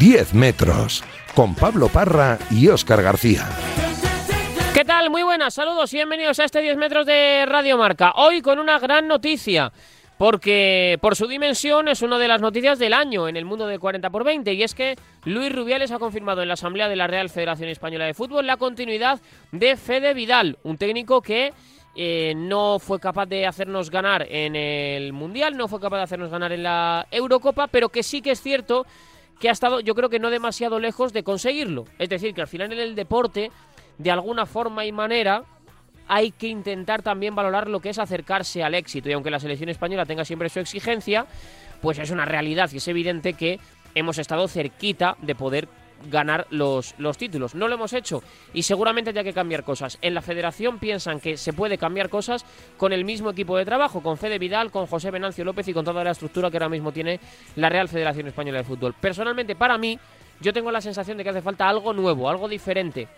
10 0.00 0.32
metros, 0.32 1.04
con 1.34 1.54
Pablo 1.54 1.88
Parra 1.88 2.38
y 2.50 2.68
Óscar 2.68 3.02
García. 3.02 3.46
¿Qué 4.72 4.82
tal? 4.82 5.10
Muy 5.10 5.22
buenas, 5.22 5.52
saludos 5.52 5.92
y 5.92 5.96
bienvenidos 5.96 6.40
a 6.40 6.44
este 6.44 6.62
10 6.62 6.78
metros 6.78 7.04
de 7.04 7.44
Radio 7.44 7.76
Marca. 7.76 8.14
Hoy 8.16 8.40
con 8.40 8.58
una 8.58 8.78
gran 8.78 9.06
noticia, 9.06 9.70
porque 10.16 10.96
por 11.02 11.16
su 11.16 11.26
dimensión 11.26 11.86
es 11.86 12.00
una 12.00 12.16
de 12.16 12.28
las 12.28 12.40
noticias 12.40 12.78
del 12.78 12.94
año 12.94 13.28
en 13.28 13.36
el 13.36 13.44
mundo 13.44 13.66
de 13.66 13.78
40 13.78 14.08
por 14.08 14.24
20 14.24 14.54
y 14.54 14.62
es 14.62 14.74
que 14.74 14.96
Luis 15.26 15.54
Rubiales 15.54 15.90
ha 15.90 15.98
confirmado 15.98 16.40
en 16.40 16.48
la 16.48 16.54
Asamblea 16.54 16.88
de 16.88 16.96
la 16.96 17.06
Real 17.06 17.28
Federación 17.28 17.68
Española 17.68 18.06
de 18.06 18.14
Fútbol 18.14 18.46
la 18.46 18.56
continuidad 18.56 19.20
de 19.52 19.76
Fede 19.76 20.14
Vidal, 20.14 20.56
un 20.62 20.78
técnico 20.78 21.20
que 21.20 21.52
eh, 21.94 22.32
no 22.34 22.78
fue 22.78 22.98
capaz 23.00 23.26
de 23.26 23.46
hacernos 23.46 23.90
ganar 23.90 24.26
en 24.30 24.56
el 24.56 25.12
Mundial, 25.12 25.58
no 25.58 25.68
fue 25.68 25.78
capaz 25.78 25.98
de 25.98 26.04
hacernos 26.04 26.30
ganar 26.30 26.52
en 26.52 26.62
la 26.62 27.06
Eurocopa, 27.10 27.66
pero 27.66 27.90
que 27.90 28.02
sí 28.02 28.22
que 28.22 28.30
es 28.30 28.40
cierto 28.40 28.86
que 29.40 29.48
ha 29.48 29.52
estado, 29.52 29.80
yo 29.80 29.94
creo 29.94 30.10
que 30.10 30.18
no 30.18 30.30
demasiado 30.30 30.78
lejos 30.78 31.12
de 31.12 31.24
conseguirlo. 31.24 31.86
Es 31.98 32.10
decir, 32.10 32.34
que 32.34 32.42
al 32.42 32.46
final 32.46 32.72
en 32.72 32.78
el 32.78 32.94
deporte, 32.94 33.50
de 33.98 34.10
alguna 34.10 34.44
forma 34.46 34.84
y 34.84 34.92
manera, 34.92 35.44
hay 36.06 36.30
que 36.30 36.48
intentar 36.48 37.02
también 37.02 37.34
valorar 37.34 37.68
lo 37.68 37.80
que 37.80 37.88
es 37.88 37.98
acercarse 37.98 38.62
al 38.62 38.74
éxito. 38.74 39.08
Y 39.08 39.12
aunque 39.12 39.30
la 39.30 39.40
selección 39.40 39.70
española 39.70 40.04
tenga 40.04 40.26
siempre 40.26 40.50
su 40.50 40.60
exigencia, 40.60 41.26
pues 41.80 41.98
es 41.98 42.10
una 42.10 42.26
realidad 42.26 42.68
y 42.72 42.76
es 42.76 42.88
evidente 42.88 43.32
que 43.32 43.58
hemos 43.94 44.18
estado 44.18 44.46
cerquita 44.46 45.16
de 45.22 45.34
poder 45.34 45.68
ganar 46.08 46.46
los, 46.50 46.94
los 46.98 47.18
títulos. 47.18 47.54
No 47.54 47.68
lo 47.68 47.74
hemos 47.74 47.92
hecho 47.92 48.22
y 48.52 48.62
seguramente 48.62 49.10
haya 49.10 49.24
que 49.24 49.32
cambiar 49.32 49.64
cosas. 49.64 49.98
En 50.02 50.14
la 50.14 50.22
federación 50.22 50.78
piensan 50.78 51.20
que 51.20 51.36
se 51.36 51.52
puede 51.52 51.78
cambiar 51.78 52.08
cosas 52.08 52.44
con 52.76 52.92
el 52.92 53.04
mismo 53.04 53.30
equipo 53.30 53.56
de 53.56 53.64
trabajo, 53.64 54.02
con 54.02 54.16
Fede 54.16 54.38
Vidal, 54.38 54.70
con 54.70 54.86
José 54.86 55.10
Venancio 55.10 55.44
López 55.44 55.68
y 55.68 55.74
con 55.74 55.84
toda 55.84 56.04
la 56.04 56.12
estructura 56.12 56.50
que 56.50 56.56
ahora 56.56 56.68
mismo 56.68 56.92
tiene 56.92 57.20
la 57.56 57.68
Real 57.68 57.88
Federación 57.88 58.26
Española 58.26 58.58
de 58.58 58.64
Fútbol. 58.64 58.94
Personalmente, 59.00 59.56
para 59.56 59.78
mí, 59.78 59.98
yo 60.40 60.52
tengo 60.52 60.70
la 60.70 60.80
sensación 60.80 61.18
de 61.18 61.24
que 61.24 61.30
hace 61.30 61.42
falta 61.42 61.68
algo 61.68 61.92
nuevo, 61.92 62.28
algo 62.28 62.48
diferente 62.48 63.08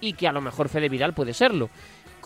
y 0.00 0.12
que 0.12 0.28
a 0.28 0.32
lo 0.32 0.40
mejor 0.40 0.68
Fede 0.68 0.88
Vidal 0.88 1.12
puede 1.12 1.34
serlo 1.34 1.70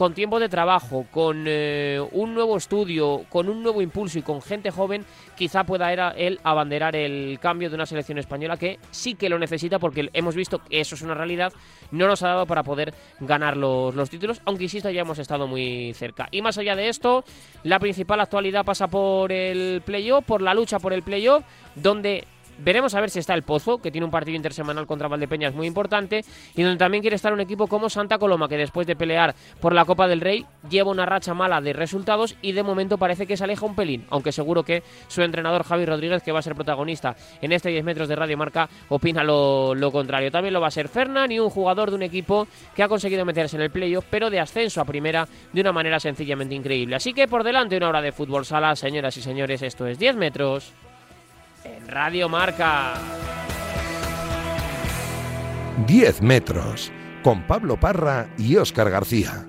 con 0.03 0.15
tiempo 0.15 0.41
de 0.41 0.49
trabajo, 0.49 1.07
con 1.13 1.45
eh, 1.47 2.05
un 2.11 2.35
nuevo 2.35 2.57
estudio, 2.57 3.25
con 3.29 3.49
un 3.49 3.63
nuevo 3.63 3.81
impulso 3.81 4.19
y 4.19 4.23
con 4.23 4.43
gente 4.43 4.73
joven, 4.73 5.05
quizá 5.37 5.63
pueda 5.63 5.93
era 5.93 6.11
él 6.17 6.41
abanderar 6.43 6.97
el 6.97 7.39
cambio 7.39 7.69
de 7.69 7.77
una 7.77 7.87
selección 7.87 8.19
española 8.19 8.57
que 8.57 8.81
sí 8.91 9.15
que 9.15 9.29
lo 9.29 9.39
necesita 9.39 9.79
porque 9.79 10.11
hemos 10.13 10.35
visto 10.35 10.59
que 10.59 10.81
eso 10.81 10.97
es 10.97 11.03
una 11.03 11.15
realidad, 11.15 11.53
no 11.93 12.09
nos 12.09 12.21
ha 12.25 12.31
dado 12.31 12.47
para 12.47 12.65
poder 12.65 12.93
ganar 13.21 13.57
los, 13.57 13.95
los 13.95 14.11
títulos, 14.11 14.43
aunque 14.45 14.65
insisto 14.65 14.91
ya 14.91 15.03
hemos 15.03 15.21
estado 15.21 15.47
muy 15.47 15.95
cerca. 15.95 16.27
Y 16.33 16.43
más 16.43 16.59
allá 16.59 16.75
de 16.75 16.89
esto, 16.89 17.23
la 17.63 17.79
principal 17.79 18.19
actualidad 18.19 18.65
pasa 18.65 18.89
por 18.89 19.31
el 19.31 19.83
playoff, 19.83 20.25
por 20.25 20.43
la 20.43 20.53
lucha 20.53 20.81
por 20.81 20.93
el 20.93 21.05
playoff, 21.05 21.45
donde 21.77 22.25
Veremos 22.59 22.95
a 22.95 23.01
ver 23.01 23.11
si 23.11 23.19
está 23.19 23.35
el 23.35 23.43
Pozo, 23.43 23.79
que 23.79 23.91
tiene 23.91 24.05
un 24.05 24.11
partido 24.11 24.37
intersemanal 24.37 24.87
contra 24.87 25.09
Valdepeñas 25.09 25.55
muy 25.55 25.67
importante, 25.67 26.25
y 26.55 26.63
donde 26.63 26.79
también 26.79 27.03
quiere 27.03 27.17
estar 27.17 27.33
un 27.33 27.41
equipo 27.41 27.67
como 27.67 27.91
Santa 27.91 28.19
Coloma, 28.19 28.49
que 28.49 28.57
después 28.57 28.87
de 28.87 28.97
pelear 28.97 29.35
por 29.61 29.75
la 29.75 29.85
Copa 29.85 30.07
del 30.07 30.21
Rey 30.21 30.45
lleva 30.69 30.91
una 30.91 31.07
racha 31.07 31.35
mala 31.35 31.61
de 31.61 31.73
resultados 31.73 32.37
y 32.43 32.53
de 32.53 32.63
momento 32.63 32.99
parece 32.99 33.27
que 33.27 33.37
se 33.37 33.45
aleja 33.45 33.67
un 33.67 33.75
pelín, 33.75 34.07
aunque 34.11 34.33
seguro 34.33 34.63
que 34.63 34.83
su 35.09 35.23
entrenador 35.23 35.65
Javi 35.65 35.87
Rodríguez, 35.87 36.23
que 36.23 36.33
va 36.33 36.39
a 36.39 36.43
ser 36.43 36.55
protagonista 36.55 37.17
en 37.41 37.53
este 37.53 37.71
10 37.71 37.85
metros 37.85 38.09
de 38.09 38.17
Radio 38.17 38.37
Marca, 38.37 38.69
opina 38.89 39.25
lo, 39.25 39.75
lo 39.75 39.91
contrario. 39.91 40.31
También 40.31 40.55
lo 40.55 40.61
va 40.61 40.69
a 40.69 40.71
ser 40.71 40.89
Fernán 40.89 41.33
y 41.33 41.39
un 41.39 41.51
jugador 41.51 41.91
de 41.91 41.97
un 41.97 42.03
equipo 42.03 42.47
que 42.75 42.83
ha 42.83 42.89
conseguido 42.89 43.25
meterse 43.25 43.57
en 43.57 43.63
el 43.63 43.71
playoff, 43.71 44.05
pero 44.11 44.31
de 44.31 44.41
ascenso 44.41 44.81
a 44.81 44.85
primera 44.85 45.27
de 45.53 45.61
una 45.61 45.73
manera 45.73 45.99
sencillamente 45.99 46.55
increíble. 46.55 46.97
Así 46.97 47.13
que 47.13 47.29
por 47.29 47.45
delante 47.45 47.77
una 47.77 47.89
hora 47.89 48.03
de 48.03 48.13
fútbol 48.13 48.45
sala, 48.45 48.77
señoras 48.77 49.17
y 49.17 49.23
señores, 49.23 49.63
esto 49.63 49.87
es 49.87 49.99
10 49.99 50.17
metros 50.17 50.73
en 51.65 51.89
Radio 51.89 52.29
Marca. 52.29 52.95
10 55.87 56.23
metros, 56.23 56.93
con 57.23 57.43
Pablo 57.47 57.79
Parra 57.79 58.29
y 58.39 58.57
Óscar 58.57 58.91
García. 58.91 59.47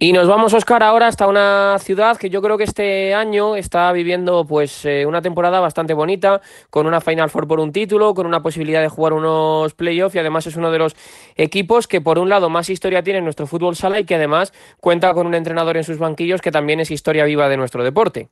Y 0.00 0.12
nos 0.12 0.28
vamos, 0.28 0.54
Oscar, 0.54 0.84
ahora 0.84 1.08
hasta 1.08 1.26
una 1.26 1.76
ciudad 1.80 2.16
que 2.16 2.30
yo 2.30 2.40
creo 2.40 2.56
que 2.56 2.62
este 2.62 3.14
año 3.14 3.56
está 3.56 3.90
viviendo 3.90 4.46
pues 4.46 4.84
eh, 4.84 5.04
una 5.04 5.22
temporada 5.22 5.58
bastante 5.58 5.92
bonita, 5.92 6.40
con 6.70 6.86
una 6.86 7.00
Final 7.00 7.30
Four 7.30 7.48
por 7.48 7.58
un 7.58 7.72
título, 7.72 8.14
con 8.14 8.24
una 8.24 8.40
posibilidad 8.40 8.80
de 8.80 8.88
jugar 8.88 9.12
unos 9.12 9.74
playoffs 9.74 10.14
y 10.14 10.20
además 10.20 10.46
es 10.46 10.54
uno 10.54 10.70
de 10.70 10.78
los 10.78 10.94
equipos 11.34 11.88
que 11.88 12.00
por 12.00 12.20
un 12.20 12.28
lado 12.28 12.48
más 12.48 12.70
historia 12.70 13.02
tiene 13.02 13.18
en 13.18 13.24
nuestro 13.24 13.48
fútbol 13.48 13.74
sala 13.74 13.98
y 13.98 14.04
que 14.04 14.14
además 14.14 14.52
cuenta 14.80 15.12
con 15.14 15.26
un 15.26 15.34
entrenador 15.34 15.76
en 15.76 15.82
sus 15.82 15.98
banquillos 15.98 16.42
que 16.42 16.52
también 16.52 16.78
es 16.78 16.92
historia 16.92 17.24
viva 17.24 17.48
de 17.48 17.56
nuestro 17.56 17.82
deporte 17.82 18.28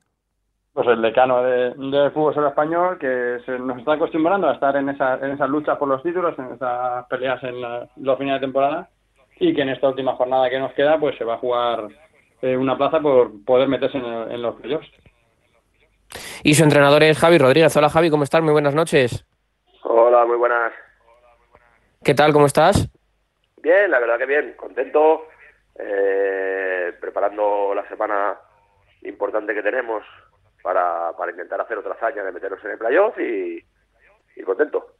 pues 0.77 0.89
el 0.89 1.01
decano 1.01 1.43
de, 1.43 1.73
del 1.75 2.11
fútbol 2.11 2.49
español 2.49 2.99
que 2.99 3.39
se 3.47 3.59
nos 3.59 3.79
está 3.79 3.95
acostumbrando 3.95 4.47
a 4.47 4.53
estar 4.53 4.77
en, 4.77 4.91
esa, 4.91 5.15
en 5.15 5.31
esas 5.31 5.49
luchas 5.49 5.79
por 5.79 5.89
los 5.89 6.03
títulos, 6.03 6.39
en 6.39 6.53
esas 6.53 7.07
peleas 7.07 7.43
en 7.45 7.63
la, 7.63 7.89
los 7.97 8.19
fines 8.19 8.35
de 8.35 8.41
temporada 8.41 8.91
y 9.41 9.55
que 9.55 9.63
en 9.63 9.71
esta 9.71 9.89
última 9.89 10.15
jornada 10.17 10.51
que 10.51 10.59
nos 10.59 10.75
queda 10.75 10.99
pues 10.99 11.17
se 11.17 11.25
va 11.25 11.37
a 11.37 11.39
jugar 11.39 11.89
eh, 12.43 12.59
una 12.59 12.77
plaza 12.77 13.01
por 13.01 13.43
poder 13.47 13.69
meterse 13.69 13.97
en, 13.97 14.05
en 14.05 14.43
los 14.43 14.55
playoffs. 14.57 14.91
Y 16.45 16.53
su 16.53 16.63
entrenador 16.63 17.03
es 17.05 17.19
Javi 17.19 17.39
Rodríguez. 17.39 17.75
Hola 17.75 17.89
Javi, 17.89 18.11
¿cómo 18.11 18.25
estás? 18.25 18.43
Muy 18.43 18.53
buenas 18.53 18.75
noches. 18.75 19.25
Hola, 19.83 20.27
muy 20.27 20.37
buenas. 20.37 20.75
¿Qué 22.05 22.13
tal? 22.13 22.35
¿Cómo 22.35 22.45
estás? 22.45 22.87
Bien, 23.63 23.91
la 23.91 23.99
verdad 23.99 24.19
que 24.19 24.27
bien, 24.27 24.53
contento, 24.59 25.29
eh, 25.79 26.93
preparando 27.01 27.73
la 27.75 27.89
semana 27.89 28.37
importante 29.01 29.55
que 29.55 29.63
tenemos 29.63 30.03
para, 30.67 31.31
intentar 31.31 31.61
hacer 31.61 31.79
otra 31.79 31.93
hazaña 31.93 32.25
de 32.25 32.33
meternos 32.33 32.65
en 32.65 32.73
el 32.73 32.79
playoff 32.79 33.17
y, 33.21 33.65
y 34.35 34.43
contento. 34.43 34.97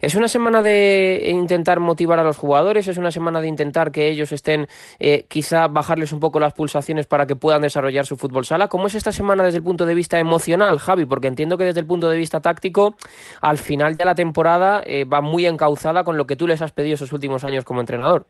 Es 0.00 0.14
una 0.14 0.28
semana 0.28 0.62
de 0.62 1.30
intentar 1.30 1.80
motivar 1.80 2.18
a 2.18 2.24
los 2.24 2.36
jugadores, 2.36 2.88
es 2.88 2.98
una 2.98 3.10
semana 3.10 3.40
de 3.40 3.48
intentar 3.48 3.90
que 3.90 4.08
ellos 4.08 4.32
estén, 4.32 4.66
eh, 4.98 5.24
quizá 5.28 5.66
bajarles 5.68 6.12
un 6.12 6.20
poco 6.20 6.40
las 6.40 6.52
pulsaciones 6.52 7.06
para 7.06 7.26
que 7.26 7.36
puedan 7.36 7.62
desarrollar 7.62 8.06
su 8.06 8.16
fútbol 8.16 8.44
sala. 8.44 8.68
¿Cómo 8.68 8.86
es 8.86 8.94
esta 8.94 9.12
semana 9.12 9.44
desde 9.44 9.58
el 9.58 9.64
punto 9.64 9.86
de 9.86 9.94
vista 9.94 10.18
emocional, 10.18 10.78
Javi? 10.78 11.06
Porque 11.06 11.28
entiendo 11.28 11.58
que 11.58 11.64
desde 11.64 11.80
el 11.80 11.86
punto 11.86 12.08
de 12.08 12.16
vista 12.16 12.40
táctico, 12.40 12.96
al 13.40 13.58
final 13.58 13.96
de 13.96 14.04
la 14.04 14.14
temporada 14.14 14.82
eh, 14.84 15.04
va 15.04 15.20
muy 15.20 15.46
encauzada 15.46 16.04
con 16.04 16.16
lo 16.16 16.26
que 16.26 16.36
tú 16.36 16.46
les 16.46 16.62
has 16.62 16.72
pedido 16.72 16.94
esos 16.94 17.12
últimos 17.12 17.44
años 17.44 17.64
como 17.64 17.80
entrenador. 17.80 18.26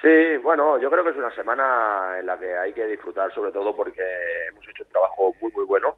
Sí, 0.00 0.36
bueno, 0.42 0.78
yo 0.78 0.90
creo 0.90 1.02
que 1.02 1.10
es 1.10 1.16
una 1.16 1.34
semana 1.34 2.18
en 2.20 2.26
la 2.26 2.38
que 2.38 2.56
hay 2.56 2.72
que 2.72 2.86
disfrutar, 2.86 3.32
sobre 3.34 3.50
todo 3.50 3.74
porque 3.74 4.02
hemos 4.48 4.66
hecho 4.68 4.84
un 4.84 4.90
trabajo 4.90 5.34
muy, 5.40 5.50
muy 5.52 5.64
bueno. 5.64 5.96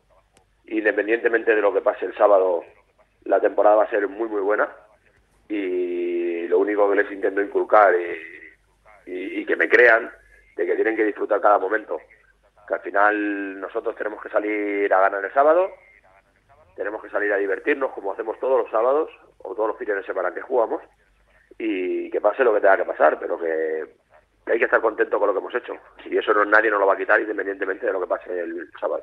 Independientemente 0.67 1.55
de 1.55 1.61
lo 1.61 1.73
que 1.73 1.83
pase 1.83 2.07
el 2.07 2.17
sábado, 2.17 2.65
la 3.25 3.41
temporada 3.41 3.77
va 3.77 3.85
a 3.85 3.91
ser 3.91 4.09
muy, 4.09 4.29
muy 4.29 4.41
buena. 4.41 4.71
Y 5.49 6.49
lo 6.49 6.61
único 6.61 6.89
que 6.89 6.97
les 6.97 7.13
intento 7.13 7.43
inculcar 7.43 7.95
y, 7.95 9.41
y, 9.41 9.45
que 9.45 9.57
me 9.57 9.69
crean 9.69 10.11
de 10.57 10.65
que 10.65 10.77
tienen 10.77 10.97
que 10.97 11.05
disfrutar 11.05 11.41
cada 11.43 11.59
momento. 11.59 12.01
Que 12.67 12.75
al 12.75 12.81
final 12.81 13.61
nosotros 13.61 13.97
tenemos 13.97 14.23
que 14.23 14.31
salir 14.31 14.93
a 14.95 15.01
ganar 15.01 15.23
el 15.23 15.33
sábado, 15.35 15.69
tenemos 16.75 17.03
que 17.03 17.11
salir 17.11 17.33
a 17.33 17.37
divertirnos 17.37 17.93
como 17.93 18.13
hacemos 18.13 18.39
todos 18.39 18.63
los 18.63 18.71
sábados 18.71 19.11
o 19.39 19.55
todos 19.55 19.69
los 19.69 19.77
fines 19.77 19.97
de 19.97 20.05
semana 20.05 20.33
que 20.33 20.41
jugamos 20.41 20.81
y 21.61 22.09
que 22.11 22.23
pase 22.23 22.43
lo 22.43 22.55
que 22.55 22.61
tenga 22.61 22.79
que 22.79 22.85
pasar, 22.85 23.19
pero 23.21 23.39
que, 23.39 23.85
hay 24.51 24.59
que 24.59 24.65
estar 24.65 24.81
contento 24.81 25.19
con 25.19 25.29
lo 25.29 25.35
que 25.35 25.41
hemos 25.41 25.55
hecho. 25.55 25.75
Y 26.11 26.17
eso 26.17 26.33
no, 26.33 26.45
nadie 26.47 26.71
nos 26.71 26.81
lo 26.81 26.87
va 26.87 26.95
a 26.95 26.97
quitar 26.97 27.21
independientemente 27.21 27.87
de 27.87 27.93
lo 27.93 28.01
que 28.01 28.07
pase 28.07 28.41
el, 28.41 28.71
sábado. 28.81 29.03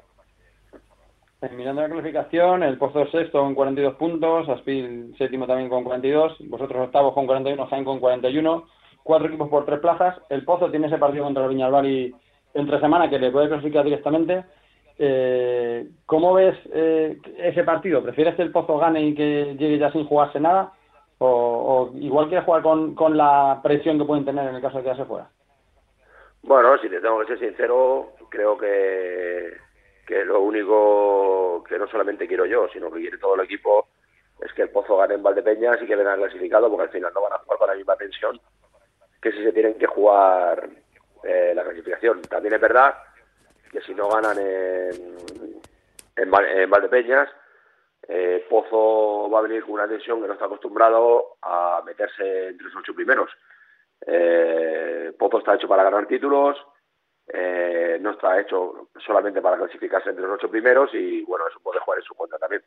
Mirando 1.56 1.84
la 1.84 1.90
clasificación, 1.90 2.64
el 2.64 2.80
Pozo 2.80 3.06
sexto 3.12 3.42
con 3.42 3.54
42 3.54 3.94
puntos, 3.96 4.50
Aspil 4.50 5.14
séptimo 5.20 5.46
también 5.46 5.70
con 5.70 5.84
42, 5.84 6.38
vosotros 6.50 6.88
octavos 6.88 7.14
con 7.14 7.28
41, 7.28 7.68
Jaén 7.68 7.86
con 7.86 8.00
41, 8.00 8.68
cuatro 9.04 9.28
equipos 9.28 9.48
por 9.48 9.66
tres 9.66 9.80
plazas. 9.80 10.20
El 10.30 10.44
Pozo 10.44 10.72
tiene 10.72 10.88
ese 10.88 10.98
partido 10.98 11.26
contra 11.26 11.44
el 11.44 11.50
Viñalbal 11.50 12.16
entre 12.56 12.80
semana 12.80 13.08
que 13.08 13.20
le 13.20 13.30
puede 13.30 13.50
clasificar 13.50 13.84
directamente. 13.84 14.46
Eh, 14.98 15.88
¿Cómo 16.08 16.34
ves 16.34 16.58
eh, 16.74 17.20
ese 17.38 17.64
partido? 17.64 18.02
¿Prefieres 18.02 18.34
que 18.34 18.42
el 18.42 18.52
Pozo 18.52 18.80
gane 18.80 19.02
y 19.02 19.14
que 19.14 19.56
llegue 19.60 19.78
ya 19.78 19.92
sin 19.92 20.06
jugarse 20.06 20.40
nada? 20.40 20.74
O, 21.20 21.92
igual 21.96 22.28
quieres 22.28 22.46
jugar 22.46 22.62
con, 22.62 22.94
con 22.94 23.18
la 23.18 23.60
presión 23.64 23.98
que 23.98 24.06
pueden 24.06 24.26
tener 24.26 24.48
en 24.48 24.56
el 24.56 24.62
caso 24.62 24.78
de 24.78 24.84
quedarse 24.84 25.06
fuera. 25.06 25.28
Bueno, 26.44 26.78
si 26.78 26.90
te 26.90 27.02
tengo 27.02 27.20
que 27.20 27.28
ser 27.28 27.40
sincero, 27.40 28.14
creo 28.30 28.58
que, 28.58 29.58
que 30.06 30.24
lo 30.26 30.42
único 30.42 31.64
que 31.68 31.80
no 31.80 31.88
solamente 31.88 32.28
quiero 32.28 32.46
yo, 32.46 32.68
sino 32.70 32.92
que 32.92 33.00
quiere 33.00 33.18
todo 33.18 33.36
el 33.36 33.42
equipo 33.42 33.88
es 34.40 34.54
que 34.54 34.62
el 34.62 34.70
Pozo 34.70 34.98
gane 34.98 35.16
en 35.16 35.24
Valdepeñas 35.24 35.82
y 35.82 35.88
que 35.88 35.96
venga 35.96 36.16
clasificado, 36.16 36.70
porque 36.70 36.84
al 36.84 36.92
final 36.92 37.12
no 37.14 37.22
van 37.22 37.34
a 37.34 37.40
jugar 37.40 37.58
con 37.58 37.68
la 37.70 37.76
misma 37.76 37.96
tensión 37.96 38.40
que 39.20 39.32
si 39.32 39.44
se 39.44 39.52
tienen 39.52 39.74
que 39.80 39.88
jugar 39.88 40.70
eh, 41.24 41.54
la 41.56 41.64
clasificación. 41.64 42.22
También 42.22 42.54
es 42.54 42.62
verdad 42.62 42.96
que 43.72 43.82
si 43.82 43.96
no 43.96 44.08
ganan 44.08 44.38
en, 44.38 45.18
en, 46.16 46.32
en 46.34 46.70
Valdepeñas, 46.70 47.28
eh, 48.08 48.46
Pozo 48.50 49.30
va 49.30 49.40
a 49.40 49.44
venir 49.44 49.64
con 49.64 49.74
una 49.74 49.88
tensión 49.88 50.22
que 50.22 50.28
no 50.28 50.34
está 50.34 50.46
acostumbrado 50.46 51.38
a 51.42 51.82
meterse 51.86 52.50
entre 52.50 52.66
los 52.66 52.76
ocho 52.76 52.94
primeros. 52.94 53.30
Eh, 54.06 55.14
Pozo 55.18 55.40
está 55.40 55.56
hecho 55.56 55.68
para 55.68 55.84
ganar 55.84 56.08
títulos, 56.08 56.58
eh, 57.28 57.98
no 58.00 58.12
está 58.12 58.40
hecho 58.40 58.90
solamente 59.06 59.42
para 59.42 59.58
clasificarse 59.58 60.10
entre 60.10 60.26
los 60.26 60.36
ocho 60.36 60.50
primeros 60.50 60.94
y 60.94 61.24
bueno, 61.24 61.46
eso 61.48 61.60
puede 61.60 61.80
jugar 61.80 62.00
en 62.00 62.06
su 62.06 62.14
cuenta 62.16 62.38
también. 62.38 62.64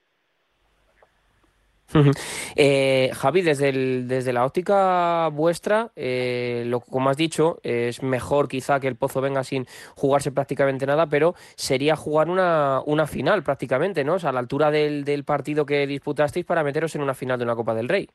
Eh, 2.56 3.10
Javi, 3.14 3.42
desde, 3.42 3.72
desde 4.04 4.32
la 4.32 4.44
óptica 4.44 5.28
vuestra, 5.28 5.90
eh, 5.96 6.64
lo, 6.66 6.80
como 6.80 7.10
has 7.10 7.16
dicho, 7.16 7.58
es 7.62 8.02
mejor 8.02 8.48
quizá 8.48 8.80
que 8.80 8.88
el 8.88 8.96
Pozo 8.96 9.20
venga 9.20 9.44
sin 9.44 9.66
jugarse 9.94 10.32
prácticamente 10.32 10.86
nada, 10.86 11.06
pero 11.06 11.34
sería 11.56 11.96
jugar 11.96 12.28
una, 12.28 12.80
una 12.86 13.06
final 13.06 13.42
prácticamente, 13.42 14.04
¿no? 14.04 14.14
O 14.14 14.18
sea, 14.18 14.30
a 14.30 14.32
la 14.32 14.40
altura 14.40 14.70
del, 14.70 15.04
del 15.04 15.24
partido 15.24 15.64
que 15.64 15.86
disputasteis 15.86 16.46
para 16.46 16.64
meteros 16.64 16.94
en 16.94 17.02
una 17.02 17.14
final 17.14 17.38
de 17.38 17.44
una 17.44 17.56
Copa 17.56 17.74
del 17.74 17.88
Rey. 17.88 18.08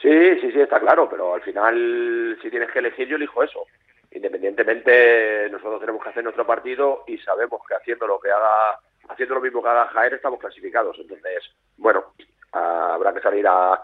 Sí, 0.00 0.40
sí, 0.40 0.50
sí, 0.50 0.60
está 0.60 0.80
claro, 0.80 1.08
pero 1.10 1.34
al 1.34 1.42
final, 1.42 2.38
si 2.40 2.48
tienes 2.48 2.70
que 2.70 2.78
elegir, 2.78 3.06
yo 3.06 3.16
elijo 3.16 3.42
eso. 3.42 3.66
Independientemente, 4.12 5.48
nosotros 5.50 5.78
tenemos 5.78 6.02
que 6.02 6.08
hacer 6.08 6.24
nuestro 6.24 6.46
partido 6.46 7.04
y 7.06 7.18
sabemos 7.18 7.60
que 7.68 7.74
haciendo 7.74 8.06
lo 8.06 8.18
que 8.18 8.30
haga, 8.30 8.80
haciendo 9.08 9.34
lo 9.34 9.40
mismo 9.40 9.62
que 9.62 9.68
haga 9.68 9.86
Jaén, 9.88 10.14
estamos 10.14 10.40
clasificados. 10.40 10.96
Entonces, 10.98 11.44
bueno, 11.76 12.14
habrá 12.52 13.12
que 13.12 13.20
salir 13.20 13.46
a, 13.46 13.82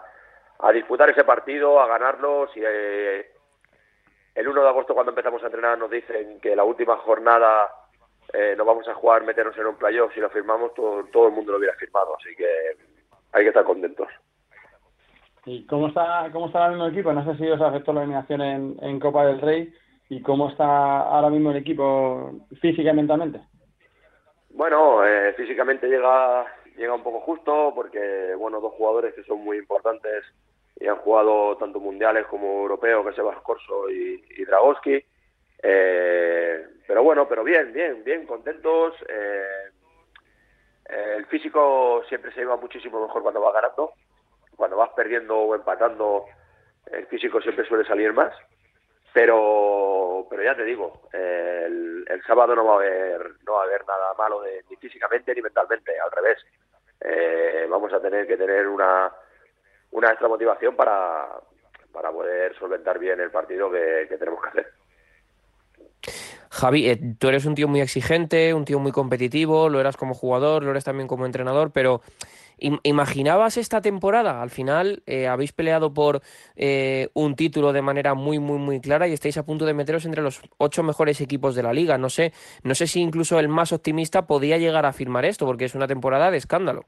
a 0.59 0.71
disputar 0.71 1.09
ese 1.09 1.23
partido, 1.23 1.79
a 1.79 1.87
ganarlo. 1.87 2.47
Si 2.53 2.61
eh, 2.63 3.25
el 4.35 4.47
1 4.47 4.61
de 4.61 4.69
agosto, 4.69 4.93
cuando 4.93 5.11
empezamos 5.11 5.41
a 5.43 5.47
entrenar, 5.47 5.77
nos 5.77 5.89
dicen 5.89 6.39
que 6.39 6.55
la 6.55 6.63
última 6.63 6.97
jornada 6.97 7.69
eh, 8.33 8.55
nos 8.57 8.67
vamos 8.67 8.87
a 8.87 8.93
jugar, 8.93 9.23
meternos 9.23 9.57
en 9.57 9.67
un 9.67 9.75
playoff, 9.75 10.13
si 10.13 10.19
lo 10.19 10.29
firmamos, 10.29 10.73
todo, 10.73 11.03
todo 11.05 11.27
el 11.27 11.33
mundo 11.33 11.51
lo 11.51 11.59
hubiera 11.59 11.75
firmado. 11.75 12.15
Así 12.17 12.35
que 12.35 12.47
hay 13.33 13.43
que 13.43 13.49
estar 13.49 13.63
contentos. 13.63 14.07
¿Y 15.45 15.65
cómo 15.65 15.87
está, 15.87 16.29
cómo 16.33 16.47
está 16.47 16.59
ahora 16.59 16.71
mismo 16.71 16.85
el 16.85 16.93
equipo? 16.93 17.13
No 17.13 17.23
sé 17.23 17.37
si 17.37 17.49
os 17.49 17.61
afectó 17.61 17.93
la 17.93 18.01
eliminación 18.01 18.41
en, 18.41 18.77
en 18.81 18.99
Copa 18.99 19.25
del 19.25 19.39
Rey 19.39 19.73
y 20.09 20.21
cómo 20.21 20.49
está 20.49 20.99
ahora 20.99 21.29
mismo 21.29 21.51
el 21.51 21.57
equipo 21.57 22.31
física 22.59 22.91
y 22.91 22.93
mentalmente. 22.93 23.39
Bueno, 24.49 25.05
eh, 25.05 25.33
físicamente 25.37 25.87
llega 25.87 26.45
llega 26.77 26.93
un 26.93 27.03
poco 27.03 27.19
justo 27.21 27.73
porque, 27.75 28.33
bueno, 28.35 28.61
dos 28.61 28.73
jugadores 28.73 29.13
que 29.13 29.23
son 29.23 29.39
muy 29.43 29.57
importantes 29.57 30.23
y 30.79 30.87
han 30.87 30.97
jugado 30.97 31.57
tanto 31.57 31.79
mundiales 31.79 32.25
como 32.27 32.61
europeos, 32.61 33.03
que 33.03 33.09
es 33.09 33.15
Sebas 33.15 33.41
Corso 33.41 33.89
y, 33.89 34.23
y 34.37 34.45
Dragowski. 34.45 35.03
Eh, 35.63 36.67
pero 36.85 37.03
bueno, 37.03 37.27
pero 37.27 37.43
bien, 37.43 37.73
bien, 37.73 38.03
bien, 38.03 38.25
contentos. 38.25 38.93
Eh, 39.09 39.69
el 41.17 41.25
físico 41.25 42.03
siempre 42.07 42.31
se 42.31 42.41
lleva 42.41 42.55
muchísimo 42.57 43.01
mejor 43.05 43.23
cuando 43.23 43.41
va 43.41 43.51
ganando 43.51 43.93
cuando 44.57 44.75
vas 44.75 44.89
perdiendo 44.89 45.37
o 45.37 45.55
empatando, 45.55 46.25
el 46.87 47.05
físico 47.05 47.39
siempre 47.39 47.65
suele 47.65 47.85
salir 47.85 48.11
más. 48.11 48.33
Pero, 49.13 50.27
pero 50.29 50.43
ya 50.43 50.55
te 50.55 50.63
digo, 50.63 51.07
el, 51.13 52.05
el 52.07 52.23
sábado 52.23 52.55
no 52.55 52.65
va 52.65 52.73
a 52.73 52.75
haber, 52.75 53.31
no 53.45 53.53
va 53.53 53.61
a 53.61 53.65
haber 53.65 53.85
nada 53.87 54.13
malo 54.15 54.41
de, 54.41 54.63
ni 54.69 54.75
físicamente 54.75 55.33
ni 55.33 55.41
mentalmente, 55.41 55.97
al 55.99 56.11
revés. 56.11 56.37
Eh, 57.01 57.67
vamos 57.69 57.93
a 57.93 58.01
tener 58.01 58.25
que 58.25 58.37
tener 58.37 58.67
una, 58.67 59.11
una 59.91 60.09
extra 60.09 60.27
motivación 60.27 60.75
para, 60.75 61.27
para 61.91 62.11
poder 62.11 62.55
solventar 62.57 62.99
bien 62.99 63.19
el 63.19 63.31
partido 63.31 63.71
que, 63.71 64.07
tenemos 64.17 64.41
que 64.41 64.49
hacer. 64.49 64.73
Javi, 66.49 66.89
eh, 66.89 66.99
tú 67.19 67.27
eres 67.27 67.45
un 67.45 67.55
tío 67.55 67.67
muy 67.67 67.81
exigente, 67.81 68.53
un 68.53 68.65
tío 68.65 68.79
muy 68.79 68.91
competitivo, 68.91 69.69
lo 69.69 69.79
eras 69.79 69.97
como 69.97 70.13
jugador, 70.13 70.63
lo 70.63 70.71
eres 70.71 70.83
también 70.83 71.07
como 71.07 71.25
entrenador, 71.25 71.71
pero 71.71 72.01
¿imaginabas 72.57 73.57
esta 73.57 73.81
temporada? 73.81 74.41
Al 74.41 74.49
final 74.49 75.03
eh, 75.05 75.27
habéis 75.27 75.53
peleado 75.53 75.93
por 75.93 76.21
eh, 76.55 77.09
un 77.13 77.35
título 77.35 77.73
de 77.73 77.81
manera 77.81 78.13
muy, 78.13 78.39
muy, 78.39 78.57
muy 78.57 78.81
clara 78.81 79.07
y 79.07 79.13
estáis 79.13 79.37
a 79.37 79.45
punto 79.45 79.65
de 79.65 79.73
meteros 79.73 80.05
entre 80.05 80.21
los 80.21 80.41
ocho 80.57 80.83
mejores 80.83 81.21
equipos 81.21 81.55
de 81.55 81.63
la 81.63 81.73
liga. 81.73 81.97
No 81.97 82.09
sé, 82.09 82.33
no 82.63 82.75
sé 82.75 82.87
si 82.87 83.01
incluso 83.01 83.39
el 83.39 83.49
más 83.49 83.71
optimista 83.71 84.27
podía 84.27 84.57
llegar 84.57 84.85
a 84.85 84.89
afirmar 84.89 85.25
esto, 85.25 85.45
porque 85.45 85.65
es 85.65 85.75
una 85.75 85.87
temporada 85.87 86.31
de 86.31 86.37
escándalo. 86.37 86.85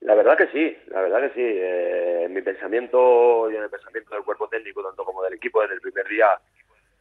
La 0.00 0.14
verdad 0.14 0.36
que 0.36 0.48
sí, 0.48 0.76
la 0.88 1.00
verdad 1.00 1.20
que 1.22 1.34
sí. 1.34 1.42
Eh, 1.42 2.24
en 2.24 2.32
mi 2.32 2.42
pensamiento 2.42 3.50
y 3.50 3.56
en 3.56 3.62
el 3.62 3.70
pensamiento 3.70 4.14
del 4.14 4.24
cuerpo 4.24 4.48
técnico, 4.48 4.82
tanto 4.82 5.04
como 5.04 5.22
del 5.22 5.34
equipo 5.34 5.60
desde 5.62 5.74
el 5.74 5.80
primer 5.80 6.06
día, 6.08 6.26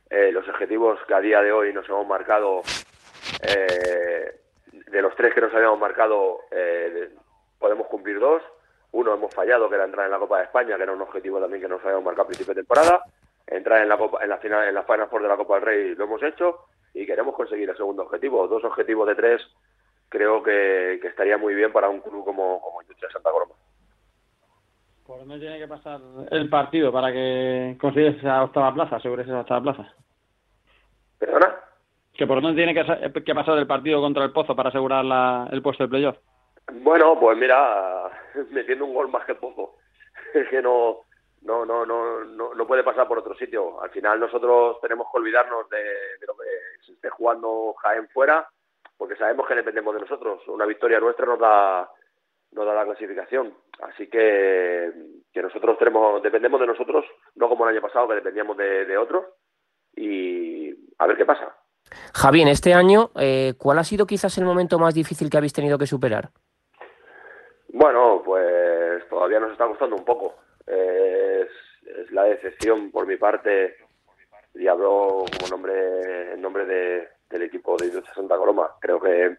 eh, 0.10 0.32
los 0.32 0.48
objetivos 0.48 1.00
que 1.08 1.14
a 1.14 1.22
día 1.22 1.42
de 1.42 1.52
hoy 1.52 1.74
nos 1.74 1.88
hemos 1.90 2.06
marcado, 2.06 2.62
eh, 3.42 4.40
de 4.72 5.02
los 5.02 5.16
tres 5.16 5.34
que 5.34 5.42
nos 5.42 5.54
habíamos 5.54 5.80
marcado, 5.80 6.42
eh, 6.52 7.10
podemos 7.64 7.88
cumplir 7.88 8.20
dos. 8.20 8.44
Uno 8.92 9.14
hemos 9.14 9.34
fallado, 9.34 9.70
que 9.70 9.76
era 9.76 9.86
entrar 9.86 10.06
en 10.06 10.12
la 10.12 10.20
Copa 10.20 10.40
de 10.40 10.44
España, 10.44 10.76
que 10.76 10.84
era 10.84 10.92
un 10.92 11.02
objetivo 11.02 11.40
también 11.40 11.62
que 11.62 11.70
nos 11.70 11.82
habíamos 11.82 12.04
marcado 12.04 12.24
a 12.24 12.28
principio 12.28 12.54
de 12.54 12.60
temporada. 12.60 13.06
Entrar 13.48 13.82
en 13.82 13.88
la 13.88 13.98
Copa, 13.98 14.22
en 14.22 14.30
la 14.30 14.38
final, 14.38 14.68
en 14.68 14.76
la 14.76 14.84
Final 14.84 15.08
Four 15.08 15.22
de 15.22 15.30
la 15.30 15.38
Copa 15.38 15.56
del 15.56 15.64
Rey 15.64 15.96
lo 15.96 16.04
hemos 16.04 16.22
hecho 16.22 16.66
y 16.94 17.06
queremos 17.06 17.34
conseguir 17.34 17.70
el 17.70 17.78
segundo 17.78 18.04
objetivo. 18.04 18.50
Dos 18.50 18.66
objetivos 18.66 19.08
de 19.08 19.16
tres 19.16 19.42
creo 20.10 20.44
que, 20.44 21.00
que 21.02 21.08
estaría 21.08 21.38
muy 21.38 21.56
bien 21.56 21.72
para 21.72 21.88
un 21.88 22.02
club 22.02 22.26
como, 22.26 22.60
como 22.60 22.82
Industria 22.82 23.10
Santa 23.12 23.32
Coloma. 23.32 23.54
¿Por 25.08 25.20
dónde 25.20 25.40
tiene 25.40 25.60
que 25.60 25.68
pasar 25.70 26.02
el 26.32 26.50
partido 26.50 26.92
para 26.92 27.14
que 27.14 27.78
consigas 27.80 28.18
esa 28.18 28.44
octava 28.44 28.74
plaza, 28.74 28.98
asegures 28.98 29.26
esa 29.26 29.40
octava 29.40 29.62
plaza? 29.62 29.94
¿Perdona? 31.18 31.56
¿Que 32.14 32.28
por 32.28 32.42
dónde 32.42 32.62
tiene 32.62 32.74
que, 32.74 33.24
que 33.24 33.36
pasar 33.36 33.58
el 33.58 33.68
partido 33.68 34.02
contra 34.02 34.26
el 34.26 34.34
Pozo 34.34 34.54
para 34.54 34.68
asegurar 34.68 35.06
la, 35.06 35.48
el 35.50 35.62
puesto 35.62 35.84
de 35.84 35.90
playoff? 35.90 36.18
Bueno, 36.72 37.20
pues 37.20 37.38
mira, 37.38 38.10
metiendo 38.52 38.86
un 38.86 38.94
gol 38.94 39.10
más 39.10 39.26
que 39.26 39.36
poco. 39.36 39.78
Es 40.34 40.48
que 40.50 40.62
no, 40.62 41.02
no, 41.44 41.66
no, 41.66 41.86
no, 41.86 42.24
no, 42.24 42.68
puede 42.68 42.84
pasar 42.84 43.08
por 43.08 43.20
otro 43.20 43.36
sitio. 43.36 43.82
Al 43.82 43.90
final 43.92 44.20
nosotros 44.20 44.80
tenemos 44.82 45.08
que 45.12 45.18
olvidarnos 45.18 45.70
de, 45.70 45.78
de 45.78 46.26
lo 46.28 46.34
que 46.36 46.86
se 46.86 46.94
esté 46.94 47.10
jugando 47.10 47.74
Jaén 47.82 48.08
fuera, 48.10 48.48
porque 48.98 49.16
sabemos 49.16 49.48
que 49.48 49.56
dependemos 49.56 49.94
de 49.94 50.02
nosotros. 50.02 50.48
Una 50.48 50.66
victoria 50.66 51.00
nuestra 51.00 51.26
nos 51.26 51.40
da, 51.40 51.90
nos 52.52 52.66
da 52.66 52.74
la 52.74 52.86
clasificación. 52.86 53.54
Así 53.82 54.08
que, 54.08 54.92
que 55.32 55.42
nosotros 55.42 55.78
tenemos, 55.78 56.24
dependemos 56.24 56.60
de 56.60 56.68
nosotros, 56.68 57.06
no 57.36 57.50
como 57.50 57.66
el 57.68 57.76
año 57.76 57.82
pasado 57.82 58.08
que 58.08 58.16
dependíamos 58.16 58.58
de, 58.58 58.86
de 58.86 58.98
otros. 58.98 59.26
Y 59.96 60.74
a 60.98 61.08
ver 61.08 61.18
qué 61.18 61.26
pasa. 61.26 61.56
Javi, 62.14 62.42
en 62.42 62.48
este 62.48 62.74
año, 62.74 63.12
eh, 63.16 63.54
¿cuál 63.58 63.80
ha 63.80 63.84
sido 63.84 64.06
quizás 64.06 64.38
el 64.38 64.46
momento 64.46 64.80
más 64.80 64.94
difícil 64.94 65.30
que 65.30 65.38
habéis 65.38 65.54
tenido 65.54 65.78
que 65.78 65.88
superar? 65.88 66.30
Bueno, 67.74 68.22
pues 68.24 69.10
todavía 69.10 69.40
nos 69.40 69.52
está 69.52 69.66
costando 69.66 69.96
un 69.96 70.06
poco. 70.06 70.36
Es, 70.68 71.50
la 72.12 72.26
decepción 72.26 72.92
por 72.92 73.08
mi 73.08 73.18
parte, 73.18 73.78
y 74.54 74.68
hablo 74.68 75.26
como 75.40 75.50
nombre, 75.50 76.34
en 76.34 76.42
nombre 76.42 76.66
de, 76.66 77.10
del 77.32 77.42
equipo 77.42 77.76
de 77.78 77.92
Santa 78.14 78.38
Coloma. 78.38 78.76
Creo 78.80 79.02
que, 79.02 79.38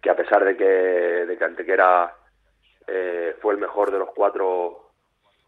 que 0.00 0.10
a 0.10 0.16
pesar 0.16 0.42
de 0.42 0.56
que, 0.56 0.64
de 0.64 1.36
que 1.36 1.44
Antequera 1.44 2.16
eh, 2.86 3.36
fue 3.42 3.52
el 3.52 3.60
mejor 3.60 3.90
de 3.90 3.98
los 3.98 4.08
cuatro, 4.14 4.90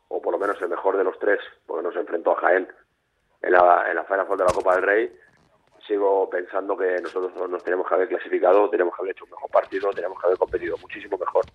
o 0.09 0.21
por 0.21 0.33
lo 0.33 0.38
menos 0.38 0.61
el 0.61 0.69
mejor 0.69 0.99
de 0.99 1.05
los 1.05 1.19
tres, 1.19 1.41
porque 1.67 1.83
nos 1.83 1.97
enfrentó 1.97 2.33
a 2.33 2.41
Jaén 2.43 2.69
en 3.41 3.53
la, 3.53 3.87
en 3.88 3.97
la 3.97 4.05
Final 4.05 4.29
de 4.29 4.45
la 4.45 4.53
Copa 4.53 4.75
del 4.75 4.85
Rey, 4.85 5.19
sigo 5.87 6.29
pensando 6.29 6.76
que 6.76 7.00
nosotros 7.00 7.49
nos 7.49 7.65
tenemos 7.65 7.88
que 7.88 7.95
haber 7.95 8.09
clasificado, 8.09 8.69
tenemos 8.69 8.95
que 8.95 9.00
haber 9.00 9.12
hecho 9.12 9.25
un 9.25 9.31
mejor 9.31 9.50
partido, 9.50 9.91
tenemos 9.91 10.21
que 10.21 10.26
haber 10.26 10.38
competido 10.38 10.76
muchísimo 10.76 11.17
mejor 11.17 11.47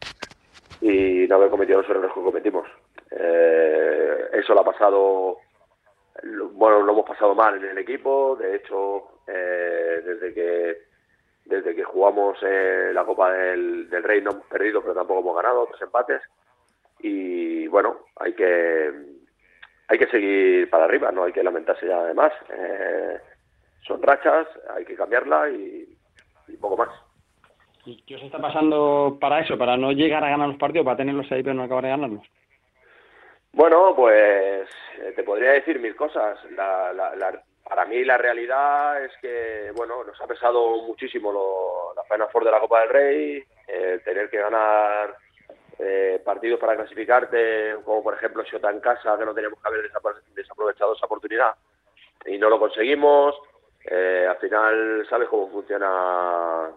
y 0.82 1.28
no 1.28 1.36
haber 1.36 1.50
cometido 1.50 1.82
los 1.82 1.90
errores 1.90 2.12
que 2.14 2.22
cometimos. 2.22 2.68
Eh, 3.12 4.30
eso 4.34 4.54
lo 4.54 4.62
ha 4.62 4.66
pasado, 4.66 5.38
bueno, 6.54 6.82
lo 6.82 6.92
hemos 6.92 7.06
pasado 7.06 7.36
mal 7.36 7.58
en 7.58 7.70
el 7.72 7.78
equipo, 7.78 8.36
de 8.36 8.56
hecho, 8.56 9.22
eh, 9.28 10.02
desde 10.04 10.34
que 10.34 10.92
desde 11.46 11.76
que 11.76 11.84
jugamos 11.84 12.38
eh, 12.44 12.92
la 12.94 13.04
Copa 13.04 13.32
del, 13.32 13.90
Rey 13.90 14.22
no 14.22 14.32
hemos 14.32 14.46
perdido, 14.46 14.82
pero 14.82 14.94
tampoco 14.94 15.20
hemos 15.20 15.36
ganado, 15.36 15.68
tres 15.68 15.82
empates 15.82 16.22
y 17.00 17.68
bueno, 17.68 18.06
hay 18.16 18.34
que 18.34 18.92
hay 19.88 19.98
que 19.98 20.08
seguir 20.08 20.70
para 20.70 20.86
arriba, 20.86 21.12
no 21.12 21.24
hay 21.24 21.34
que 21.34 21.44
lamentarse 21.44 21.86
ya 21.86 21.98
además. 22.00 22.32
Eh, 22.50 23.20
son 23.86 24.02
rachas, 24.02 24.48
hay 24.74 24.86
que 24.86 24.96
cambiarla 24.96 25.50
y, 25.50 25.98
poco 26.62 26.78
más. 26.78 26.90
¿Y 27.86 28.02
qué 28.04 28.16
os 28.16 28.22
está 28.24 28.40
pasando 28.40 29.18
para 29.20 29.40
eso, 29.40 29.58
para 29.58 29.76
no 29.78 29.92
llegar 29.92 30.24
a 30.24 30.30
ganar 30.30 30.48
los 30.48 30.58
partidos, 30.58 30.86
para 30.86 30.98
tenerlos 30.98 31.32
ahí 31.32 31.42
pero 31.42 31.56
no 31.56 31.64
acabar 31.64 31.84
de 31.84 31.90
ganarlos? 31.90 32.28
Bueno, 33.54 33.94
pues 33.96 34.70
eh, 35.00 35.14
te 35.16 35.24
podría 35.24 35.52
decir 35.52 35.80
mil 35.80 35.96
cosas. 35.96 36.38
La, 36.52 36.94
la, 36.94 37.42
para 37.64 37.86
mí 37.86 38.04
la 38.04 38.18
realidad 38.18 39.04
es 39.04 39.12
que, 39.22 39.72
bueno, 39.76 40.04
nos 40.04 40.20
ha 40.22 40.28
pesado 40.28 40.84
muchísimo 40.84 41.32
lo, 41.32 41.94
la 41.96 42.04
Final 42.04 42.30
Four 42.32 42.46
de 42.46 42.52
la 42.52 42.60
Copa 42.60 42.82
del 42.82 42.90
Rey, 42.90 43.44
eh, 43.68 44.00
tener 44.04 44.30
que 44.30 44.38
ganar 44.38 45.16
eh, 45.80 46.22
partidos 46.24 46.60
para 46.60 46.76
clasificarte, 46.76 47.76
como 47.84 48.04
por 48.04 48.14
ejemplo 48.14 48.44
Xota 48.46 48.70
en 48.70 48.80
casa, 48.80 49.18
que 49.18 49.26
no 49.26 49.34
teníamos 49.34 49.60
que 49.60 49.68
haber 49.68 49.92
desaprovechado 50.36 50.94
esa 50.94 51.06
oportunidad 51.08 51.56
y 52.26 52.38
no 52.38 52.50
lo 52.50 52.60
conseguimos. 52.60 53.36
Eh, 53.84 54.28
al 54.30 54.38
final, 54.38 55.08
¿sabes 55.10 55.28
cómo 55.28 55.50
funciona 55.50 56.70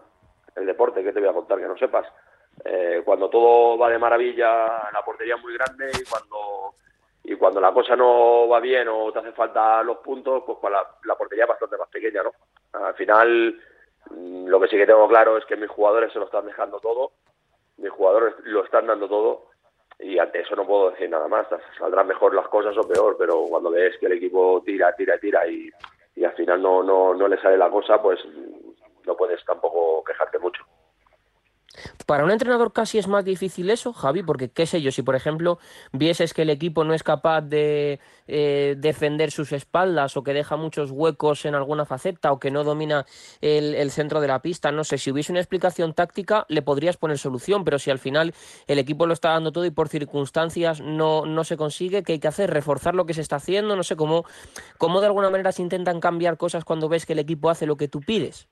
el 0.55 0.65
deporte? 0.65 1.03
¿Qué 1.03 1.11
te 1.11 1.19
voy 1.19 1.29
a 1.29 1.33
contar 1.33 1.59
que 1.59 1.67
no 1.67 1.77
sepas? 1.77 2.07
Eh, 2.63 3.01
cuando 3.03 3.29
todo 3.29 3.77
va 3.77 3.89
de 3.89 3.99
maravilla, 3.99 4.89
la 4.91 5.01
portería 5.03 5.35
es 5.35 5.41
muy 5.41 5.53
grande 5.53 5.91
y 5.99 6.03
cuando 6.09 6.73
y 7.23 7.35
cuando 7.35 7.59
la 7.59 7.73
cosa 7.73 7.95
no 7.95 8.47
va 8.47 8.59
bien 8.59 8.87
o 8.87 9.11
te 9.11 9.19
hace 9.19 9.31
falta 9.31 9.81
los 9.81 9.97
puntos, 9.97 10.43
pues, 10.45 10.59
pues 10.61 10.71
la, 10.71 10.85
la 11.05 11.15
portería 11.15 11.45
es 11.45 11.49
bastante 11.49 11.75
más 11.75 11.89
pequeña, 11.89 12.21
¿no? 12.21 12.31
Al 12.73 12.93
final, 12.93 13.59
lo 14.11 14.59
que 14.59 14.67
sí 14.67 14.77
que 14.77 14.85
tengo 14.85 15.07
claro 15.07 15.35
es 15.37 15.45
que 15.45 15.55
mis 15.55 15.69
jugadores 15.69 16.13
se 16.13 16.19
lo 16.19 16.25
están 16.25 16.45
dejando 16.45 16.79
todo 16.79 17.11
mis 17.77 17.91
jugadores 17.91 18.33
lo 18.43 18.63
están 18.63 18.87
dando 18.87 19.07
todo 19.07 19.45
y 19.99 20.17
ante 20.17 20.41
eso 20.41 20.55
no 20.55 20.65
puedo 20.65 20.91
decir 20.91 21.09
nada 21.09 21.27
más. 21.27 21.47
Saldrán 21.77 22.07
mejor 22.07 22.33
las 22.33 22.47
cosas 22.47 22.77
o 22.77 22.87
peor, 22.87 23.15
pero 23.17 23.45
cuando 23.47 23.71
ves 23.71 23.97
que 23.97 24.07
el 24.07 24.13
equipo 24.13 24.61
tira, 24.65 24.93
tira, 24.95 25.17
tira 25.17 25.47
y, 25.47 25.69
y 26.15 26.23
al 26.23 26.33
final 26.33 26.61
no, 26.61 26.83
no, 26.83 27.13
no 27.13 27.27
le 27.27 27.39
sale 27.41 27.57
la 27.57 27.69
cosa, 27.69 28.01
pues 28.01 28.19
no 29.05 29.15
puedes 29.15 29.43
tampoco 29.45 30.03
quejarte 30.03 30.39
mucho. 30.39 30.63
Para 32.05 32.23
un 32.23 32.31
entrenador 32.31 32.71
casi 32.71 32.97
es 32.97 33.07
más 33.07 33.25
difícil 33.25 33.69
eso, 33.69 33.93
Javi, 33.93 34.23
porque 34.23 34.49
qué 34.49 34.65
sé 34.65 34.81
yo, 34.81 34.91
si 34.91 35.01
por 35.01 35.15
ejemplo 35.15 35.59
vieses 35.91 36.33
que 36.33 36.43
el 36.43 36.49
equipo 36.49 36.83
no 36.83 36.93
es 36.93 37.03
capaz 37.03 37.41
de 37.41 37.99
eh, 38.27 38.75
defender 38.77 39.31
sus 39.31 39.51
espaldas 39.51 40.15
o 40.15 40.23
que 40.23 40.33
deja 40.33 40.55
muchos 40.55 40.91
huecos 40.91 41.45
en 41.45 41.55
alguna 41.55 41.85
faceta 41.85 42.31
o 42.31 42.39
que 42.39 42.51
no 42.51 42.63
domina 42.63 43.05
el, 43.41 43.91
centro 43.91 44.21
de 44.21 44.27
la 44.27 44.41
pista, 44.41 44.71
no 44.71 44.83
sé, 44.83 44.97
si 44.97 45.11
hubiese 45.11 45.31
una 45.31 45.41
explicación 45.41 45.93
táctica 45.93 46.45
le 46.49 46.61
podrías 46.61 46.97
poner 46.97 47.17
solución, 47.17 47.63
pero 47.63 47.79
si 47.79 47.91
al 47.91 47.99
final 47.99 48.33
el 48.67 48.79
equipo 48.79 49.05
lo 49.05 49.13
está 49.13 49.29
dando 49.29 49.51
todo 49.51 49.65
y 49.65 49.71
por 49.71 49.89
circunstancias 49.89 50.81
no, 50.81 51.25
no 51.25 51.43
se 51.43 51.57
consigue, 51.57 52.03
¿qué 52.03 52.13
hay 52.13 52.19
que 52.19 52.27
hacer? 52.27 52.51
¿Reforzar 52.51 52.95
lo 52.95 53.05
que 53.05 53.13
se 53.13 53.21
está 53.21 53.37
haciendo? 53.37 53.75
No 53.75 53.83
sé, 53.83 53.95
¿cómo, 53.95 54.25
cómo 54.77 55.01
de 55.01 55.07
alguna 55.07 55.29
manera 55.29 55.51
se 55.51 55.61
intentan 55.61 55.99
cambiar 55.99 56.37
cosas 56.37 56.65
cuando 56.65 56.89
ves 56.89 57.05
que 57.05 57.13
el 57.13 57.19
equipo 57.19 57.49
hace 57.49 57.65
lo 57.65 57.77
que 57.77 57.87
tú 57.87 58.01
pides? 58.01 58.47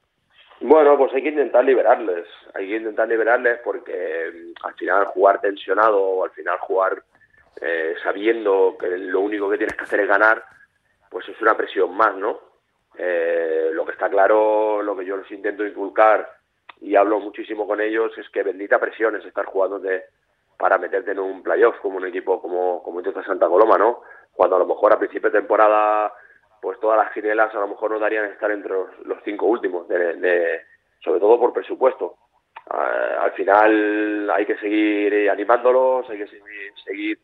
Bueno, 0.66 0.98
pues 0.98 1.14
hay 1.14 1.22
que 1.22 1.28
intentar 1.28 1.66
liberarles, 1.66 2.26
hay 2.54 2.70
que 2.70 2.78
intentar 2.78 3.06
liberarles 3.06 3.60
porque 3.66 4.32
mm, 4.34 4.66
al 4.66 4.74
final 4.76 5.06
jugar 5.08 5.42
tensionado, 5.42 6.24
al 6.24 6.32
final 6.32 6.58
jugar 6.60 7.04
eh, 7.60 7.96
sabiendo 8.02 8.78
que 8.80 8.88
lo 8.98 9.20
único 9.20 9.50
que 9.50 9.58
tienes 9.58 9.76
que 9.76 9.84
hacer 9.84 10.00
es 10.00 10.08
ganar, 10.08 10.42
pues 11.10 11.28
es 11.28 11.42
una 11.42 11.58
presión 11.58 11.94
más, 11.94 12.16
¿no? 12.16 12.40
Eh, 12.98 13.72
lo 13.74 13.86
que 13.86 13.92
está 13.92 14.10
claro, 14.10 14.82
lo 14.82 14.96
que 14.96 15.04
yo 15.04 15.18
les 15.18 15.30
intento 15.32 15.66
inculcar 15.66 16.30
y 16.80 16.96
hablo 16.96 17.20
muchísimo 17.20 17.68
con 17.68 17.82
ellos 17.82 18.18
es 18.18 18.30
que 18.30 18.44
bendita 18.44 18.80
presión 18.80 19.18
es 19.18 19.26
estar 19.26 19.44
jugando 19.44 19.80
de, 19.80 20.06
para 20.58 20.78
meterte 20.78 21.12
en 21.12 21.20
un 21.20 21.44
playoff 21.44 21.78
como 21.82 21.98
un 21.98 22.08
equipo 22.08 22.42
como, 22.42 22.82
como 22.84 23.04
Santa 23.04 23.50
Coloma, 23.50 23.78
¿no? 23.78 24.00
Cuando 24.32 24.56
a 24.56 24.60
lo 24.60 24.66
mejor 24.66 24.94
a 24.94 24.98
principio 24.98 25.30
de 25.30 25.40
temporada 25.40 26.14
pues 26.64 26.80
todas 26.80 26.98
las 26.98 27.12
ginelas 27.14 27.54
a 27.54 27.60
lo 27.60 27.68
mejor 27.68 27.92
no 27.92 28.00
darían 28.00 28.24
estar 28.24 28.50
entre 28.50 28.72
los, 28.72 29.18
cinco 29.26 29.48
últimos, 29.48 29.86
de, 29.90 30.62
sobre 31.04 31.20
todo 31.20 31.38
por 31.38 31.52
presupuesto. 31.52 32.16
al 32.70 33.34
final 33.34 34.30
hay 34.30 34.46
que 34.46 34.58
seguir 34.58 35.30
animándolos, 35.30 36.10
hay 36.10 36.20
que 36.20 36.28
seguir, 36.86 37.20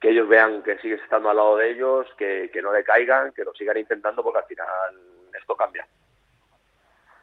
que 0.00 0.10
ellos 0.10 0.28
vean 0.28 0.62
que 0.62 0.78
sigues 0.78 1.02
estando 1.02 1.28
al 1.28 1.36
lado 1.36 1.56
de 1.56 1.72
ellos, 1.72 2.06
que, 2.16 2.48
no 2.62 2.72
le 2.72 2.84
caigan, 2.84 3.32
que 3.32 3.42
lo 3.42 3.52
sigan 3.54 3.76
intentando 3.76 4.22
porque 4.22 4.38
al 4.38 4.44
final 4.44 4.68
esto 5.36 5.56
cambia. 5.56 5.84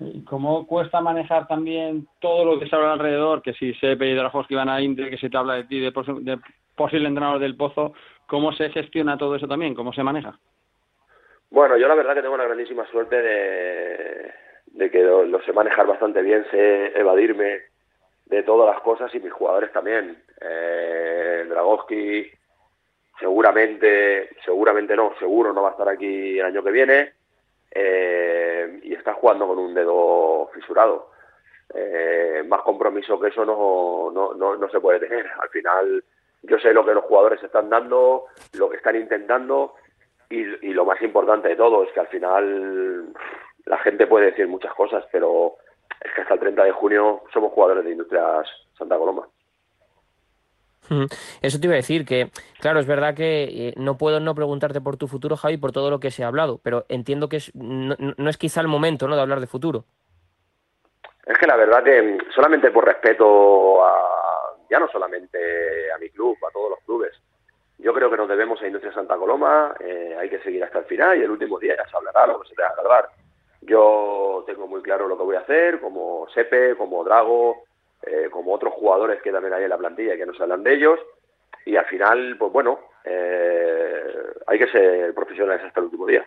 ¿Y 0.02 0.26
cómo 0.26 0.68
cuesta 0.68 1.00
manejar 1.00 1.48
también 1.48 2.10
todo 2.20 2.44
lo 2.44 2.60
que 2.60 2.68
se 2.68 2.76
habla 2.76 2.92
alrededor? 2.92 3.42
Que 3.42 3.54
si 3.54 3.74
se 3.76 3.94
y 3.94 3.96
que 3.96 4.56
van 4.56 4.68
a 4.68 4.82
Inter, 4.82 5.10
que 5.10 5.18
se 5.18 5.30
te 5.30 5.38
habla 5.38 5.54
de 5.54 5.64
ti, 5.64 5.80
de, 5.80 5.92
de 5.92 6.40
posible 6.76 7.08
entrenador 7.08 7.40
del 7.40 7.56
Pozo, 7.56 7.94
¿cómo 8.28 8.52
se 8.52 8.70
gestiona 8.70 9.18
todo 9.18 9.38
eso 9.38 9.48
también? 9.48 9.74
¿Cómo 9.74 9.94
se 9.94 10.04
maneja? 10.04 10.38
Bueno, 11.54 11.78
yo 11.78 11.88
la 11.88 11.94
verdad 11.94 12.16
que 12.16 12.24
tengo 12.24 12.34
una 12.34 12.46
grandísima 12.46 12.84
suerte 12.88 13.22
de, 13.22 14.90
que 14.90 15.04
lo, 15.04 15.40
sé 15.44 15.54
manejar 15.54 15.86
bastante 15.86 16.24
bien, 16.24 16.44
sé 16.50 17.00
evadirme 17.00 17.62
de 18.26 18.42
todas 18.42 18.74
las 18.74 18.82
cosas 18.82 19.14
y 19.14 19.20
mis 19.20 19.32
jugadores 19.32 19.72
también. 19.72 20.18
Eh, 20.42 21.46
Dragowski 21.48 22.28
seguramente, 23.20 24.32
seguramente 24.44 24.96
no, 24.96 25.14
seguro 25.20 25.54
no 25.54 25.62
va 25.62 25.70
a 25.70 25.72
estar 25.74 25.88
aquí 25.88 26.40
el 26.40 26.46
año 26.46 26.64
que 26.64 26.72
viene 26.72 27.14
eh, 27.70 28.80
y 28.82 28.96
está 28.96 29.14
jugando 29.14 29.48
con 29.48 29.60
un 29.60 29.76
dedo 29.76 30.50
fisurado. 30.56 31.12
Eh, 31.72 32.44
más 32.48 32.64
compromiso 32.64 33.20
que 33.20 33.28
eso 33.28 33.46
no, 33.46 34.10
no, 34.12 34.34
no, 34.34 34.56
no 34.58 34.70
se 34.70 34.80
puede 34.80 35.02
tener. 35.02 35.30
Al 35.40 35.50
final 35.50 36.04
yo 36.42 36.58
sé 36.58 36.74
lo 36.74 36.84
que 36.84 36.96
los 36.96 37.04
jugadores 37.04 37.44
están 37.44 37.70
dando, 37.70 38.26
lo 38.54 38.72
que 38.72 38.78
están 38.78 38.96
intentando 38.96 39.76
y, 40.30 40.74
lo 40.74 40.86
más 40.86 41.02
importante 41.02 41.50
de 41.50 41.56
todo 41.56 41.84
es 41.84 41.92
que 41.94 42.00
al 42.00 42.08
final 42.08 43.14
la 43.66 43.78
gente 43.80 44.08
puede 44.08 44.28
decir 44.28 44.48
muchas 44.48 44.74
cosas, 44.74 45.06
pero 45.12 45.56
es 46.02 46.12
que 46.14 46.22
hasta 46.22 46.34
el 46.34 46.40
30 46.40 46.64
de 46.64 46.72
junio 46.72 47.24
somos 47.32 47.52
jugadores 47.52 47.86
de 47.86 47.92
Industrias 47.92 48.48
Santa 48.78 48.98
Coloma. 48.98 49.28
Eso 51.42 51.60
te 51.60 51.68
iba 51.68 51.74
a 51.74 51.78
decir 51.78 52.06
que, 52.06 52.30
claro, 52.60 52.80
es 52.80 52.86
verdad 52.86 53.16
que 53.16 53.44
eh, 53.44 53.74
no 53.78 53.98
puedo 53.98 54.20
no 54.20 54.36
preguntarte 54.36 54.82
por 54.82 54.98
tu 54.98 55.08
futuro, 55.08 55.38
Javi, 55.38 55.58
por 55.58 55.72
todo 55.72 55.90
lo 55.90 56.00
que 56.00 56.12
se 56.12 56.24
ha 56.24 56.28
hablado, 56.28 56.60
pero 56.62 56.86
entiendo 56.90 57.30
que 57.30 57.40
no, 57.54 58.30
es 58.30 58.38
quizá 58.38 58.62
el 58.62 58.68
momento 58.68 59.08
¿no? 59.08 59.16
de 59.16 59.22
hablar 59.22 59.40
de 59.40 59.48
futuro. 59.48 59.86
Es 61.26 61.38
que 61.38 61.48
la 61.48 61.56
verdad 61.56 61.84
que 61.84 62.18
solamente 62.36 62.70
por 62.70 62.86
respeto 62.86 63.84
a, 63.84 64.58
ya 64.70 64.78
no 64.78 64.90
solamente 64.90 65.92
a 65.94 65.98
mi 65.98 66.10
club, 66.10 66.38
a 66.46 66.52
todos 66.52 66.72
los 66.72 66.80
clubes, 66.82 67.14
yo 67.84 67.94
creo 67.94 68.10
que 68.10 68.18
nos 68.18 68.30
debemos 68.30 68.62
a 68.62 68.68
Industria 68.68 68.94
Santa 68.94 69.18
Coloma, 69.18 69.76
eh, 69.82 70.16
hay 70.18 70.30
que 70.30 70.40
seguir 70.40 70.64
hasta 70.64 70.80
el 70.80 70.86
final 70.86 71.18
y 71.18 71.24
el 71.24 71.32
último 71.32 71.60
día 71.60 71.76
ya 71.76 71.88
se 71.90 71.98
hablará 71.98 72.28
lo 72.28 72.40
que 72.40 72.48
se 72.48 72.56
tenga 72.56 72.74
que 72.74 72.82
hablar. 72.82 73.10
Yo 73.62 74.44
tengo 74.48 74.68
muy 74.68 74.82
claro 74.82 75.08
lo 75.08 75.18
que 75.18 75.24
voy 75.24 75.36
a 75.36 75.42
hacer, 75.42 75.82
como 75.82 76.26
Sepe, 76.34 76.76
como 76.76 77.04
Drago, 77.04 77.64
eh, 78.02 78.30
como 78.32 78.54
otros 78.54 78.74
jugadores 78.74 79.22
que 79.22 79.32
también 79.32 79.54
hay 79.54 79.64
en 79.64 79.70
la 79.70 79.78
plantilla 79.78 80.16
que 80.16 80.26
nos 80.26 80.40
hablan 80.40 80.64
de 80.64 80.74
ellos. 80.76 81.00
Y 81.66 81.76
al 81.76 81.86
final, 81.86 82.38
pues 82.38 82.54
bueno, 82.54 82.80
eh, 83.04 84.04
hay 84.48 84.60
que 84.60 84.68
ser 84.68 85.14
profesionales 85.14 85.64
hasta 85.66 85.82
el 85.82 85.86
último 85.86 86.08
día. 86.08 86.26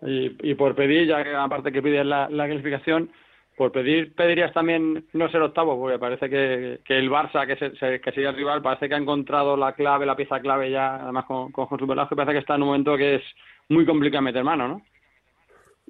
Y, 0.00 0.54
por 0.54 0.74
pedir, 0.74 1.06
ya 1.06 1.22
que 1.22 1.34
aparte 1.34 1.72
que 1.72 1.80
pides 1.80 2.04
la 2.04 2.28
clasificación, 2.28 3.10
por 3.56 3.70
pedir, 3.70 4.14
pedirías 4.14 4.52
también 4.52 5.06
no 5.12 5.28
ser 5.28 5.42
octavo, 5.42 5.78
porque 5.78 5.98
parece 5.98 6.28
que, 6.28 6.80
el 6.88 7.10
Barça, 7.10 7.46
que, 7.46 7.56
se, 7.56 8.00
que 8.00 8.12
sería 8.12 8.30
el 8.30 8.36
rival, 8.36 8.62
parece 8.62 8.88
que 8.88 8.94
ha 8.94 8.98
encontrado 8.98 9.56
la 9.56 9.72
clave, 9.72 10.06
la 10.06 10.16
pieza 10.16 10.40
clave 10.40 10.70
ya, 10.70 10.96
además 10.96 11.24
con, 11.26 11.52
con 11.52 11.66
José 11.66 11.84
Velasco, 11.86 12.16
parece 12.16 12.32
que 12.32 12.38
está 12.40 12.56
en 12.56 12.62
un 12.62 12.68
momento 12.68 12.96
que 12.96 13.16
es 13.16 13.22
muy 13.68 13.86
complicado 13.86 14.22
meter 14.22 14.42
mano, 14.42 14.68
¿no? 14.68 14.82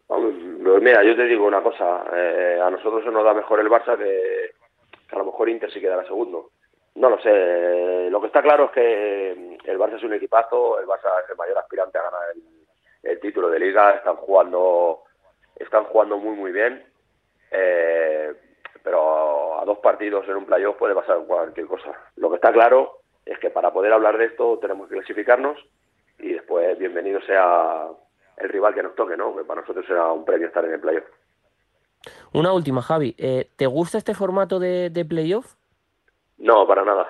Pues 0.06 0.83
mira, 0.83 1.02
yo 1.02 1.16
te 1.16 1.25
digo 1.25 1.47
una 1.47 1.62
cosa, 1.62 2.04
eh, 2.14 2.61
a 2.62 2.71
nosotros 2.71 3.02
se 3.02 3.11
nos 3.11 3.25
da 3.25 3.33
mejor 3.33 3.61
el 3.61 3.71
Barça 3.71 3.97
que, 3.97 4.50
a 5.11 5.18
lo 5.18 5.25
mejor 5.25 5.49
Inter 5.49 5.73
si 5.73 5.80
quedará 5.80 6.04
segundo. 6.04 6.50
No 6.97 7.11
lo 7.11 7.18
sé, 7.21 8.09
lo 8.11 8.21
que 8.21 8.26
está 8.26 8.42
claro 8.42 8.66
es 8.66 8.71
que 8.73 9.30
el 9.64 9.78
Barça 9.78 9.97
es 9.97 10.02
un 10.02 10.12
equipazo, 10.12 10.78
el 10.78 10.87
Barça 10.87 11.25
es 11.25 11.30
el 11.30 11.37
mayor 11.37 11.59
aspirante 11.59 11.99
a 11.99 12.02
ganar 12.02 12.21
el, 12.35 13.11
el 13.11 13.21
título 13.21 13.49
de 13.49 13.59
liga, 13.59 13.92
están 13.92 14.16
jugando, 14.16 15.00
están 15.56 15.85
jugando 15.85 16.18
muy 16.18 16.37
muy 16.37 16.52
bien 16.52 16.93
eh, 17.56 18.34
pero 18.82 19.61
a 19.61 19.64
dos 19.64 19.78
partidos 19.78 20.28
en 20.28 20.37
un 20.37 20.44
playoff 20.44 20.76
puede 20.76 20.94
pasar 20.94 21.18
cualquier 21.26 21.66
cosa. 21.66 21.92
Lo 22.16 22.28
que 22.28 22.37
está 22.37 22.52
claro 22.52 22.99
es 23.25 23.38
que 23.38 23.50
para 23.50 23.73
poder 23.73 23.92
hablar 23.92 24.18
de 24.18 24.26
esto 24.26 24.58
tenemos 24.58 24.88
que 24.88 24.96
clasificarnos 24.96 25.56
y 26.18 26.32
después 26.32 26.76
bienvenido 26.78 27.20
sea 27.23 27.88
el 28.38 28.49
rival 28.49 28.75
que 28.75 28.82
nos 28.82 28.94
toque, 28.96 29.16
¿no? 29.16 29.37
Que 29.37 29.44
para 29.44 29.61
nosotros 29.61 29.87
será 29.87 30.11
un 30.12 30.25
premio 30.25 30.49
estar 30.49 30.64
en 30.64 30.73
el 30.73 30.80
playoff. 30.80 31.04
Una 32.32 32.52
última, 32.52 32.82
Javi. 32.82 33.14
Eh, 33.16 33.50
¿Te 33.56 33.66
gusta 33.66 33.99
este 33.99 34.14
formato 34.14 34.58
de, 34.58 34.90
de 34.90 35.04
playoff? 35.04 35.54
No, 36.38 36.66
para 36.66 36.84
nada. 36.84 37.06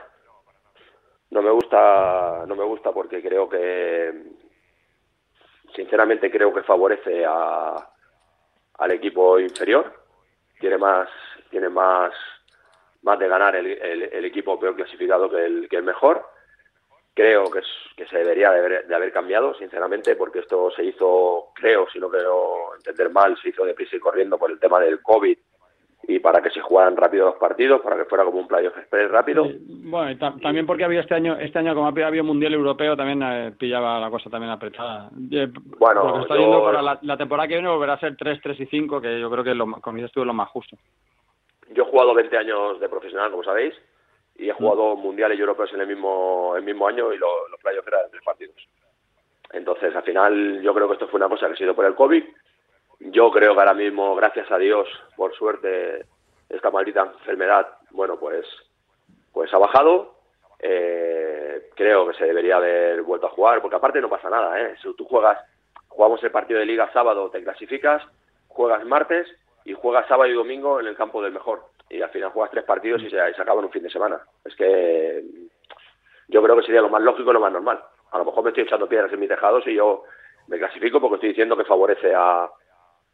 No 1.30 1.42
me 1.42 1.50
gusta, 1.50 2.44
no 2.46 2.54
me 2.54 2.64
gusta 2.64 2.92
porque 2.92 3.22
creo 3.22 3.48
que, 3.48 4.12
sinceramente, 5.74 6.30
creo 6.30 6.52
que 6.52 6.62
favorece 6.62 7.24
a, 7.26 7.90
al 8.74 8.90
equipo 8.92 9.40
inferior 9.40 10.03
tiene 10.64 10.78
más, 10.78 11.10
tiene 11.50 11.68
más, 11.68 12.14
más 13.02 13.18
de 13.18 13.28
ganar 13.28 13.54
el, 13.54 13.66
el, 13.66 14.24
equipo 14.24 14.58
peor 14.58 14.74
clasificado 14.74 15.28
que 15.28 15.44
el, 15.44 15.68
que 15.68 15.76
el 15.76 15.82
mejor. 15.82 16.24
Creo 17.12 17.50
que, 17.50 17.60
se 18.06 18.16
debería 18.16 18.50
de 18.50 18.60
haber, 18.60 18.86
de 18.86 18.94
haber, 18.94 19.12
cambiado, 19.12 19.54
sinceramente, 19.56 20.16
porque 20.16 20.38
esto 20.38 20.70
se 20.70 20.82
hizo, 20.82 21.50
creo, 21.54 21.86
si 21.92 21.98
no 21.98 22.08
quiero 22.08 22.74
entender 22.76 23.10
mal, 23.10 23.36
se 23.42 23.50
hizo 23.50 23.66
deprisa 23.66 23.96
y 23.96 24.00
corriendo 24.00 24.38
por 24.38 24.50
el 24.50 24.58
tema 24.58 24.80
del 24.80 25.02
COVID 25.02 25.36
y 26.06 26.18
para 26.18 26.42
que 26.42 26.50
se 26.50 26.60
jugaran 26.60 26.96
rápido 26.96 27.26
los 27.26 27.36
partidos, 27.36 27.80
para 27.80 27.96
que 27.96 28.04
fuera 28.04 28.24
como 28.24 28.38
un 28.38 28.48
playoff 28.48 28.76
express 28.76 29.10
rápido. 29.10 29.46
bueno, 29.68 30.10
y 30.10 30.16
también 30.16 30.66
porque 30.66 30.84
había 30.84 31.00
este 31.00 31.14
año, 31.14 31.36
este 31.38 31.58
año 31.58 31.74
como 31.74 31.86
había 31.86 32.22
mundial 32.22 32.54
europeo, 32.54 32.96
también 32.96 33.22
eh, 33.22 33.52
pillaba 33.58 33.98
la 33.98 34.10
cosa 34.10 34.28
también 34.28 34.52
apretada. 34.52 35.10
Eh, 35.30 35.48
bueno, 35.78 36.22
está 36.22 36.34
para 36.36 36.98
la, 37.00 37.16
temporada 37.16 37.48
que 37.48 37.54
viene 37.54 37.68
volverá 37.68 37.94
a 37.94 38.00
ser 38.00 38.16
3, 38.16 38.40
3 38.42 38.60
y 38.60 38.66
5, 38.66 39.00
que 39.00 39.20
yo 39.20 39.30
creo 39.30 39.44
que 39.44 39.54
lo, 39.54 39.66
eso 39.66 40.06
estuvo 40.06 40.24
lo 40.24 40.34
más 40.34 40.48
justo. 40.50 40.76
Yo 41.72 41.84
he 41.84 41.90
jugado 41.90 42.14
20 42.14 42.36
años 42.36 42.80
de 42.80 42.88
profesional, 42.88 43.30
como 43.30 43.42
sabéis, 43.42 43.74
y 44.36 44.48
he 44.48 44.52
jugado 44.52 44.96
mm. 44.96 45.00
mundiales 45.00 45.38
y 45.38 45.40
europeos 45.40 45.72
en 45.72 45.80
el 45.80 45.86
mismo, 45.86 46.54
el 46.56 46.62
mismo 46.62 46.86
año 46.86 47.12
y 47.12 47.18
los 47.18 47.60
playoffs 47.62 47.88
eran 47.88 48.10
tres 48.10 48.22
partidos. 48.24 48.56
Entonces, 49.52 49.94
al 49.94 50.02
final, 50.02 50.60
yo 50.62 50.74
creo 50.74 50.88
que 50.88 50.94
esto 50.94 51.08
fue 51.08 51.18
una 51.18 51.28
cosa 51.28 51.46
que 51.46 51.54
ha 51.54 51.56
sido 51.56 51.74
por 51.74 51.84
el 51.84 51.94
COVID 51.94 52.24
yo 53.04 53.30
creo 53.30 53.54
que 53.54 53.60
ahora 53.60 53.74
mismo, 53.74 54.14
gracias 54.14 54.50
a 54.50 54.58
Dios, 54.58 54.88
por 55.16 55.34
suerte, 55.34 56.06
esta 56.48 56.70
maldita 56.70 57.02
enfermedad, 57.02 57.68
bueno, 57.90 58.18
pues, 58.18 58.46
pues 59.32 59.52
ha 59.52 59.58
bajado. 59.58 60.14
Eh, 60.58 61.68
creo 61.74 62.08
que 62.08 62.14
se 62.14 62.24
debería 62.24 62.56
haber 62.56 63.02
vuelto 63.02 63.26
a 63.26 63.30
jugar, 63.30 63.60
porque 63.60 63.76
aparte 63.76 64.00
no 64.00 64.08
pasa 64.08 64.30
nada, 64.30 64.58
¿eh? 64.60 64.74
Si 64.80 64.94
tú 64.94 65.04
juegas, 65.04 65.38
jugamos 65.88 66.22
el 66.24 66.30
partido 66.30 66.60
de 66.60 66.66
liga 66.66 66.90
sábado, 66.92 67.28
te 67.30 67.42
clasificas, 67.42 68.02
juegas 68.48 68.84
martes 68.86 69.28
y 69.64 69.74
juegas 69.74 70.08
sábado 70.08 70.30
y 70.30 70.34
domingo 70.34 70.80
en 70.80 70.86
el 70.86 70.96
campo 70.96 71.22
del 71.22 71.32
mejor. 71.32 71.64
Y 71.90 72.00
al 72.00 72.10
final 72.10 72.30
juegas 72.30 72.52
tres 72.52 72.64
partidos 72.64 73.02
y 73.02 73.10
se, 73.10 73.16
se 73.16 73.42
acaba 73.42 73.58
en 73.58 73.66
un 73.66 73.72
fin 73.72 73.82
de 73.82 73.90
semana. 73.90 74.20
Es 74.44 74.54
que 74.56 75.22
yo 76.28 76.42
creo 76.42 76.56
que 76.56 76.62
sería 76.62 76.80
lo 76.80 76.88
más 76.88 77.02
lógico 77.02 77.30
y 77.30 77.34
lo 77.34 77.40
más 77.40 77.52
normal. 77.52 77.84
A 78.12 78.18
lo 78.18 78.24
mejor 78.24 78.44
me 78.44 78.50
estoy 78.50 78.64
echando 78.64 78.88
piedras 78.88 79.12
en 79.12 79.20
mis 79.20 79.28
tejados 79.28 79.66
y 79.66 79.74
yo 79.74 80.04
me 80.46 80.58
clasifico 80.58 81.00
porque 81.00 81.16
estoy 81.16 81.28
diciendo 81.30 81.56
que 81.56 81.64
favorece 81.64 82.14
a, 82.14 82.48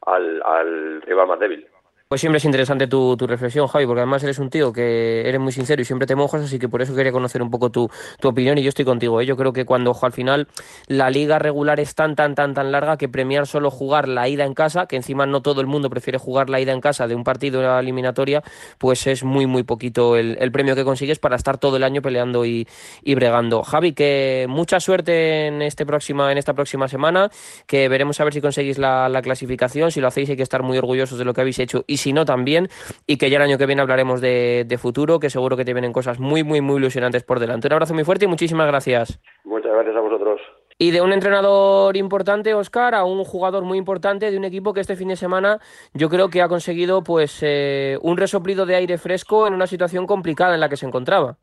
al, 0.06 0.42
al 0.44 1.02
rival 1.02 1.28
más 1.28 1.38
débil. 1.38 1.66
Pues 2.10 2.22
siempre 2.22 2.38
es 2.38 2.44
interesante 2.44 2.88
tu, 2.88 3.16
tu, 3.16 3.28
reflexión, 3.28 3.68
Javi, 3.68 3.86
porque 3.86 4.00
además 4.00 4.24
eres 4.24 4.40
un 4.40 4.50
tío 4.50 4.72
que 4.72 5.28
eres 5.28 5.40
muy 5.40 5.52
sincero 5.52 5.80
y 5.80 5.84
siempre 5.84 6.08
te 6.08 6.16
mojas, 6.16 6.42
así 6.42 6.58
que 6.58 6.68
por 6.68 6.82
eso 6.82 6.92
quería 6.92 7.12
conocer 7.12 7.40
un 7.40 7.50
poco 7.50 7.70
tu, 7.70 7.88
tu 8.18 8.26
opinión 8.26 8.58
y 8.58 8.64
yo 8.64 8.68
estoy 8.68 8.84
contigo. 8.84 9.20
¿eh? 9.20 9.26
Yo 9.26 9.36
creo 9.36 9.52
que 9.52 9.64
cuando 9.64 9.92
ojo, 9.92 10.06
al 10.06 10.10
final 10.10 10.48
la 10.88 11.08
liga 11.08 11.38
regular 11.38 11.78
es 11.78 11.94
tan, 11.94 12.16
tan, 12.16 12.34
tan, 12.34 12.52
tan 12.52 12.72
larga 12.72 12.96
que 12.96 13.08
premiar 13.08 13.46
solo 13.46 13.70
jugar 13.70 14.08
la 14.08 14.28
ida 14.28 14.44
en 14.44 14.54
casa, 14.54 14.86
que 14.86 14.96
encima 14.96 15.24
no 15.24 15.40
todo 15.40 15.60
el 15.60 15.68
mundo 15.68 15.88
prefiere 15.88 16.18
jugar 16.18 16.50
la 16.50 16.58
ida 16.60 16.72
en 16.72 16.80
casa 16.80 17.06
de 17.06 17.14
un 17.14 17.22
partido 17.22 17.60
de 17.60 17.68
la 17.68 17.78
eliminatoria, 17.78 18.42
pues 18.78 19.06
es 19.06 19.22
muy, 19.22 19.46
muy 19.46 19.62
poquito 19.62 20.16
el, 20.16 20.36
el, 20.40 20.50
premio 20.50 20.74
que 20.74 20.82
consigues 20.82 21.20
para 21.20 21.36
estar 21.36 21.58
todo 21.58 21.76
el 21.76 21.84
año 21.84 22.02
peleando 22.02 22.44
y, 22.44 22.66
y, 23.04 23.14
bregando. 23.14 23.62
Javi, 23.62 23.92
que 23.92 24.46
mucha 24.48 24.80
suerte 24.80 25.46
en, 25.46 25.62
este 25.62 25.86
próxima, 25.86 26.32
en 26.32 26.38
esta 26.38 26.54
próxima 26.54 26.88
semana, 26.88 27.30
que 27.68 27.88
veremos 27.88 28.18
a 28.18 28.24
ver 28.24 28.32
si 28.32 28.40
conseguís 28.40 28.78
la, 28.78 29.08
la 29.08 29.22
clasificación. 29.22 29.92
Si 29.92 30.00
lo 30.00 30.08
hacéis 30.08 30.28
hay 30.30 30.36
que 30.36 30.42
estar 30.42 30.64
muy 30.64 30.76
orgullosos 30.76 31.16
de 31.16 31.24
lo 31.24 31.34
que 31.34 31.42
habéis 31.42 31.60
hecho 31.60 31.84
y 31.86 31.99
si 32.00 32.12
no 32.12 32.24
también, 32.24 32.68
y 33.06 33.18
que 33.18 33.30
ya 33.30 33.36
el 33.36 33.42
año 33.42 33.58
que 33.58 33.66
viene 33.66 33.82
hablaremos 33.82 34.20
de, 34.20 34.64
de, 34.66 34.78
futuro, 34.78 35.20
que 35.20 35.30
seguro 35.30 35.56
que 35.56 35.64
te 35.64 35.72
vienen 35.72 35.92
cosas 35.92 36.18
muy, 36.18 36.42
muy, 36.42 36.60
muy 36.60 36.76
ilusionantes 36.76 37.22
por 37.22 37.38
delante. 37.38 37.68
Un 37.68 37.74
abrazo 37.74 37.94
muy 37.94 38.04
fuerte 38.04 38.24
y 38.24 38.28
muchísimas 38.28 38.66
gracias. 38.66 39.20
Muchas 39.44 39.72
gracias 39.72 39.96
a 39.96 40.00
vosotros. 40.00 40.40
Y 40.78 40.92
de 40.92 41.02
un 41.02 41.12
entrenador 41.12 41.96
importante, 41.96 42.54
Oscar, 42.54 42.94
a 42.94 43.04
un 43.04 43.22
jugador 43.24 43.64
muy 43.64 43.76
importante 43.76 44.30
de 44.30 44.38
un 44.38 44.44
equipo 44.44 44.72
que 44.72 44.80
este 44.80 44.96
fin 44.96 45.08
de 45.08 45.16
semana 45.16 45.58
yo 45.92 46.08
creo 46.08 46.30
que 46.30 46.40
ha 46.40 46.48
conseguido 46.48 47.02
pues 47.02 47.42
eh, 47.42 47.98
un 48.00 48.16
resoplido 48.16 48.64
de 48.64 48.76
aire 48.76 48.96
fresco 48.96 49.46
en 49.46 49.52
una 49.52 49.66
situación 49.66 50.06
complicada 50.06 50.54
en 50.54 50.60
la 50.60 50.70
que 50.70 50.76
se 50.76 50.86
encontraba. 50.86 51.36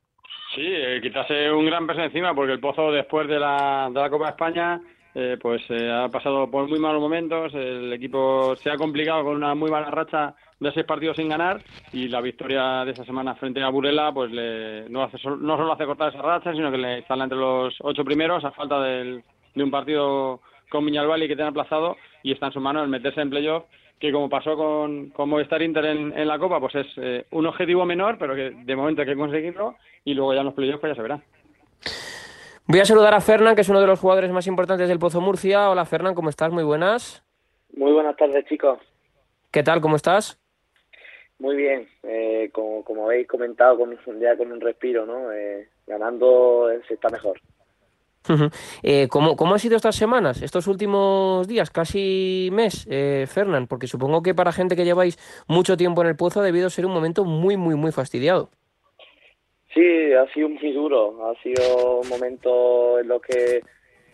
Sí, 0.56 0.66
eh, 0.66 1.00
quitarse 1.04 1.52
un 1.52 1.68
gran 1.68 1.86
peso 1.86 2.02
encima 2.02 2.34
porque 2.34 2.54
el 2.54 2.60
Pozo 2.60 2.92
después 2.92 3.28
de 3.28 3.40
la, 3.40 3.90
de 3.94 4.00
la 4.00 4.10
Copa 4.10 4.26
de 4.26 4.32
España 4.32 4.82
eh, 5.20 5.36
pues 5.42 5.64
eh, 5.70 5.92
ha 5.92 6.10
pasado 6.10 6.48
por 6.50 6.70
muy 6.70 6.78
malos 6.78 7.02
momentos, 7.02 7.52
el 7.56 7.92
equipo 7.92 8.56
se 8.56 8.70
ha 8.70 8.76
complicado 8.76 9.24
con 9.24 9.36
una 9.36 9.56
muy 9.56 9.72
mala 9.72 9.90
racha 9.90 10.36
de 10.60 10.72
seis 10.72 10.86
partidos 10.86 11.18
sin 11.18 11.30
ganar 11.30 11.62
y 11.94 12.08
la 12.08 12.22
victoria 12.22 12.84
de 12.84 12.92
esa 12.92 13.06
semana 13.06 13.36
frente 13.36 13.62
a 13.62 13.70
Burela 13.70 14.12
pues 14.12 14.32
le, 14.32 14.90
no, 14.90 15.04
hace, 15.04 15.18
no 15.24 15.58
solo 15.58 15.72
hace 15.72 15.86
cortar 15.86 16.10
esa 16.10 16.22
racha 16.22 16.52
sino 16.52 16.72
que 16.72 16.78
le 16.78 16.98
instala 17.00 17.26
entre 17.26 17.38
los 17.38 17.76
ocho 17.82 18.04
primeros 18.04 18.44
a 18.44 18.52
falta 18.52 18.82
del, 18.82 19.24
de 19.54 19.64
un 19.64 19.72
partido 19.72 20.42
con 20.70 20.84
Miñalbali 20.84 21.28
que 21.28 21.36
tiene 21.36 21.50
aplazado 21.50 21.96
y 22.24 22.32
está 22.32 22.48
en 22.48 22.54
su 22.54 22.60
mano 22.60 22.82
el 22.82 22.90
meterse 22.90 23.22
en 23.22 23.30
playoff 23.30 23.66
que 24.00 24.12
como 24.12 24.30
pasó 24.30 24.56
con, 24.56 25.10
con 25.10 25.30
Movistar 25.30 25.62
Inter 25.62 25.86
en, 25.86 26.18
en 26.18 26.28
la 26.28 26.40
Copa 26.40 26.60
pues 26.60 26.76
es 26.76 26.88
eh, 26.98 27.26
un 27.32 27.46
objetivo 27.46 27.86
menor 27.86 28.18
pero 28.18 28.36
que 28.36 28.52
de 28.52 28.76
momento 28.76 29.02
hay 29.02 29.08
que 29.08 29.16
conseguirlo 29.16 29.76
y 30.04 30.14
luego 30.14 30.34
ya 30.34 30.40
en 30.40 30.46
los 30.46 30.56
playoffs 30.56 30.80
pues 30.80 30.92
ya 30.92 30.96
se 30.96 31.02
verá. 31.02 31.22
Voy 32.70 32.82
a 32.82 32.86
saludar 32.86 33.14
a 33.14 33.22
Fernán, 33.22 33.56
que 33.56 33.62
es 33.62 33.70
uno 33.70 33.80
de 33.80 33.88
los 33.88 34.00
jugadores 34.00 34.30
más 34.32 34.46
importantes 34.46 34.90
del 34.90 35.00
Pozo 35.00 35.22
Murcia. 35.22 35.70
Hola 35.70 35.86
Fernán, 35.86 36.16
¿cómo 36.16 36.28
estás? 36.30 36.52
Muy 36.52 36.66
buenas. 36.66 37.24
Muy 37.78 37.94
buenas 37.94 38.18
tardes, 38.18 38.46
chicos. 38.46 38.78
¿Qué 39.52 39.64
tal? 39.64 39.80
¿Cómo 39.80 39.96
estás? 39.96 40.38
Muy 41.39 41.56
bien, 41.56 41.88
eh, 42.03 42.50
como, 42.51 42.84
como 42.84 43.06
habéis 43.06 43.27
comentado, 43.27 43.77
con, 43.77 43.96
ya 44.20 44.36
con 44.36 44.51
un 44.51 44.60
respiro, 44.60 45.06
¿no? 45.06 45.32
Eh, 45.32 45.67
ganando 45.86 46.67
se 46.88 46.96
está 46.96 47.10
mejor. 47.10 47.39
eh, 48.84 49.08
¿cómo, 49.10 49.36
¿Cómo 49.36 49.53
han 49.53 49.60
sido 49.60 49.75
estas 49.75 49.96
semanas, 49.96 50.41
estos 50.41 50.67
últimos 50.67 51.48
días, 51.48 51.70
casi 51.70 52.50
mes, 52.51 52.88
eh, 52.89 53.25
Fernán? 53.27 53.67
Porque 53.67 53.88
supongo 53.88 54.22
que 54.22 54.36
para 54.36 54.51
gente 54.51 54.75
que 54.75 54.86
lleváis 54.86 55.17
mucho 55.48 55.77
tiempo 55.77 56.01
en 56.01 56.08
el 56.08 56.15
pozo 56.15 56.41
ha 56.41 56.44
debido 56.44 56.70
ser 56.70 56.86
un 56.86 56.94
momento 56.94 57.24
muy, 57.24 57.56
muy, 57.56 57.76
muy 57.76 57.91
fastidiado. 57.91 58.50
Sí, 59.73 60.13
ha 60.13 60.32
sido 60.34 60.50
muy 60.50 60.71
duro, 60.73 61.30
ha 61.30 61.41
sido 61.41 62.00
un 62.02 62.10
momento 62.10 63.00
en 63.00 63.08
los 63.08 63.21
que 63.21 63.62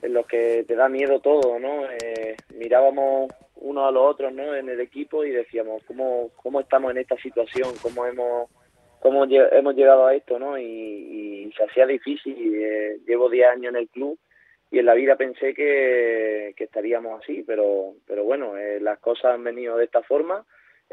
en 0.02 0.14
los 0.14 0.28
que 0.28 0.66
te 0.68 0.76
da 0.76 0.90
miedo 0.90 1.22
todo, 1.22 1.58
¿no? 1.60 1.86
Eh, 1.86 2.36
mirábamos 2.56 3.32
uno 3.56 3.88
a 3.88 3.92
los 3.92 4.04
otros, 4.04 4.34
¿no? 4.34 4.56
En 4.56 4.70
el 4.70 4.80
equipo 4.80 5.24
y 5.24 5.32
decíamos 5.32 5.84
cómo 5.86 6.32
cómo 6.36 6.60
estamos 6.60 6.92
en 6.92 6.98
esta 6.98 7.18
situación, 7.18 7.70
cómo 7.82 8.06
hemos 8.06 8.50
cómo 9.00 9.26
hemos 9.26 9.76
llegado 9.76 10.08
a 10.08 10.16
esto, 10.16 10.40
¿no? 10.40 10.58
Y, 10.58 10.64
y 10.64 11.52
se 11.58 11.64
hacía 11.64 11.86
difícil. 11.86 12.36
Eh, 12.38 13.00
llevo 13.06 13.30
10 13.30 13.48
años 13.48 13.74
en 13.74 13.80
el 13.80 13.90
club 13.90 14.18
y 14.72 14.80
en 14.80 14.86
la 14.86 14.94
vida 14.94 15.16
pensé 15.16 15.54
que, 15.54 16.54
que 16.56 16.64
estaríamos 16.64 17.22
así, 17.22 17.44
pero 17.46 17.96
pero 18.08 18.24
bueno, 18.24 18.58
eh, 18.58 18.80
las 18.80 19.00
cosas 19.00 19.36
han 19.36 19.44
venido 19.44 19.78
de 19.78 19.86
esta 19.86 20.02
forma 20.04 20.46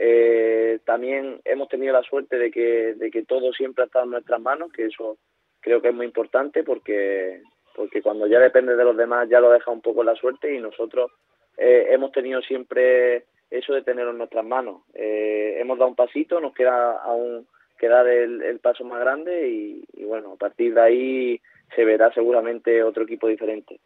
eh, 0.03 0.79
también 0.87 1.43
hemos 1.45 1.69
tenido 1.69 1.93
la 1.93 2.03
suerte 2.03 2.39
de 2.39 2.51
que, 2.51 2.95
de 2.95 3.11
que 3.11 3.23
todo 3.25 3.53
siempre 3.53 3.85
ha 3.85 3.87
estado 3.87 4.07
en 4.07 4.13
nuestras 4.13 4.41
manos, 4.41 4.73
que 4.73 4.87
eso 4.87 5.19
creo 5.61 5.83
que 5.83 5.89
es 5.89 5.95
muy 5.95 6.07
importante 6.07 6.65
porque, 6.65 7.43
porque 7.77 8.01
cuando 8.01 8.27
ya 8.27 8.39
depende 8.39 8.77
de 8.77 8.85
los 8.85 8.97
demás 8.97 9.29
ya 9.29 9.41
lo 9.41 9.51
deja 9.51 9.71
un 9.71 9.83
poco 9.83 10.03
la 10.03 10.15
suerte 10.15 10.55
y 10.55 10.59
nosotros 10.59 11.13
eh, 11.61 11.89
hemos 11.91 12.11
tenido 12.11 12.41
siempre 12.41 13.25
eso 13.51 13.75
de 13.75 13.83
tenerlo 13.83 14.13
en 14.13 14.19
nuestras 14.19 14.45
manos. 14.45 14.83
Eh, 14.95 15.59
hemos 15.61 15.79
dado 15.79 15.91
un 15.91 15.97
pasito, 15.97 16.41
nos 16.41 16.55
queda 16.55 17.03
aún 17.03 17.47
quedar 17.79 18.07
el, 18.07 18.43
el 18.43 18.59
paso 18.61 18.85
más 18.85 19.01
grande 19.01 19.49
y, 19.49 20.05
bueno, 20.05 20.33
a 20.33 20.37
partir 20.37 20.75
de 20.75 20.81
ahí 20.81 21.41
se 21.75 21.85
verá 21.85 22.13
seguramente 22.13 22.83
otro 22.83 23.05
equipo 23.05 23.29
diferente. 23.29 23.79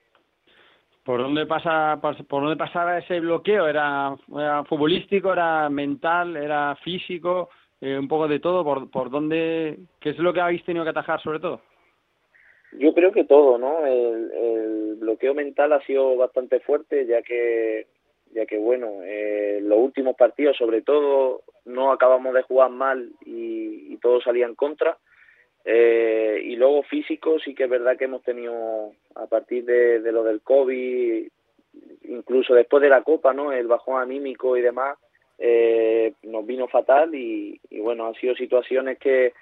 ¿Por 1.02 1.20
dónde 1.20 1.46
pasa 1.46 1.98
por, 2.00 2.24
por 2.26 2.42
dónde 2.42 2.56
pasaba 2.56 2.98
ese 2.98 3.20
bloqueo? 3.20 3.66
¿Era, 3.66 4.16
era 4.32 4.64
futbolístico, 4.64 5.32
era 5.32 5.68
mental, 5.68 6.36
era 6.36 6.76
físico, 6.76 7.50
eh, 7.80 7.98
un 7.98 8.08
poco 8.08 8.26
de 8.26 8.38
todo? 8.38 8.64
¿Por, 8.64 8.90
¿Por 8.90 9.10
dónde 9.10 9.78
qué 10.00 10.10
es 10.10 10.18
lo 10.18 10.32
que 10.32 10.40
habéis 10.40 10.64
tenido 10.64 10.84
que 10.84 10.90
atajar 10.90 11.20
sobre 11.22 11.40
todo? 11.40 11.60
Yo 12.78 12.92
creo 12.94 13.12
que 13.12 13.24
todo, 13.24 13.58
¿no? 13.58 13.86
El, 13.86 14.96
bloqueo 14.96 15.34
mental 15.34 15.72
ha 15.72 15.84
sido 15.84 16.16
bastante 16.16 16.60
fuerte, 16.60 17.06
ya 17.06 17.22
que 17.22 17.86
ya 18.32 18.46
que 18.46 18.58
bueno, 18.58 19.00
eh, 19.04 19.60
los 19.62 19.78
últimos 19.78 20.16
partidos 20.16 20.56
sobre 20.56 20.82
todo 20.82 21.42
no 21.66 21.92
acabamos 21.92 22.34
de 22.34 22.42
jugar 22.42 22.70
mal 22.70 23.10
y, 23.24 23.92
y 23.92 23.96
todo 23.98 24.20
salía 24.20 24.46
en 24.46 24.54
contra. 24.54 24.96
Eh, 25.64 26.40
y 26.44 26.56
luego 26.56 26.82
físico 26.82 27.38
sí 27.38 27.54
que 27.54 27.64
es 27.64 27.70
verdad 27.70 27.96
que 27.96 28.04
hemos 28.04 28.22
tenido 28.22 28.92
a 29.14 29.26
partir 29.26 29.64
de, 29.64 30.00
de, 30.00 30.12
lo 30.12 30.24
del 30.24 30.42
COVID, 30.42 31.28
incluso 32.08 32.54
después 32.54 32.82
de 32.82 32.88
la 32.88 33.02
Copa, 33.02 33.32
¿no? 33.32 33.52
El 33.52 33.66
bajón 33.66 34.00
anímico 34.00 34.56
y 34.56 34.62
demás 34.62 34.98
eh, 35.38 36.14
nos 36.22 36.46
vino 36.46 36.68
fatal 36.68 37.14
y, 37.14 37.60
y, 37.70 37.80
bueno, 37.80 38.06
han 38.06 38.14
sido 38.14 38.34
situaciones 38.34 38.98
que, 38.98 39.32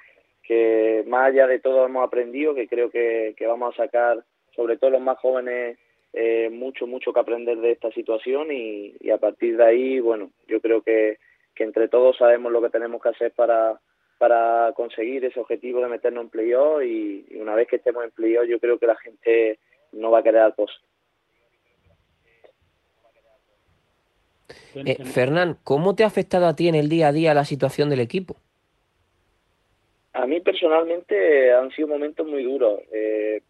que 0.42 1.04
más 1.06 1.28
allá 1.28 1.46
de 1.46 1.60
todo 1.60 1.86
hemos 1.86 2.06
aprendido, 2.06 2.54
que 2.54 2.68
creo 2.68 2.90
que, 2.90 3.34
vamos 3.46 3.74
a 3.74 3.84
sacar, 3.84 4.24
sobre 4.54 4.76
todo 4.76 4.90
los 4.90 5.00
más 5.00 5.18
jóvenes, 5.18 5.78
eh, 6.12 6.50
mucho, 6.50 6.86
mucho 6.86 7.12
que 7.12 7.20
aprender 7.20 7.58
de 7.58 7.72
esta 7.72 7.90
situación 7.92 8.48
y, 8.50 8.94
a 9.10 9.18
partir 9.18 9.56
de 9.56 9.64
ahí, 9.64 10.00
bueno, 10.00 10.30
yo 10.48 10.60
creo 10.60 10.82
que, 10.82 11.18
que 11.54 11.64
entre 11.64 11.88
todos 11.88 12.16
sabemos 12.16 12.52
lo 12.52 12.60
que 12.60 12.70
tenemos 12.70 13.02
que 13.02 13.10
hacer 13.10 13.32
para 13.32 13.80
para 14.18 14.72
conseguir 14.76 15.24
ese 15.24 15.40
objetivo 15.40 15.80
de 15.80 15.88
meternos 15.88 16.22
en 16.22 16.30
playoff 16.30 16.80
y, 16.84 17.26
y, 17.28 17.40
una 17.40 17.56
vez 17.56 17.66
que 17.66 17.74
estemos 17.74 18.04
en 18.04 18.12
playoff 18.12 18.46
yo 18.46 18.60
creo 18.60 18.78
que 18.78 18.86
la 18.86 18.94
gente 18.94 19.58
no 19.90 20.12
va 20.12 20.20
a 20.20 20.22
querer 20.22 20.42
al 20.42 20.54
post. 20.54 20.74
Eh, 24.74 25.04
Fernán, 25.04 25.58
¿cómo 25.64 25.94
te 25.94 26.04
ha 26.04 26.06
afectado 26.06 26.46
a 26.46 26.56
ti 26.56 26.68
en 26.68 26.74
el 26.74 26.88
día 26.88 27.08
a 27.08 27.12
día 27.12 27.34
la 27.34 27.44
situación 27.44 27.90
del 27.90 28.00
equipo? 28.00 28.36
A 30.14 30.26
mí 30.26 30.40
personalmente 30.40 31.52
han 31.52 31.70
sido 31.70 31.88
momentos 31.88 32.26
muy 32.26 32.42
duros. 32.44 32.80
Eh, 32.92 33.42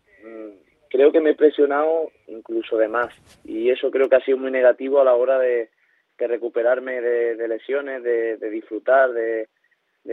creo 0.89 1.11
que 1.11 1.21
me 1.21 1.31
he 1.31 1.35
presionado 1.35 2.11
incluso 2.29 2.77
de 2.77 2.89
más 2.89 3.13
y 3.45 3.71
eso 3.71 3.91
creo 3.91 4.09
que 4.09 4.17
ha 4.17 4.25
sido 4.25 4.39
muy 4.39 4.51
negativo 4.51 5.01
a 5.01 5.05
la 5.05 5.15
hora 5.15 5.39
de, 5.39 5.71
recuperarme 6.19 7.01
de, 7.01 7.49
lesiones, 7.49 8.05
de, 8.05 8.37
disfrutar, 8.51 9.11
de, 9.13 9.49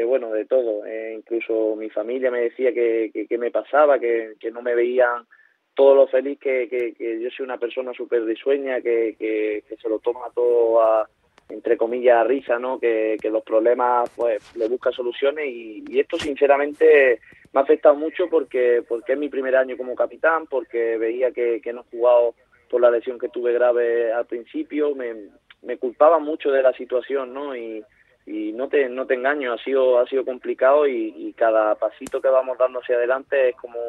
bueno 0.05 0.31
de 0.31 0.45
todo 0.45 0.83
eh, 0.87 1.13
incluso 1.15 1.75
mi 1.75 1.91
familia 1.91 2.31
me 2.31 2.41
decía 2.41 2.73
que, 2.73 3.11
que, 3.29 3.37
me 3.37 3.51
pasaba 3.51 3.99
que, 3.99 4.33
que, 4.39 4.49
no 4.49 4.63
me 4.63 4.73
veían 4.73 5.27
todo 5.75 5.93
lo 5.93 6.07
feliz 6.07 6.39
que, 6.39 6.67
yo 6.99 7.29
soy 7.29 7.43
una 7.43 7.59
persona 7.59 7.93
súper 7.93 8.23
risueña 8.23 8.81
que 8.81 9.63
se 9.79 9.89
lo 9.89 9.99
toma 9.99 10.31
todo 10.33 10.81
a 10.81 11.07
entre 11.49 11.77
comillas 11.77 12.25
risa 12.27 12.59
no 12.59 12.79
que, 12.79 13.17
que 13.21 13.29
los 13.29 13.43
problemas 13.43 14.09
pues 14.15 14.55
le 14.55 14.67
busca 14.67 14.91
soluciones 14.91 15.47
y, 15.47 15.83
y 15.87 15.99
esto 15.99 16.17
sinceramente 16.17 17.19
me 17.51 17.59
ha 17.59 17.63
afectado 17.63 17.95
mucho 17.95 18.29
porque 18.29 18.83
porque 18.87 19.13
es 19.13 19.19
mi 19.19 19.29
primer 19.29 19.55
año 19.55 19.75
como 19.75 19.95
capitán 19.95 20.45
porque 20.47 20.97
veía 20.97 21.31
que, 21.31 21.61
no 21.73 21.81
he 21.81 21.97
jugado 21.97 22.35
por 22.69 22.81
la 22.81 22.91
lesión 22.91 23.17
que 23.17 23.29
tuve 23.29 23.53
grave 23.53 24.13
al 24.13 24.27
principio 24.27 24.93
me, 24.95 25.77
culpaba 25.77 26.19
mucho 26.19 26.51
de 26.51 26.61
la 26.61 26.73
situación 26.73 27.33
no 27.33 27.55
y 27.55 27.83
no 28.27 28.69
te 28.69 28.87
no 28.87 29.07
te 29.07 29.15
engaño 29.15 29.53
ha 29.53 29.57
sido 29.63 29.97
ha 29.97 30.05
sido 30.05 30.23
complicado 30.23 30.87
y, 30.87 31.13
y, 31.17 31.33
cada 31.33 31.73
pasito 31.75 32.21
que 32.21 32.27
vamos 32.27 32.59
dando 32.59 32.79
hacia 32.79 32.95
adelante 32.95 33.49
es 33.49 33.55
como 33.55 33.79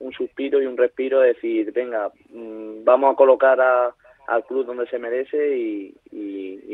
un 0.00 0.12
suspiro 0.12 0.60
y 0.60 0.66
un 0.66 0.76
respiro 0.76 1.20
de 1.20 1.28
decir 1.28 1.72
venga 1.72 2.10
mmm, 2.30 2.82
vamos 2.82 3.12
a 3.12 3.16
colocar 3.16 3.60
a, 3.60 3.94
al 4.26 4.44
club 4.44 4.66
donde 4.66 4.86
se 4.86 4.98
merece 4.98 5.56
y, 5.56 5.94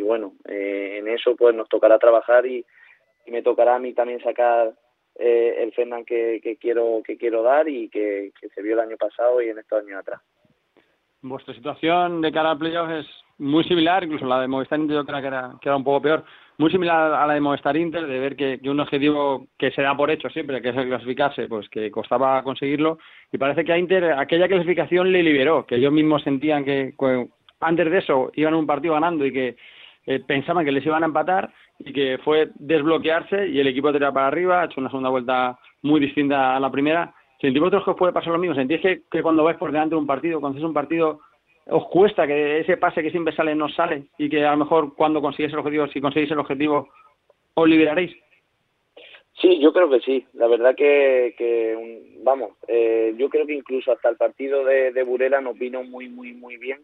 y, 0.01 0.03
bueno 0.03 0.33
eh, 0.49 0.97
en 0.99 1.09
eso 1.09 1.37
pues 1.37 1.55
nos 1.55 1.69
tocará 1.69 1.99
trabajar 1.99 2.47
y, 2.47 2.65
y, 3.27 3.31
me 3.31 3.43
tocará 3.43 3.77
a 3.77 3.79
mí 3.79 3.93
también 3.93 4.21
sacar 4.21 4.73
eh, 5.19 5.55
el 5.59 5.73
Fernand 5.73 6.07
que, 6.07 6.41
que, 6.43 6.57
quiero 6.57 7.03
que 7.05 7.17
quiero 7.17 7.43
dar 7.43 7.69
y 7.69 7.89
que, 7.89 8.33
que 8.41 8.49
se 8.49 8.63
vio 8.63 8.75
el 8.75 8.81
año 8.81 8.97
pasado 8.97 9.41
y 9.43 9.49
en 9.51 9.59
estos 9.59 9.85
años 9.85 10.01
atrás. 10.01 10.21
Vuestra 11.23 11.55
situación 11.55 12.23
de 12.23 12.33
cara 12.33 12.53
al 12.53 12.59
playoff 12.59 12.91
es 12.91 13.07
muy 13.37 13.65
similar, 13.65 14.05
incluso 14.05 14.27
la 14.27 14.41
de 14.41 14.49
Movistar 14.49 14.79
Inter 14.79 14.97
yo 14.97 15.05
creo 15.05 15.21
que 15.21 15.27
era, 15.27 15.53
que 15.61 15.69
era 15.69 15.77
un 15.77 15.85
poco 15.85 16.03
peor, 16.03 16.25
muy 16.59 16.71
similar 16.71 17.13
a 17.15 17.27
la 17.27 17.35
de 17.35 17.41
Movistar 17.41 17.77
Inter, 17.77 18.07
de 18.07 18.19
ver 18.19 18.37
que, 18.37 18.61
un 18.69 18.81
objetivo 18.81 19.47
que 19.59 19.71
se 19.71 19.83
da 19.83 19.97
por 19.97 20.11
hecho 20.11 20.29
siempre, 20.29 20.61
que 20.61 20.71
es 20.71 20.77
el 20.77 20.89
clasificarse, 20.89 21.49
pues 21.49 21.69
que 21.69 21.91
costaba 21.91 22.43
conseguirlo, 22.43 22.99
y 23.33 23.39
parece 23.39 23.65
que 23.65 23.73
a 23.73 23.79
Inter 23.79 24.13
aquella 24.13 24.49
clasificación 24.49 25.11
le 25.11 25.23
liberó, 25.23 25.67
que 25.67 25.77
ellos 25.77 25.93
mismos 25.93 26.23
sentían 26.23 26.65
que 26.65 26.95
antes 27.61 27.91
de 27.91 27.99
eso 27.99 28.31
iban 28.35 28.55
un 28.55 28.67
partido 28.67 28.95
ganando 28.95 29.25
y 29.25 29.33
que 29.33 29.57
eh, 30.07 30.21
pensaban 30.27 30.65
que 30.65 30.73
les 30.73 30.85
iban 30.85 31.03
a 31.03 31.07
empatar, 31.07 31.53
y 31.79 31.93
que 31.93 32.19
fue 32.25 32.51
desbloquearse 32.57 33.49
y 33.49 33.59
el 33.59 33.67
equipo 33.67 33.93
tiró 33.93 34.13
para 34.13 34.27
arriba, 34.27 34.61
ha 34.61 34.65
hecho 34.67 34.81
una 34.81 34.91
segunda 34.91 35.09
vuelta 35.11 35.59
muy 35.83 36.01
distinta 36.01 36.57
a 36.57 36.61
la 36.61 36.71
primera. 36.71 37.15
¿Sentís 37.41 37.61
vosotros 37.61 37.85
que 37.85 37.91
os 37.93 37.97
puede 37.97 38.13
pasar 38.13 38.33
lo 38.33 38.39
mismo? 38.39 38.55
¿Sentís 38.55 38.81
que, 38.81 39.03
que 39.11 39.23
cuando 39.23 39.45
vais 39.45 39.57
por 39.57 39.73
delante 39.73 39.95
de 39.95 40.01
un 40.01 40.07
partido, 40.07 40.41
cuando 40.41 40.59
es 40.59 40.65
un 40.65 40.75
partido 40.75 41.21
os 41.67 41.87
cuesta 41.89 42.27
que 42.27 42.61
ese 42.61 42.77
pase 42.77 43.03
que 43.03 43.11
siempre 43.11 43.35
sale 43.35 43.55
no 43.55 43.69
sale 43.69 44.07
y 44.19 44.29
que 44.29 44.45
a 44.45 44.51
lo 44.53 44.59
mejor 44.59 44.95
cuando 44.95 45.23
consigues 45.23 45.53
el 45.53 45.61
objetivo, 45.61 45.87
si 45.87 46.01
conseguís 46.01 46.31
el 46.31 46.39
objetivo, 46.39 46.89
os 47.55 47.69
liberaréis? 47.69 48.15
Sí, 49.35 49.59
yo 49.61 49.73
creo 49.73 49.89
que 49.89 50.01
sí. 50.01 50.27
La 50.35 50.49
verdad 50.49 50.75
que, 50.75 51.35
que 51.39 52.13
vamos, 52.23 52.51
eh, 52.69 53.15
yo 53.17 53.31
creo 53.31 53.47
que 53.47 53.55
incluso 53.55 53.93
hasta 53.93 54.09
el 54.11 54.17
partido 54.17 54.65
de, 54.65 54.93
de 54.93 55.03
Burela 55.03 55.41
nos 55.41 55.59
vino 55.59 55.83
muy, 55.83 56.09
muy, 56.09 56.33
muy 56.35 56.57
bien 56.57 56.81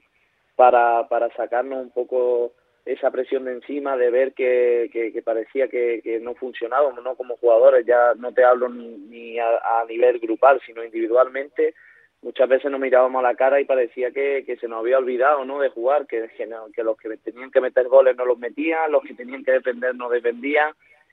para, 0.55 1.07
para 1.09 1.29
sacarnos 1.35 1.83
un 1.83 1.90
poco 1.90 2.52
esa 2.87 3.11
presión 3.11 3.44
de 3.44 3.53
encima 3.53 3.96
de 3.96 4.11
ver 4.11 4.33
que, 4.33 4.88
que, 4.92 5.22
parecía 5.22 5.68
que, 5.68 6.18
no 6.22 6.35
funcionábamos 6.35 7.05
¿no? 7.05 7.16
como 7.16 7.37
jugadores. 7.37 7.85
Ya 7.85 8.14
no 8.16 8.33
te 8.33 8.44
hablo 8.44 8.68
ni, 8.68 8.96
ni 8.96 9.38
a, 9.38 9.81
a 9.81 9.85
nivel 9.85 10.18
grupal, 10.18 10.61
sino 10.64 10.83
individualmente 10.83 11.75
muchas 12.22 12.49
veces 12.49 12.70
nos 12.70 12.81
mirábamos 12.81 13.20
a 13.20 13.29
la 13.29 13.37
cara 13.37 13.61
y 13.61 13.64
parecía 13.64 14.11
que, 14.11 14.44
se 14.61 14.68
nos 14.68 14.81
había 14.81 14.99
olvidado 14.99 15.44
¿no? 15.44 15.61
de 15.61 15.68
jugar, 15.68 16.07
que, 16.07 16.29
que, 16.37 16.83
los 16.83 16.96
que 16.96 17.16
tenían 17.18 17.51
que 17.51 17.61
meter 17.61 17.87
goles 17.88 18.16
no 18.16 18.25
los 18.25 18.38
metían, 18.38 18.90
los 18.90 19.05
que 19.05 19.14
tenían 19.14 19.44
que 19.44 19.53
defender 19.53 19.94
no 19.94 20.09
defendían 20.09 20.72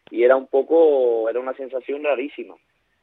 y 0.09 0.23
era 0.23 0.35
un 0.35 0.47
poco, 0.47 1.29
era 1.29 1.39
una 1.39 1.53
sensación 1.53 2.03
rarísima. 2.03 2.55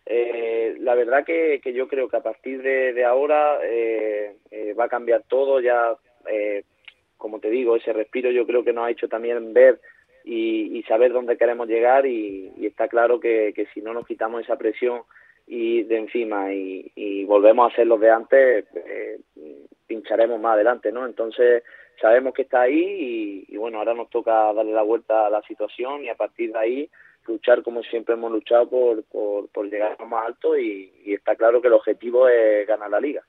Eh, 0.07 0.75
la 0.81 0.95
verdad 0.97 1.25
que, 1.25 1.61
que 1.63 1.73
yo 1.73 1.87
creo 1.87 2.09
que 2.09 2.17
a 2.17 2.23
partir 2.23 2.63
de, 2.63 2.93
de 2.93 3.05
ahora 3.05 3.61
eh, 3.63 4.37
eh, 4.51 4.75
va 4.75 4.87
a 4.87 4.89
cambiar 4.89 5.23
todo, 5.29 5.61
ya 5.61 5.95
eh, 6.27 6.65
como 7.21 7.39
te 7.39 7.51
digo, 7.51 7.77
ese 7.77 7.93
respiro 7.93 8.33
yo 8.33 8.47
creo 8.47 8.65
que 8.65 8.73
nos 8.73 8.87
ha 8.87 8.91
hecho 8.91 9.09
también 9.09 9.53
ver 9.53 9.81
y, 10.25 10.83
saber 10.89 11.13
dónde 11.13 11.37
queremos 11.37 11.69
llegar 11.69 12.07
y, 12.07 12.53
está 12.63 12.89
claro 12.89 13.21
que, 13.21 13.53
que 13.55 13.67
si 13.67 13.81
no 13.81 13.95
nos 13.95 14.07
quitamos 14.07 14.43
esa 14.43 14.57
presión 14.57 15.03
y 15.47 15.85
de 15.85 15.99
encima 15.99 16.53
y, 16.53 17.25
volvemos 17.25 17.71
a 17.71 17.77
ser 17.77 17.87
los 17.87 18.01
de 18.01 18.11
antes, 18.11 18.65
eh, 18.75 19.21
pincharemos 19.87 20.41
más 20.41 20.55
adelante, 20.55 20.91
¿no? 20.91 21.07
Entonces 21.07 21.63
sabemos 22.01 22.35
que 22.35 22.43
está 22.43 22.63
ahí 22.63 23.47
y, 23.49 23.57
bueno, 23.57 23.79
ahora 23.79 23.95
nos 23.95 24.11
toca 24.11 24.53
darle 24.53 24.73
la 24.73 24.83
vuelta 24.83 25.27
a 25.27 25.31
la 25.31 25.43
situación 25.43 26.05
y 26.05 26.09
a 26.09 26.17
partir 26.17 26.53
de 26.53 26.59
ahí 26.59 26.91
luchar 27.27 27.63
como 27.63 27.83
siempre 27.83 28.15
hemos 28.15 28.33
luchado 28.33 28.69
por, 28.69 29.05
por, 29.05 29.49
por 29.51 29.71
llegar 29.71 29.97
más 30.07 30.27
alto 30.27 30.59
y 30.59 30.91
está 31.07 31.37
claro 31.37 31.61
que 31.61 31.69
el 31.69 31.75
objetivo 31.75 32.27
es 32.29 32.67
ganar 32.67 32.91
la 32.91 32.99
liga. 32.99 33.23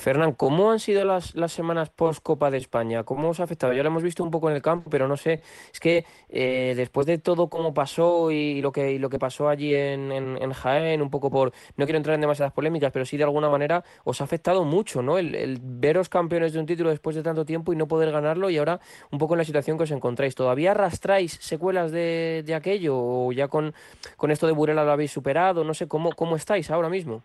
Fernán, 0.00 0.32
¿cómo 0.32 0.72
han 0.72 0.80
sido 0.80 1.04
las, 1.04 1.34
las 1.34 1.52
semanas 1.52 1.90
post 1.90 2.22
Copa 2.22 2.50
de 2.50 2.56
España? 2.56 3.04
¿Cómo 3.04 3.28
os 3.28 3.40
ha 3.40 3.44
afectado? 3.44 3.74
Ya 3.74 3.82
lo 3.82 3.90
hemos 3.90 4.02
visto 4.02 4.24
un 4.24 4.30
poco 4.30 4.48
en 4.48 4.56
el 4.56 4.62
campo, 4.62 4.88
pero 4.88 5.06
no 5.06 5.18
sé, 5.18 5.42
es 5.72 5.78
que 5.78 6.06
eh, 6.30 6.72
después 6.74 7.06
de 7.06 7.18
todo 7.18 7.50
cómo 7.50 7.74
pasó 7.74 8.30
y 8.30 8.62
lo 8.62 8.72
que, 8.72 8.98
lo 8.98 9.10
que 9.10 9.18
pasó 9.18 9.50
allí 9.50 9.74
en, 9.74 10.10
en, 10.10 10.52
Jaén, 10.52 11.02
un 11.02 11.10
poco 11.10 11.30
por, 11.30 11.52
no 11.76 11.84
quiero 11.84 11.98
entrar 11.98 12.14
en 12.14 12.22
demasiadas 12.22 12.54
polémicas, 12.54 12.90
pero 12.92 13.04
sí 13.04 13.18
de 13.18 13.24
alguna 13.24 13.50
manera 13.50 13.84
os 14.04 14.22
ha 14.22 14.24
afectado 14.24 14.64
mucho, 14.64 15.02
¿no? 15.02 15.18
El, 15.18 15.34
el 15.34 15.58
veros 15.60 16.08
campeones 16.08 16.54
de 16.54 16.60
un 16.60 16.66
título 16.66 16.88
después 16.88 17.14
de 17.14 17.22
tanto 17.22 17.44
tiempo 17.44 17.72
y 17.74 17.76
no 17.76 17.86
poder 17.86 18.10
ganarlo 18.10 18.48
y 18.48 18.56
ahora 18.56 18.80
un 19.10 19.18
poco 19.18 19.34
en 19.34 19.38
la 19.38 19.44
situación 19.44 19.76
que 19.76 19.84
os 19.84 19.90
encontráis. 19.90 20.34
¿Todavía 20.34 20.70
arrastráis 20.70 21.32
secuelas 21.42 21.92
de, 21.92 22.42
de 22.46 22.54
aquello 22.54 22.96
o 22.96 23.32
ya 23.32 23.48
con, 23.48 23.74
con 24.16 24.30
esto 24.30 24.46
de 24.46 24.52
Burela 24.54 24.82
lo 24.82 24.92
habéis 24.92 25.12
superado? 25.12 25.62
No 25.62 25.74
sé, 25.74 25.88
¿cómo, 25.88 26.12
cómo 26.12 26.36
estáis 26.36 26.70
ahora 26.70 26.88
mismo? 26.88 27.22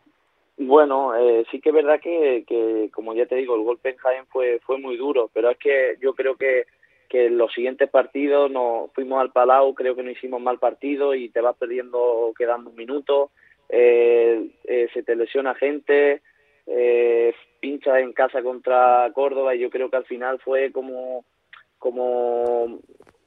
Bueno, 0.58 1.16
eh, 1.16 1.46
sí 1.52 1.60
que 1.60 1.70
es 1.70 1.76
verdad 1.76 2.00
que, 2.00 2.46
que, 2.48 2.90
como 2.94 3.14
ya 3.14 3.26
te 3.26 3.36
digo, 3.36 3.56
el 3.56 3.64
golpe 3.64 3.90
en 3.90 3.98
Jaén 3.98 4.26
fue, 4.28 4.60
fue 4.66 4.78
muy 4.78 4.96
duro, 4.96 5.30
pero 5.34 5.50
es 5.50 5.58
que 5.58 5.98
yo 6.02 6.14
creo 6.14 6.38
que, 6.38 6.66
que 7.10 7.30
los 7.30 7.54
siguientes 7.54 7.90
partidos 7.90 8.50
nos 8.50 8.92
fuimos 8.94 9.20
al 9.20 9.32
Palau, 9.32 9.74
creo 9.74 9.96
que 9.96 10.04
no 10.04 10.12
hicimos 10.12 10.42
mal 10.42 10.60
partido 10.60 11.14
y 11.14 11.30
te 11.30 11.42
vas 11.42 11.58
perdiendo 11.58 12.34
quedando 12.38 12.70
un 12.70 12.76
minuto, 12.76 13.32
eh, 13.68 14.50
eh, 14.64 14.88
se 14.94 15.04
te 15.04 15.16
lesiona 15.16 15.56
gente, 15.56 16.22
eh, 16.68 17.34
pinchas 17.60 17.98
en 18.00 18.14
casa 18.14 18.42
contra 18.42 19.12
Córdoba 19.14 19.56
y 19.56 19.60
yo 19.60 19.70
creo 19.70 19.90
que 19.90 19.98
al 19.98 20.06
final 20.06 20.40
fue 20.40 20.72
como, 20.72 21.26
como 21.80 22.80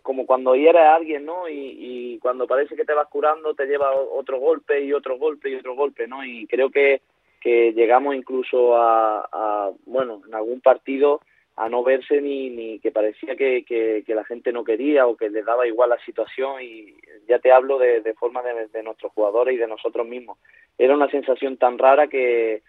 como 0.02 0.24
cuando 0.24 0.54
hieres 0.54 0.80
a 0.80 0.94
alguien, 0.94 1.26
¿no? 1.26 1.50
Y, 1.50 1.76
y 1.78 2.18
cuando 2.20 2.46
parece 2.46 2.74
que 2.74 2.86
te 2.86 2.94
vas 2.94 3.08
curando, 3.08 3.52
te 3.52 3.66
lleva 3.66 3.94
otro 3.94 4.38
golpe 4.38 4.80
y 4.80 4.94
otro 4.94 5.18
golpe 5.18 5.50
y 5.50 5.56
otro 5.56 5.74
golpe, 5.74 6.06
¿no? 6.08 6.24
Y 6.24 6.46
creo 6.46 6.70
que, 6.70 7.02
que 7.40 7.72
llegamos 7.72 8.14
incluso 8.14 8.76
a, 8.76 9.70
bueno, 9.86 10.22
en 10.26 10.34
algún 10.34 10.60
partido 10.60 11.20
a 11.56 11.68
no 11.68 11.82
verse 11.82 12.20
ni, 12.20 12.78
que 12.78 12.92
parecía 12.92 13.34
que, 13.34 14.04
la 14.06 14.24
gente 14.24 14.52
no 14.52 14.62
quería 14.62 15.06
o 15.06 15.16
que 15.16 15.28
le 15.28 15.42
daba 15.42 15.66
igual 15.66 15.90
la 15.90 15.98
situación 16.04 16.62
y 16.62 16.94
ya 17.26 17.40
te 17.40 17.50
hablo 17.50 17.78
de, 17.78 18.00
de 18.00 18.14
forma 18.14 18.42
de, 18.42 18.82
nuestros 18.82 19.12
jugadores 19.12 19.54
y 19.54 19.58
de 19.58 19.66
nosotros 19.66 20.06
mismos. 20.06 20.38
Era 20.76 20.94
una 20.94 21.10
sensación 21.10 21.56
tan 21.56 21.76
rara 21.76 22.06
que, 22.06 22.62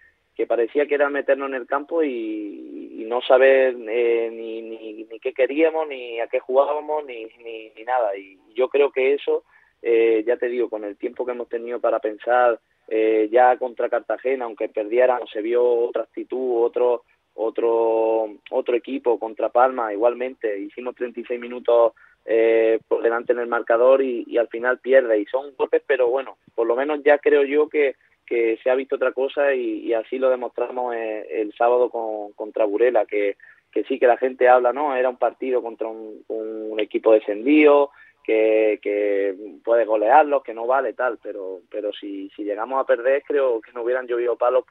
parecía 0.48 0.86
que 0.86 0.94
era 0.94 1.08
meternos 1.10 1.50
en 1.50 1.54
el 1.54 1.66
campo 1.66 2.02
y, 2.02 3.06
no 3.06 3.20
saber 3.22 3.74
eh, 3.88 4.30
ni, 4.32 4.62
ni, 4.62 5.04
ni, 5.04 5.18
qué 5.18 5.32
queríamos, 5.32 5.88
ni 5.88 6.20
a 6.20 6.28
qué 6.28 6.38
jugábamos, 6.38 7.04
ni, 7.04 7.26
ni 7.42 7.82
nada. 7.84 8.16
Y 8.16 8.38
yo 8.54 8.68
creo 8.68 8.92
que 8.92 9.14
eso, 9.14 9.42
eh, 9.82 10.22
ya 10.24 10.36
te 10.36 10.48
digo, 10.48 10.68
con 10.68 10.84
el 10.84 10.96
tiempo 10.96 11.26
que 11.26 11.32
hemos 11.32 11.48
tenido 11.48 11.80
para 11.80 11.98
pensar, 11.98 12.60
eh, 12.90 13.28
ya 13.30 13.56
contra 13.56 13.88
Cartagena, 13.88 14.44
aunque 14.44 14.68
perdiéramos, 14.68 15.30
se 15.30 15.40
vio 15.40 15.64
otra 15.64 16.02
actitud, 16.02 16.64
otro 16.64 17.04
otro 17.34 18.26
otro 18.50 18.76
equipo 18.76 19.18
contra 19.18 19.48
Palma, 19.48 19.92
igualmente 19.92 20.58
hicimos 20.58 20.96
36 20.96 21.40
minutos 21.40 21.92
eh, 22.26 22.80
por 22.88 23.02
delante 23.02 23.32
en 23.32 23.38
el 23.38 23.46
marcador 23.46 24.02
y, 24.02 24.24
y 24.26 24.36
al 24.36 24.48
final 24.48 24.80
pierde 24.80 25.20
y 25.20 25.24
son 25.26 25.54
golpes, 25.56 25.82
pero 25.86 26.08
bueno, 26.08 26.36
por 26.54 26.66
lo 26.66 26.74
menos 26.76 27.02
ya 27.04 27.18
creo 27.18 27.44
yo 27.44 27.68
que 27.68 27.94
que 28.30 28.58
se 28.62 28.70
ha 28.70 28.76
visto 28.76 28.94
otra 28.94 29.10
cosa 29.10 29.52
y, 29.54 29.92
así 29.92 30.16
lo 30.16 30.30
demostramos 30.30 30.94
el, 30.94 31.26
el 31.28 31.52
sábado 31.54 31.90
con, 31.90 32.30
contra 32.34 32.64
Burela, 32.64 33.04
que, 33.04 33.36
que 33.72 33.82
sí 33.84 33.98
que 33.98 34.06
la 34.06 34.16
gente 34.16 34.48
habla, 34.48 34.72
¿no? 34.72 34.94
Era 34.94 35.08
un 35.08 35.16
partido 35.16 35.60
contra 35.60 35.88
un, 35.88 36.22
un 36.28 36.78
equipo 36.78 37.12
descendido, 37.12 37.90
que, 38.30 38.78
que 38.80 39.34
puede 39.64 39.84
golearlos, 39.84 40.44
que 40.44 40.54
no 40.54 40.64
vale 40.64 40.92
tal, 40.92 41.18
pero 41.20 41.62
pero 41.68 41.92
si, 41.92 42.30
si 42.36 42.44
llegamos 42.44 42.80
a 42.80 42.86
perder 42.86 43.24
creo 43.24 43.60
que 43.60 43.72
no 43.72 43.82
hubieran 43.82 44.06
llovido 44.06 44.36
palos 44.36 44.64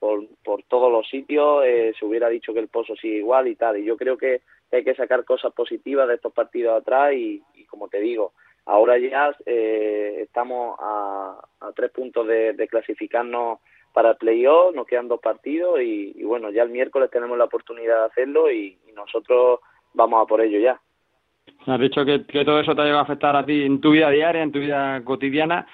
por, 0.00 0.26
por, 0.42 0.62
todos 0.64 0.90
los 0.90 1.08
sitios, 1.08 1.64
eh, 1.64 1.94
se 1.96 2.04
hubiera 2.04 2.28
dicho 2.28 2.52
que 2.52 2.58
el 2.58 2.66
pozo 2.66 2.96
sigue 2.96 3.18
igual 3.18 3.46
y 3.46 3.54
tal, 3.54 3.78
y 3.78 3.84
yo 3.84 3.96
creo 3.96 4.18
que 4.18 4.42
hay 4.72 4.82
que 4.82 4.96
sacar 4.96 5.24
cosas 5.24 5.52
positivas 5.52 6.08
de 6.08 6.14
estos 6.14 6.32
partidos 6.32 6.80
atrás 6.80 7.14
y, 7.14 7.40
como 7.68 7.88
te 7.88 8.00
digo, 8.00 8.32
ahora 8.66 8.98
ya 8.98 9.34
eh, 9.46 10.18
estamos 10.22 10.76
a, 10.80 11.40
a, 11.60 11.72
tres 11.72 11.92
puntos 11.92 12.26
de, 12.26 12.68
clasificarnos 12.68 13.60
para 13.92 14.10
el 14.10 14.16
playoff, 14.16 14.74
nos 14.74 14.86
quedan 14.86 15.08
dos 15.08 15.20
partidos 15.20 15.80
y, 15.80 16.22
bueno, 16.24 16.50
ya 16.50 16.64
el 16.64 16.70
miércoles 16.70 17.10
tenemos 17.10 17.38
la 17.38 17.44
oportunidad 17.44 18.00
de 18.00 18.06
hacerlo 18.06 18.50
y 18.50 18.76
nosotros 18.94 19.60
vamos 19.94 20.22
a 20.22 20.26
por 20.26 20.40
ello 20.40 20.58
ya. 20.58 20.80
Has 21.66 21.80
dicho 21.80 22.04
que, 22.04 22.20
todo 22.44 22.60
eso 22.60 22.74
te 22.74 22.80
ha 22.80 22.84
llegado 22.84 23.00
a 23.00 23.04
afectar 23.04 23.36
a 23.36 23.44
ti 23.44 23.62
en 23.62 23.80
tu 23.80 23.90
vida 23.92 24.10
diaria, 24.10 24.42
en 24.42 24.52
tu 24.52 24.58
vida 24.58 25.02
cotidiana. 25.04 25.66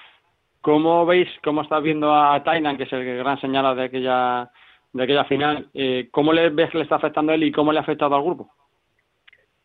¿Cómo 0.61 1.05
veis, 1.05 1.29
cómo 1.43 1.61
estás 1.61 1.83
viendo 1.83 2.13
a 2.13 2.43
Tainan, 2.43 2.77
que 2.77 2.83
es 2.83 2.93
el 2.93 3.17
gran 3.17 3.39
señalado 3.39 3.75
de 3.75 3.83
aquella, 3.83 4.49
de 4.93 5.03
aquella 5.03 5.25
final? 5.25 5.69
Eh, 5.73 6.09
¿Cómo 6.11 6.33
le 6.33 6.49
ves 6.49 6.71
que 6.71 6.77
le 6.77 6.83
está 6.83 6.95
afectando 6.95 7.31
a 7.31 7.35
él 7.35 7.43
y 7.43 7.51
cómo 7.51 7.71
le 7.71 7.79
ha 7.79 7.81
afectado 7.81 8.15
al 8.15 8.23
grupo? 8.23 8.49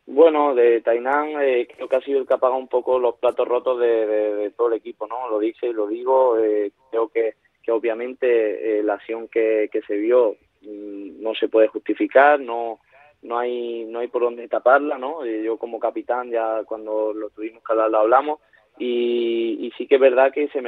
Bueno, 0.05 0.53
de 0.55 0.81
Tainan 0.81 1.41
eh, 1.41 1.67
creo 1.73 1.87
que 1.87 1.95
ha 1.95 2.01
sido 2.01 2.19
el 2.19 2.27
que 2.27 2.33
ha 2.33 2.37
pagado 2.37 2.59
un 2.59 2.67
poco 2.67 2.99
los 2.99 3.15
platos 3.15 3.47
rotos 3.47 3.79
de, 3.79 4.51
todo 4.57 4.67
el 4.67 4.73
equipo, 4.73 5.07
¿no? 5.07 5.29
Lo 5.29 5.39
dice 5.39 5.67
y 5.67 5.73
lo 5.73 5.87
digo. 5.87 6.37
Eh, 6.37 6.71
creo 6.89 7.07
que, 7.07 7.35
que 7.63 7.71
obviamente 7.71 8.79
eh, 8.79 8.83
la 8.83 8.95
acción 8.95 9.27
que, 9.27 9.69
que 9.71 9.81
se 9.83 9.95
vio 9.95 10.35
mmm, 10.61 11.21
no 11.21 11.33
se 11.35 11.47
puede 11.47 11.67
justificar, 11.67 12.39
no 12.39 12.79
no 13.23 13.37
hay 13.37 13.85
no 13.85 13.99
hay 13.99 14.07
por 14.07 14.23
dónde 14.23 14.47
taparla 14.47 14.97
no 14.97 15.23
eh, 15.23 15.43
yo 15.43 15.57
como 15.57 15.79
capitán 15.79 16.31
ya 16.31 16.63
cuando 16.65 17.13
lo 17.13 17.29
tuvimos 17.29 17.63
que 17.63 17.73
hablar 17.73 17.91
lo 17.91 17.99
hablamos 17.99 18.39
y, 18.77 19.57
y 19.59 19.71
sí 19.77 19.87
que 19.87 19.95
es 19.95 20.01
verdad 20.01 20.31
que 20.33 20.47
se 20.47 20.61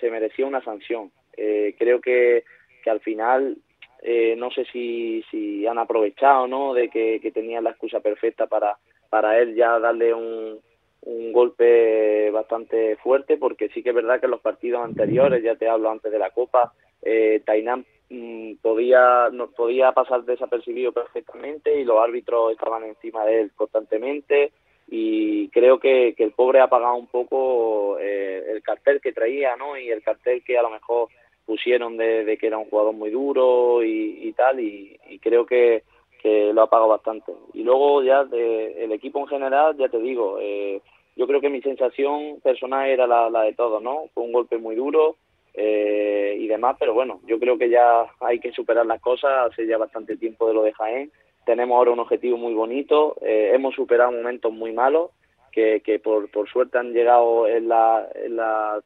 se 0.00 0.10
merecía 0.10 0.46
una 0.46 0.62
sanción. 0.62 1.10
Eh, 1.36 1.74
creo 1.78 2.00
que, 2.00 2.44
que 2.82 2.90
al 2.90 3.00
final 3.00 3.56
eh, 4.02 4.34
no 4.36 4.50
sé 4.50 4.64
si, 4.72 5.22
si 5.30 5.66
han 5.66 5.78
aprovechado 5.78 6.46
no 6.46 6.74
de 6.74 6.88
que, 6.88 7.20
que 7.20 7.30
tenían 7.30 7.64
la 7.64 7.70
excusa 7.70 8.00
perfecta 8.00 8.46
para 8.46 8.76
para 9.08 9.38
él 9.38 9.54
ya 9.54 9.78
darle 9.78 10.14
un 10.14 10.58
un 11.02 11.32
golpe 11.32 12.30
bastante 12.30 12.96
fuerte 12.96 13.38
porque 13.38 13.70
sí 13.70 13.82
que 13.82 13.88
es 13.90 13.94
verdad 13.94 14.20
que 14.20 14.26
en 14.26 14.32
los 14.32 14.42
partidos 14.42 14.84
anteriores, 14.84 15.42
ya 15.42 15.56
te 15.56 15.66
hablo 15.66 15.90
antes 15.90 16.12
de 16.12 16.18
la 16.18 16.30
Copa, 16.30 16.74
eh, 17.00 17.40
Tainan 17.46 17.86
mm, 18.10 18.54
podía, 18.60 19.28
no, 19.32 19.50
podía 19.50 19.92
pasar 19.92 20.24
desapercibido 20.24 20.92
perfectamente 20.92 21.80
y 21.80 21.84
los 21.84 21.98
árbitros 21.98 22.52
estaban 22.52 22.84
encima 22.84 23.24
de 23.24 23.42
él 23.42 23.52
constantemente 23.54 24.52
y 24.88 25.48
creo 25.48 25.78
que, 25.78 26.14
que 26.16 26.24
el 26.24 26.32
pobre 26.32 26.60
ha 26.60 26.68
pagado 26.68 26.96
un 26.96 27.06
poco 27.06 27.98
eh, 28.00 28.44
el 28.50 28.62
cartel 28.62 29.00
que 29.00 29.12
traía 29.12 29.56
¿no? 29.56 29.78
y 29.78 29.88
el 29.88 30.02
cartel 30.02 30.42
que 30.44 30.58
a 30.58 30.62
lo 30.62 30.70
mejor 30.70 31.08
pusieron 31.46 31.96
de, 31.96 32.36
que 32.38 32.46
era 32.46 32.58
un 32.58 32.68
jugador 32.68 32.92
muy 32.92 33.10
duro 33.10 33.82
y, 33.82 34.32
tal 34.36 34.60
y, 34.60 34.98
creo 35.20 35.46
que, 35.46 35.84
que 36.22 36.52
lo 36.52 36.62
ha 36.62 36.70
pagado 36.70 36.88
bastante 36.88 37.32
y 37.54 37.62
luego 37.62 38.02
ya 38.02 38.24
de, 38.24 38.84
el 38.84 38.92
equipo 38.92 39.20
en 39.20 39.26
general 39.28 39.76
ya 39.76 39.88
te 39.88 39.98
digo 39.98 40.38
eh, 40.40 40.80
yo 41.16 41.26
creo 41.26 41.40
que 41.40 41.50
mi 41.50 41.60
sensación 41.60 42.40
personal 42.42 42.88
era 42.88 43.06
la, 43.06 43.42
de 43.42 43.52
todos, 43.52 43.82
¿no? 43.82 44.04
Fue 44.14 44.24
un 44.24 44.32
golpe 44.32 44.56
muy 44.56 44.74
duro 44.74 45.16
eh, 45.62 46.36
y 46.38 46.46
demás, 46.46 46.76
pero 46.78 46.94
bueno, 46.94 47.20
yo 47.26 47.38
creo 47.38 47.58
que 47.58 47.68
ya 47.68 48.06
hay 48.20 48.38
que 48.40 48.52
superar 48.52 48.86
las 48.86 49.00
cosas, 49.00 49.50
hace 49.50 49.66
ya 49.66 49.76
bastante 49.78 50.16
tiempo 50.16 50.48
de 50.48 50.54
lo 50.54 50.62
de 50.62 50.72
Jaén, 50.72 51.10
tenemos 51.44 51.76
ahora 51.76 51.90
un 51.90 52.00
objetivo 52.00 52.36
muy 52.36 52.54
bonito, 52.54 53.16
eh, 53.22 53.50
hemos 53.54 53.74
superado 53.74 54.12
momentos 54.12 54.52
muy 54.52 54.72
malos 54.72 55.10
que, 55.52 55.80
que 55.84 55.98
por, 55.98 56.30
por 56.30 56.48
suerte 56.48 56.78
han 56.78 56.92
llegado 56.92 57.46
en 57.46 57.68
la, 57.68 58.08
en, 58.14 58.36
la, 58.36 58.80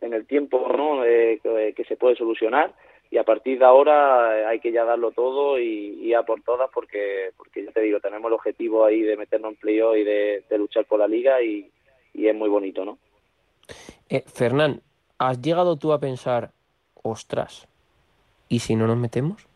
en 0.00 0.12
el 0.12 0.26
tiempo 0.26 0.66
¿no? 0.76 1.04
Eh, 1.04 1.40
que 1.42 1.84
se 1.84 1.96
puede 1.96 2.16
solucionar. 2.16 2.74
Y 3.10 3.18
a 3.18 3.24
partir 3.24 3.58
de 3.58 3.64
ahora 3.64 4.38
eh, 4.38 4.46
hay 4.46 4.60
que 4.60 4.70
ya 4.70 4.84
darlo 4.84 5.10
todo 5.10 5.58
y, 5.58 6.14
a 6.14 6.22
por 6.22 6.42
todas 6.42 6.70
porque 6.72 7.30
porque 7.36 7.64
ya 7.64 7.72
te 7.72 7.80
digo 7.80 8.00
tenemos 8.00 8.28
el 8.28 8.34
objetivo 8.34 8.84
ahí 8.84 9.02
de 9.02 9.16
meternos 9.16 9.52
en 9.52 9.58
playoff 9.58 9.96
y 9.96 10.04
de, 10.04 10.44
luchar 10.58 10.84
por 10.84 11.00
la 11.00 11.08
liga 11.08 11.42
y, 11.42 11.70
es 12.14 12.34
muy 12.34 12.48
bonito 12.48 12.84
no 12.84 12.98
eh, 14.08 14.22
Fernán 14.26 14.82
has 15.20 15.40
llegado 15.40 15.76
tú 15.76 15.92
a 15.92 16.00
pensar 16.00 16.50
ostras 17.02 17.68
y 18.48 18.58
si 18.58 18.74
no 18.74 18.86
nos 18.86 18.96
metemos 18.96 19.46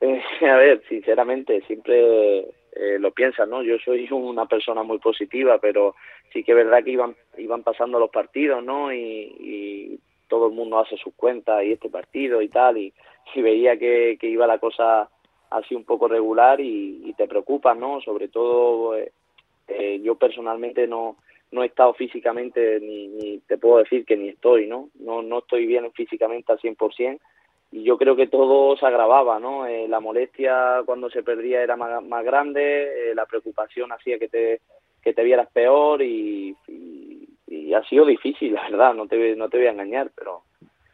eh, 0.00 0.22
a 0.40 0.56
ver 0.56 0.82
sinceramente 0.88 1.60
siempre 1.66 2.38
eh, 2.72 2.98
lo 2.98 3.10
piensas 3.12 3.46
no 3.46 3.62
yo 3.62 3.76
soy 3.84 4.08
una 4.10 4.46
persona 4.46 4.82
muy 4.82 4.98
positiva 4.98 5.58
pero 5.58 5.94
sí 6.32 6.42
que 6.42 6.52
es 6.52 6.56
verdad 6.56 6.82
que 6.82 6.92
iban 6.92 7.14
iban 7.36 7.62
pasando 7.62 7.98
los 7.98 8.10
partidos 8.10 8.64
no 8.64 8.92
y 8.92 10.00
todo 10.28 10.46
el 10.46 10.52
mundo 10.52 10.78
hace 10.78 10.96
sus 10.98 11.14
cuentas 11.14 11.64
y 11.64 11.72
este 11.72 11.88
partido 11.88 12.40
y 12.40 12.48
tal, 12.48 12.76
y, 12.76 12.92
y 13.34 13.42
veía 13.42 13.76
que, 13.78 14.16
iba 14.22 14.46
la 14.46 14.58
cosa 14.58 15.08
así 15.50 15.74
un 15.74 15.84
poco 15.84 16.06
regular 16.06 16.60
y, 16.60 17.12
te 17.16 17.26
preocupa, 17.26 17.74
¿no? 17.74 18.00
Sobre 18.02 18.28
todo, 18.28 18.94
eh, 18.96 20.00
yo 20.04 20.14
personalmente 20.14 20.86
no, 20.86 21.16
no 21.50 21.62
he 21.62 21.66
estado 21.66 21.94
físicamente, 21.94 22.80
ni, 22.80 23.08
ni, 23.08 23.38
te 23.40 23.58
puedo 23.58 23.78
decir 23.78 24.04
que 24.04 24.16
ni 24.16 24.28
estoy, 24.28 24.66
¿no? 24.66 24.90
No, 24.98 25.22
no 25.22 25.38
estoy 25.38 25.66
bien 25.66 25.90
físicamente 25.92 26.52
al 26.52 26.58
100%, 26.58 27.18
y 27.70 27.82
yo 27.82 27.98
creo 27.98 28.16
que 28.16 28.26
todo 28.26 28.76
se 28.76 28.86
agravaba, 28.86 29.38
¿no? 29.38 29.66
Eh, 29.66 29.88
la 29.88 30.00
molestia 30.00 30.82
cuando 30.86 31.10
se 31.10 31.22
perdía 31.22 31.62
era 31.62 31.76
más, 31.76 32.02
más 32.02 32.24
grande, 32.24 33.12
la 33.14 33.26
preocupación 33.26 33.92
hacía 33.92 34.18
que 34.18 34.28
te, 34.28 34.60
que 35.02 35.12
te 35.12 35.22
vieras 35.22 35.48
peor 35.52 36.02
y, 36.02 36.56
y 37.68 37.74
ha 37.74 37.82
sido 37.84 38.06
difícil, 38.06 38.54
la 38.54 38.62
verdad, 38.62 38.94
no 38.94 39.06
te, 39.06 39.36
no 39.36 39.48
te 39.48 39.58
voy 39.58 39.66
a 39.66 39.72
engañar, 39.72 40.10
pero, 40.14 40.42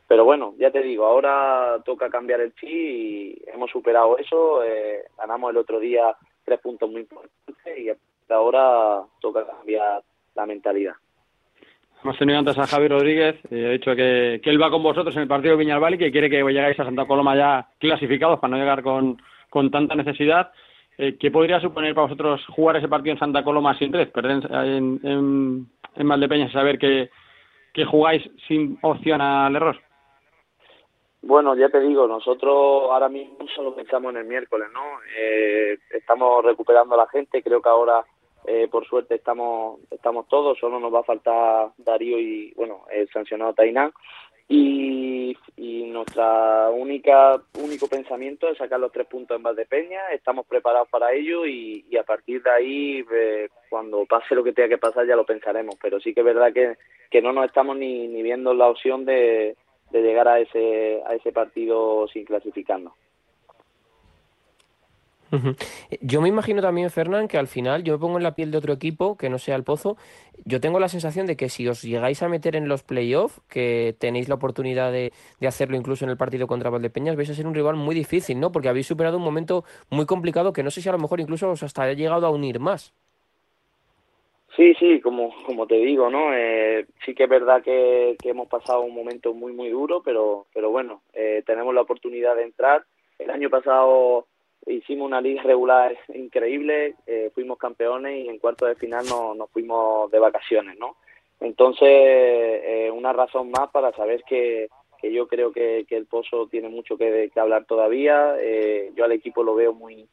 pero 0.09 0.25
bueno, 0.25 0.55
ya 0.59 0.71
te 0.71 0.83
digo, 0.83 1.07
ahora 1.07 1.81
toca 1.85 2.11
cambiar 2.11 2.41
el 2.41 2.55
chi 2.55 2.67
y 2.67 3.43
hemos 3.47 3.71
superado 3.71 4.19
eso, 4.19 4.63
eh, 4.65 5.05
ganamos 5.17 5.51
el 5.51 5.57
otro 5.57 5.79
día 5.79 6.17
tres 6.45 6.61
puntos 6.61 6.91
muy 6.91 7.03
importantes 7.03 7.79
y 7.79 7.91
ahora 8.33 9.03
toca 9.21 9.47
cambiar 9.47 10.03
la 10.35 10.47
mentalidad. 10.47 10.95
Hemos 12.03 12.19
tenido 12.19 12.39
antes 12.39 12.59
a 12.59 12.67
Javi 12.67 12.89
Rodríguez, 12.89 13.41
y 13.51 13.65
ha 13.65 13.71
dicho 13.71 13.97
que, 13.97 14.41
que, 14.43 14.51
él 14.51 14.61
va 14.61 14.71
con 14.71 14.83
vosotros 14.83 15.17
en 15.17 15.23
el 15.23 15.29
partido 15.29 15.53
de 15.53 15.65
Viñalbal 15.65 15.95
y 15.95 15.99
que 15.99 16.13
quiere 16.13 16.29
que 16.29 16.43
llegáis 16.43 16.79
a 16.79 16.85
Santa 16.85 17.07
Coloma 17.07 17.35
ya 17.35 17.67
clasificados 17.79 18.39
para 18.41 18.51
no 18.51 18.57
llegar 18.59 18.83
con, 18.83 19.17
con 19.49 19.71
tanta 19.71 19.95
necesidad. 19.95 20.53
Eh, 20.99 21.17
¿Qué 21.19 21.31
podría 21.31 21.61
suponer 21.61 21.95
para 21.95 22.07
vosotros 22.07 22.45
jugar 22.49 22.77
ese 22.77 22.89
partido 22.89 23.15
en 23.15 23.19
Santa 23.19 23.43
Coloma 23.43 23.77
sin 23.79 23.91
tres? 23.91 24.09
Perder 24.09 24.43
en, 24.53 25.01
en, 25.03 25.67
en 25.97 26.09
Valdepeñas 26.09 26.53
saber 26.53 26.79
que, 26.79 27.09
que 27.75 27.85
jugáis 27.85 28.23
sin 28.47 28.79
opción 28.83 29.21
al 29.21 29.57
error? 29.57 29.77
Bueno, 31.23 31.57
ya 31.57 31.69
te 31.71 31.81
digo, 31.81 32.07
nosotros 32.07 32.55
ahora 32.91 33.09
mismo 33.09 33.39
solo 33.55 33.75
pensamos 33.75 34.13
en 34.13 34.21
el 34.21 34.27
miércoles, 34.27 34.69
¿no? 34.73 34.81
Eh, 35.19 35.79
estamos 35.91 36.45
recuperando 36.45 36.95
a 36.95 36.99
la 36.99 37.07
gente, 37.09 37.43
creo 37.43 37.63
que 37.63 37.69
ahora, 37.69 38.05
eh, 38.47 38.69
por 38.69 38.87
suerte, 38.87 39.15
estamos 39.15 39.81
estamos 39.91 40.29
todos, 40.29 40.59
solo 40.59 40.79
nos 40.79 40.93
va 40.93 41.01
a 41.01 41.05
faltar 41.05 41.71
Darío 41.79 42.19
y, 42.19 42.53
bueno, 42.55 42.85
el 42.91 43.09
sancionado 43.11 43.55
Tainán, 43.55 43.93
y, 44.47 45.35
y 45.57 45.85
nuestra 45.85 46.69
única 46.69 47.41
único 47.59 47.89
pensamiento 47.89 48.49
es 48.49 48.59
sacar 48.59 48.79
los 48.79 48.93
tres 48.93 49.07
puntos 49.07 49.37
en 49.37 49.43
Valdepeña. 49.43 50.11
Estamos 50.13 50.47
preparados 50.47 50.89
para 50.91 51.13
ello 51.13 51.47
y, 51.47 51.87
y 51.89 51.97
a 51.97 52.03
partir 52.03 52.43
de 52.43 52.51
ahí 52.51 53.05
eh, 53.11 53.49
cuando 53.71 54.05
pase 54.05 54.35
lo 54.35 54.45
que 54.45 54.53
tenga 54.53 54.69
que 54.69 54.79
pasar 54.79 55.07
ya 55.07 55.17
lo 55.17 55.25
pensaremos. 55.25 55.77
Pero 55.81 55.99
sí 55.99 56.13
que 56.13 56.21
es 56.21 56.27
verdad 56.27 56.53
que, 56.53 56.77
que 57.11 57.23
no 57.23 57.33
nos 57.33 57.47
estamos 57.47 57.77
ni, 57.77 58.07
ni 58.07 58.23
viendo 58.23 58.53
la 58.53 58.69
opción 58.69 59.07
de, 59.07 59.57
de 59.91 60.03
llegar 60.03 60.29
a 60.29 60.41
ese 60.41 61.03
a 61.07 61.15
ese 61.15 61.33
partido 61.33 62.07
sin 62.09 62.27
clasificarnos 62.27 62.93
yo 66.01 66.21
me 66.21 66.29
imagino 66.29 66.63
también, 66.63 66.91
Fernán, 66.91 67.29
que 67.29 67.39
al 67.39 67.47
final 67.47 67.83
yo 67.83 67.95
me 67.95 67.99
pongo 67.99 68.19
en 68.19 68.23
la 68.23 68.35
piel 68.35 68.51
de 68.51 68.59
otro 68.59 68.73
equipo 68.73 69.17
que 69.17 69.29
no 69.29 69.39
sea 69.39 69.57
el 69.57 69.65
Pozo. 69.65 69.97
Yo 70.45 70.61
tengo 70.61 70.81
la 70.81 70.89
sensación 70.89 71.27
de 71.27 71.37
que 71.37 71.49
si 71.49 71.67
os 71.69 71.83
llegáis 71.83 72.23
a 72.23 72.29
meter 72.29 72.57
en 72.57 72.69
los 72.69 72.83
playoffs, 72.83 73.41
que 73.49 73.95
tenéis 73.99 74.29
la 74.29 74.37
oportunidad 74.37 74.93
de, 74.93 75.13
hacerlo 75.47 75.77
incluso 75.77 76.05
en 76.05 76.11
el 76.11 76.17
partido 76.17 76.47
contra 76.47 76.71
Valdepeñas, 76.71 77.17
vais 77.17 77.31
a 77.31 77.35
ser 77.35 77.47
un 77.47 77.55
rival 77.55 77.77
muy 77.77 77.95
difícil, 77.95 78.41
¿no? 78.41 78.53
Porque 78.53 78.69
habéis 78.69 78.87
superado 78.87 79.17
un 79.17 79.25
momento 79.25 79.65
muy 79.91 80.07
complicado 80.07 80.53
que 80.53 80.63
no 80.63 80.71
sé 80.71 80.81
si 80.81 80.89
a 80.89 80.93
lo 80.93 80.99
mejor 80.99 81.21
incluso 81.21 81.51
os 81.51 81.63
hasta 81.63 81.83
ha 81.83 81.93
llegado 81.93 82.27
a 82.27 82.31
unir 82.31 82.61
más. 82.61 82.95
Sí, 84.57 84.73
sí, 84.75 85.01
como, 85.01 85.35
como 85.47 85.67
te 85.67 85.75
digo, 85.75 86.11
¿no? 86.11 86.33
Eh, 86.33 86.87
sí 87.05 87.13
que 87.15 87.25
es 87.25 87.29
verdad 87.29 87.61
que, 87.63 88.17
hemos 88.23 88.49
pasado 88.49 88.83
un 88.83 88.95
momento 88.95 89.35
muy, 89.35 89.53
muy 89.53 89.69
duro, 89.69 90.01
pero, 90.05 90.47
pero 90.55 90.71
bueno, 90.71 91.03
eh, 91.13 91.43
tenemos 91.45 91.75
la 91.75 91.81
oportunidad 91.81 92.37
de 92.37 92.45
entrar. 92.45 92.85
El 93.19 93.31
año 93.31 93.51
pasado 93.51 94.27
hicimos 94.67 95.07
una 95.07 95.21
liga 95.21 95.43
regular 95.43 95.97
increíble, 96.15 96.95
eh, 97.07 97.31
fuimos 97.35 97.59
campeones 97.59 98.25
y 98.25 98.29
en 98.29 98.39
cuarto 98.39 98.67
de 98.67 98.75
final 98.75 99.05
nos, 99.07 99.51
fuimos 99.51 100.11
de 100.11 100.19
vacaciones, 100.19 100.79
¿no? 100.79 100.97
Entonces, 101.41 101.89
eh, 101.89 102.91
una 102.93 103.13
razón 103.13 103.51
más 103.51 103.71
para 103.71 103.93
saber 103.93 104.23
que, 104.25 104.69
que 105.01 105.13
yo 105.13 105.27
creo 105.29 105.53
que, 105.53 105.85
que, 105.89 105.97
el 105.97 106.07
Pozo 106.07 106.47
tiene 106.47 106.69
mucho 106.69 106.97
que, 106.97 107.31
que 107.33 107.41
hablar 107.41 107.67
todavía. 107.67 108.37
Eh, 108.41 108.93
yo 108.95 109.05
al 109.05 109.13
equipo 109.13 109.43
lo 109.43 109.55
veo 109.55 109.75
muy 109.75 110.09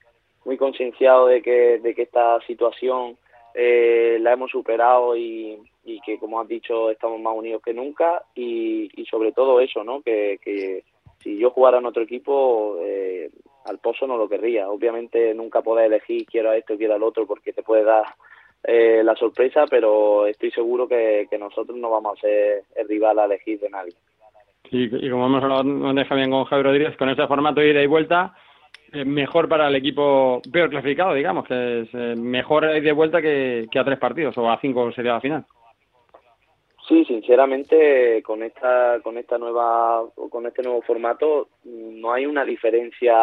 muy 0.45 0.57
concienciado 0.57 1.27
de 1.27 1.41
que, 1.41 1.79
de 1.79 1.93
que 1.93 2.03
esta 2.03 2.39
situación 2.41 3.17
eh, 3.53 4.17
la 4.21 4.33
hemos 4.33 4.51
superado 4.51 5.15
y, 5.15 5.59
y 5.83 5.99
que, 6.01 6.17
como 6.17 6.39
has 6.39 6.47
dicho, 6.47 6.89
estamos 6.89 7.19
más 7.19 7.35
unidos 7.35 7.61
que 7.63 7.73
nunca 7.73 8.23
y, 8.33 8.89
y 8.99 9.05
sobre 9.05 9.31
todo 9.33 9.59
eso, 9.59 9.83
¿no? 9.83 10.01
Que, 10.01 10.39
que 10.41 10.83
si 11.21 11.37
yo 11.37 11.51
jugara 11.51 11.77
en 11.77 11.85
otro 11.85 12.01
equipo, 12.01 12.77
eh, 12.81 13.29
al 13.65 13.79
pozo 13.79 14.07
no 14.07 14.17
lo 14.17 14.27
querría. 14.27 14.69
Obviamente 14.69 15.33
nunca 15.33 15.61
podés 15.61 15.87
elegir 15.87 16.25
quiero 16.25 16.51
a 16.51 16.57
esto, 16.57 16.77
quiero 16.77 16.95
al 16.95 17.03
otro, 17.03 17.25
porque 17.25 17.53
te 17.53 17.63
puede 17.63 17.83
dar 17.83 18.05
eh, 18.63 19.01
la 19.03 19.15
sorpresa, 19.15 19.65
pero 19.69 20.27
estoy 20.27 20.51
seguro 20.51 20.87
que, 20.87 21.27
nosotros 21.39 21.77
no 21.77 21.89
vamos 21.89 22.17
a 22.17 22.21
ser 22.21 22.63
el 22.75 22.87
rival 22.87 23.19
a 23.19 23.25
elegir 23.25 23.59
de 23.59 23.69
nadie. 23.69 23.93
Y, 24.69 25.09
como 25.09 25.25
hemos 25.25 25.43
hablado 25.43 25.63
bien 25.63 26.31
con 26.31 26.45
Javier 26.45 26.65
Rodríguez, 26.65 26.97
con 26.97 27.09
este 27.09 27.27
formato 27.27 27.59
de 27.59 27.71
ida 27.71 27.81
y 27.81 27.87
vuelta, 27.87 28.33
eh, 28.93 29.03
mejor 29.03 29.49
para 29.49 29.67
el 29.67 29.75
equipo 29.75 30.41
peor 30.51 30.69
clasificado, 30.69 31.13
digamos, 31.13 31.45
que 31.45 31.81
es 31.81 31.89
eh, 31.93 32.15
mejor 32.15 32.67
de 32.67 32.91
vuelta 32.91 33.21
que, 33.21 33.67
que 33.69 33.79
a 33.79 33.83
tres 33.83 33.99
partidos, 33.99 34.37
o 34.37 34.49
a 34.49 34.59
cinco 34.61 34.91
sería 34.91 35.13
la 35.13 35.21
final. 35.21 35.45
Sí, 36.87 37.05
sinceramente 37.05 38.23
con 38.23 38.41
esta 38.41 38.99
con 39.03 39.17
esta 39.17 39.37
nueva 39.37 40.03
con 40.29 40.47
este 40.47 40.63
nuevo 40.63 40.81
formato 40.81 41.49
no 41.63 42.11
hay 42.11 42.25
una 42.25 42.43
diferencia 42.43 43.15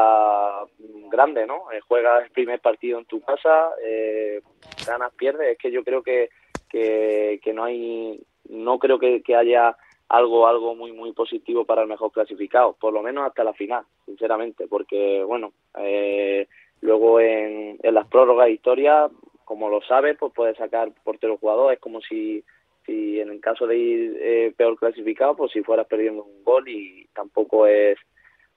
grande, 1.11 1.45
¿no? 1.45 1.71
Eh, 1.73 1.81
juegas 1.81 2.25
el 2.25 2.31
primer 2.31 2.61
partido 2.61 2.99
en 2.99 3.05
tu 3.07 3.21
casa, 3.21 3.71
eh, 3.85 4.41
ganas, 4.87 5.13
pierdes. 5.15 5.53
Es 5.53 5.59
que 5.59 5.73
yo 5.73 5.83
creo 5.83 6.03
que, 6.03 6.31
que, 6.69 7.41
que 7.43 7.53
no 7.53 7.65
hay 7.65 8.21
no 8.49 8.79
creo 8.79 8.99
que, 8.99 9.23
haya 9.35 9.77
algo 10.09 10.47
algo 10.47 10.75
muy 10.77 10.93
muy 10.93 11.13
positivo 11.13 11.65
para 11.65 11.83
el 11.83 11.89
mejor 11.89 12.13
clasificado, 12.13 12.75
por 12.75 12.93
lo 12.93 13.03
menos 13.03 13.27
hasta 13.27 13.43
la 13.43 13.55
final, 13.55 13.85
sinceramente, 14.07 14.69
porque 14.69 15.25
bueno 15.25 15.53
eh, 15.79 16.47
luego 16.81 17.19
en, 17.19 17.77
en 17.83 17.95
las 17.95 18.07
prórrogas 18.07 18.51
historias, 18.51 19.11
como 19.45 19.69
lo 19.69 19.83
sabes, 19.83 20.17
pues 20.17 20.33
puedes 20.33 20.57
sacar 20.57 20.93
portero 21.03 21.39
jugador, 21.39 21.73
es 21.73 21.81
como 21.81 22.01
si 22.01 22.45
si 22.89 23.21
en 23.21 23.29
el 23.29 23.41
caso 23.41 23.67
de 23.67 23.77
ir 23.77 24.19
eh, 24.19 24.55
peor 24.57 24.79
clasificado, 24.79 25.37
pues 25.37 25.53
si 25.53 25.63
fueras 25.63 25.87
perdiendo 25.87 26.25
un 26.25 26.43
gol 26.43 26.67
y 26.69 27.07
tampoco 27.15 27.67
es 27.67 27.99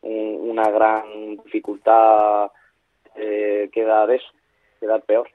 una 0.03 0.71
gran 0.71 1.37
dificultad 1.43 2.49
eh, 3.15 3.69
quedar 3.71 4.09
eso, 4.09 4.25
quedar 4.79 5.03
peor. 5.03 5.29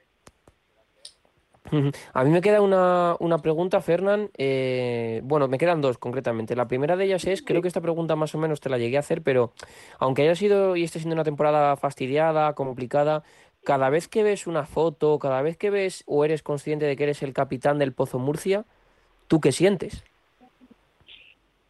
A 2.12 2.24
mí 2.24 2.30
me 2.30 2.40
queda 2.40 2.60
una, 2.60 3.16
una 3.20 3.38
pregunta, 3.38 3.80
Fernán. 3.80 4.30
Eh, 4.38 5.20
bueno, 5.24 5.48
me 5.48 5.58
quedan 5.58 5.80
dos 5.80 5.98
concretamente. 5.98 6.56
La 6.56 6.68
primera 6.68 6.96
de 6.96 7.04
ellas 7.04 7.26
es, 7.26 7.42
creo 7.42 7.60
que 7.60 7.68
esta 7.68 7.80
pregunta 7.80 8.16
más 8.16 8.34
o 8.34 8.38
menos 8.38 8.60
te 8.60 8.70
la 8.70 8.78
llegué 8.78 8.96
a 8.96 9.00
hacer, 9.00 9.22
pero 9.22 9.52
aunque 9.98 10.22
haya 10.22 10.34
sido 10.34 10.76
y 10.76 10.84
esté 10.84 11.00
siendo 11.00 11.14
una 11.14 11.24
temporada 11.24 11.76
fastidiada, 11.76 12.54
complicada, 12.54 13.24
cada 13.64 13.90
vez 13.90 14.08
que 14.08 14.22
ves 14.22 14.46
una 14.46 14.64
foto, 14.64 15.18
cada 15.18 15.42
vez 15.42 15.56
que 15.56 15.70
ves 15.70 16.04
o 16.06 16.24
eres 16.24 16.42
consciente 16.42 16.86
de 16.86 16.96
que 16.96 17.02
eres 17.02 17.22
el 17.22 17.32
capitán 17.32 17.78
del 17.78 17.92
Pozo 17.92 18.18
Murcia, 18.18 18.64
¿tú 19.28 19.40
qué 19.40 19.52
sientes? 19.52 20.04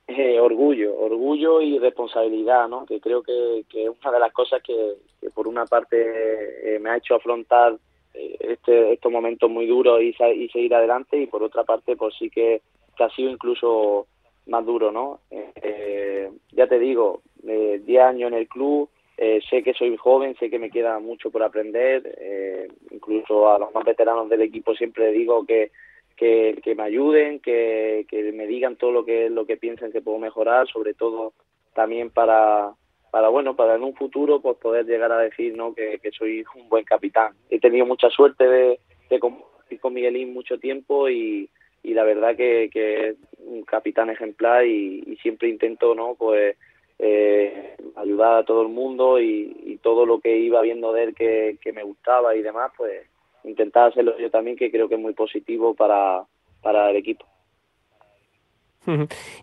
Eh, 0.09 0.39
orgullo, 0.39 0.97
orgullo 0.97 1.61
y 1.61 1.79
responsabilidad, 1.79 2.69
¿no? 2.69 2.87
Que 2.87 3.01
creo 3.01 3.23
que, 3.23 3.65
que 3.69 3.87
es 3.87 3.91
una 4.03 4.13
de 4.13 4.21
las 4.21 4.33
cosas 4.33 4.63
que, 4.63 4.95
por 5.35 5.49
una 5.49 5.67
parte 5.67 5.97
eh, 5.97 6.79
me 6.79 6.91
ha 6.91 6.97
hecho 6.97 7.17
afrontar 7.17 7.77
eh, 8.15 8.37
este, 8.41 8.93
estos 8.93 9.11
momentos 9.11 9.51
muy 9.51 9.67
duros 9.67 10.01
y, 10.01 10.15
y, 10.35 10.49
seguir 10.49 10.75
adelante 10.75 11.19
y 11.19 11.27
por 11.27 11.43
otra 11.43 11.65
parte 11.65 11.97
pues 11.97 12.15
sí 12.19 12.31
que, 12.31 12.63
ha 12.99 13.11
sido 13.11 13.31
incluso 13.31 14.07
más 14.47 14.65
duro, 14.65 14.91
¿no? 14.91 15.21
Eh, 15.31 16.31
ya 16.53 16.67
te 16.67 16.79
digo, 16.79 17.21
eh, 17.47 17.83
10 17.85 18.03
años 18.03 18.33
en 18.33 18.39
el 18.39 18.49
club, 18.49 18.89
eh, 19.19 19.41
sé 19.49 19.63
que 19.63 19.73
soy 19.73 19.97
joven, 19.97 20.37
sé 20.39 20.51
que 20.51 20.59
me 20.59 20.71
queda 20.71 20.99
mucho 20.99 21.31
por 21.31 21.43
aprender, 21.43 22.17
eh, 22.19 22.69
incluso 22.91 23.51
a 23.51 23.59
los 23.59 23.73
más 23.75 23.85
veteranos 23.85 24.29
del 24.29 24.43
equipo 24.43 24.75
siempre 24.75 25.11
digo 25.11 25.45
que, 25.47 25.71
que, 26.17 26.61
que 26.63 26.75
me 26.75 26.85
ayuden, 26.85 27.41
que, 27.41 28.07
que 28.09 28.33
me 28.33 28.47
digan 28.47 28.77
todo 28.77 28.91
lo 28.91 29.05
que, 29.05 29.31
lo 29.31 29.47
que 29.47 29.57
piensan 29.57 29.93
que 29.93 30.01
puedo 30.01 30.19
mejorar, 30.19 30.67
sobre 30.69 30.95
todo 30.95 31.35
también 31.75 32.11
para, 32.11 32.73
para 33.11 33.29
bueno 33.29 33.55
para 33.55 33.77
en 33.77 33.83
un 33.83 33.95
futuro 33.95 34.41
pues 34.41 34.57
poder 34.57 34.87
llegar 34.87 35.13
a 35.13 35.19
decir 35.19 35.57
no 35.57 35.75
que, 35.75 35.99
que 36.03 36.11
soy 36.11 36.45
un 36.55 36.69
buen 36.69 36.85
capitán. 36.85 37.35
He 37.51 37.61
tenido 37.61 37.87
mucha 37.87 38.09
suerte 38.11 38.49
de, 38.49 38.81
de 39.11 39.21
compartir 39.21 39.81
con 39.81 39.95
Miguelín 39.95 40.33
mucho 40.33 40.59
tiempo 40.59 41.09
y, 41.09 41.51
y 41.83 41.95
la 41.95 42.05
verdad 42.05 42.35
que, 42.37 42.71
es 42.75 43.17
un 43.39 43.63
capitán 43.63 44.11
ejemplar 44.11 44.67
y, 44.67 45.05
y 45.07 45.17
siempre 45.17 45.49
intento 45.49 45.95
no 45.95 46.15
pues 46.15 46.57
eh, 46.99 47.77
ayudar 47.95 48.39
a 48.39 48.45
todo 48.45 48.63
el 48.63 48.69
mundo 48.69 49.21
y, 49.21 49.55
y, 49.65 49.77
todo 49.79 50.07
lo 50.07 50.19
que 50.19 50.37
iba 50.39 50.63
viendo 50.63 50.93
de 50.93 51.05
él 51.05 51.15
que, 51.15 51.59
que 51.61 51.73
me 51.73 51.83
gustaba 51.83 52.35
y 52.35 52.43
demás 52.43 52.73
pues 52.77 53.07
intentar 53.47 53.89
hacerlo 53.89 54.19
yo 54.19 54.31
también 54.31 54.57
que 54.57 54.71
creo 54.71 54.89
que 54.89 54.97
es 54.97 55.01
muy 55.01 55.15
positivo 55.15 55.75
para, 55.75 56.25
para 56.63 56.91
el 56.91 56.97
equipo 56.97 57.27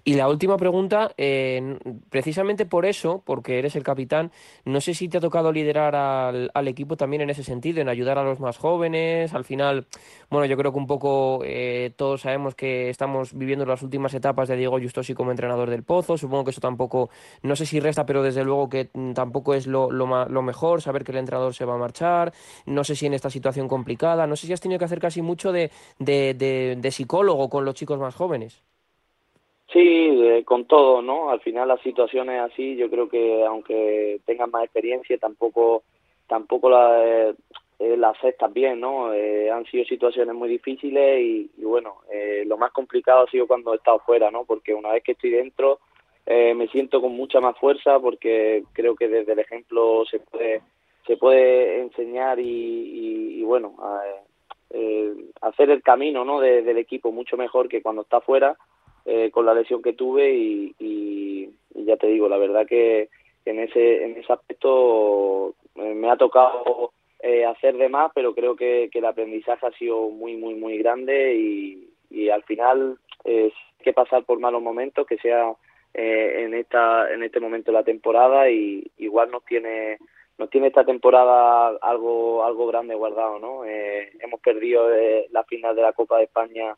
y 0.04 0.14
la 0.16 0.30
última 0.30 0.58
pregunta, 0.58 1.12
eh, 1.18 1.78
precisamente 2.10 2.66
por 2.66 2.86
eso, 2.86 3.22
porque 3.26 3.60
eres 3.60 3.76
el 3.76 3.84
capitán, 3.84 4.32
no 4.66 4.82
sé 4.82 4.94
si 4.94 5.10
te 5.10 5.18
ha 5.18 5.22
tocado 5.22 5.52
liderar 5.52 5.96
al, 5.96 6.68
equipo 6.68 6.96
también 6.96 7.22
en 7.22 7.30
ese 7.30 7.44
sentido, 7.44 7.82
en 7.82 7.90
ayudar 7.90 8.18
a 8.18 8.24
los 8.24 8.40
más 8.40 8.58
jóvenes. 8.58 9.34
Al 9.34 9.44
final, 9.44 9.88
bueno, 10.30 10.46
yo 10.46 10.58
creo 10.58 10.72
que 10.72 10.80
un 10.80 10.88
poco 10.88 11.42
eh, 11.44 11.94
todos 11.96 12.22
sabemos 12.22 12.56
que 12.56 12.90
estamos 12.90 13.34
viviendo 13.34 13.66
las 13.66 13.84
últimas 13.84 14.14
etapas 14.14 14.48
de 14.48 14.56
Diego 14.56 14.80
Justosi 14.80 15.14
como 15.14 15.32
entrenador 15.32 15.70
del 15.70 15.84
Pozo. 15.84 16.18
Supongo 16.18 16.46
que 16.46 16.52
eso 16.52 16.62
tampoco, 16.62 17.10
no 17.42 17.56
sé 17.56 17.66
si 17.66 17.80
resta, 17.80 18.06
pero 18.06 18.24
desde 18.24 18.44
luego 18.44 18.70
que 18.70 18.90
tampoco 19.14 19.54
es 19.54 19.68
lo, 19.68 19.92
lo, 19.92 20.28
lo 20.28 20.42
mejor 20.42 20.82
saber 20.82 21.04
que 21.04 21.12
el 21.12 21.18
entrenador 21.18 21.54
se 21.54 21.66
va 21.66 21.76
a 21.76 21.78
marchar. 21.78 22.34
No 22.66 22.84
sé 22.84 22.96
si 22.96 23.06
en 23.06 23.14
esta 23.14 23.30
situación 23.30 23.68
complicada, 23.68 24.28
no 24.28 24.36
sé 24.36 24.48
si 24.48 24.54
has 24.54 24.62
tenido 24.62 24.80
que 24.80 24.86
hacer 24.86 25.00
casi 25.00 25.22
mucho 25.22 25.52
de, 25.52 25.72
de, 26.00 26.34
de, 26.34 26.78
de 26.80 26.92
psicólogo 26.92 27.50
con 27.50 27.66
los 27.66 27.76
chicos 27.76 28.00
más 28.00 28.16
jóvenes. 28.16 28.64
Sí, 29.72 30.44
con 30.46 30.66
todo, 30.66 31.02
¿no? 31.02 31.30
Al 31.30 31.40
final 31.40 31.68
las 31.68 31.82
situaciones 31.82 32.42
así, 32.42 32.76
yo 32.76 32.90
creo 32.90 33.10
que 33.10 33.44
aunque 33.44 34.20
tengas 34.26 34.50
más 34.50 34.64
experiencia, 34.64 35.18
tampoco 35.18 35.84
tampoco 36.28 36.70
la, 36.70 37.04
eh, 37.06 37.34
eh, 37.80 37.98
la 37.98 38.10
aceptas 38.10 38.54
bien, 38.54 38.80
¿no? 38.80 39.14
Eh, 39.14 39.50
han 39.52 39.66
sido 39.66 39.84
situaciones 39.86 40.36
muy 40.36 40.48
difíciles 40.48 41.22
y, 41.22 41.52
y 41.58 41.64
bueno, 41.64 41.98
eh, 42.12 42.44
lo 42.46 42.58
más 42.58 42.72
complicado 42.72 43.26
ha 43.26 43.32
sido 43.32 43.48
cuando 43.48 43.74
he 43.74 43.78
estado 43.78 44.00
fuera, 44.00 44.32
¿no? 44.32 44.46
Porque 44.46 44.74
una 44.74 44.92
vez 44.92 45.04
que 45.04 45.14
estoy 45.14 45.32
dentro 45.32 45.80
eh, 46.26 46.54
me 46.54 46.68
siento 46.68 47.02
con 47.02 47.14
mucha 47.14 47.42
más 47.42 47.58
fuerza 47.58 48.00
porque 48.00 48.64
creo 48.74 48.96
que 48.96 49.10
desde 49.10 49.34
el 49.34 49.40
ejemplo 49.40 50.06
se 50.10 50.20
puede 50.20 50.62
se 51.06 51.18
puede 51.18 51.82
enseñar 51.82 52.40
y, 52.40 52.44
y, 52.46 53.40
y 53.42 53.44
bueno, 53.44 53.76
a, 53.80 54.02
eh, 54.70 55.14
hacer 55.42 55.70
el 55.70 55.84
camino, 55.84 56.24
¿no? 56.24 56.40
De, 56.40 56.62
del 56.62 56.78
equipo 56.78 57.12
mucho 57.12 57.36
mejor 57.36 57.68
que 57.68 57.82
cuando 57.82 58.04
está 58.04 58.22
fuera 58.22 58.56
eh, 59.06 59.32
con 59.32 59.46
la 59.46 59.54
lesión 59.54 59.82
que 59.82 59.94
tuve 59.94 60.34
y, 60.34 61.50
ya 61.76 61.98
te 61.98 62.08
digo, 62.08 62.30
la 62.30 62.38
verdad 62.38 62.66
que 62.66 63.10
en 63.46 63.60
ese, 63.60 64.06
en 64.06 64.16
ese 64.16 64.32
aspecto 64.32 65.54
eh, 65.76 65.94
me 65.94 66.10
ha 66.10 66.16
tocado 66.16 66.94
eh, 67.22 67.46
hacer 67.46 67.78
de 67.78 67.90
más, 67.90 68.12
pero 68.14 68.34
creo 68.36 68.56
que, 68.56 68.90
que, 68.92 69.00
el 69.00 69.06
aprendizaje 69.06 69.66
ha 69.66 69.72
sido 69.72 70.10
muy, 70.10 70.36
muy, 70.36 70.56
muy 70.56 70.78
grande 70.78 71.36
y, 71.36 71.90
al 72.30 72.44
final 72.44 72.98
es 73.24 73.54
que 73.84 73.92
pasar 73.92 74.24
por 74.24 74.40
malos 74.40 74.62
momentos, 74.62 75.08
que 75.08 75.18
sea 75.18 75.54
eh, 75.94 76.44
en 76.46 76.54
esta 76.56 77.14
en 77.14 77.22
este 77.22 77.40
momento 77.40 77.72
de 77.72 77.78
la 77.78 77.84
temporada 77.84 78.50
y 78.50 78.84
igual 78.98 79.30
nos 79.30 79.46
tiene 79.46 80.00
nos 80.40 80.50
tiene 80.50 80.68
esta 80.68 80.84
temporada 80.84 81.78
algo 81.82 82.44
algo 82.44 82.66
grande 82.68 82.96
guardado, 82.96 83.40
¿no? 83.40 83.64
Eh, 83.66 84.12
hemos 84.20 84.40
perdido 84.40 84.92
eh, 84.92 85.28
la 85.32 85.44
final 85.44 85.76
de 85.76 85.84
la 85.84 85.94
Copa 85.94 86.18
de 86.18 86.24
España 86.24 86.76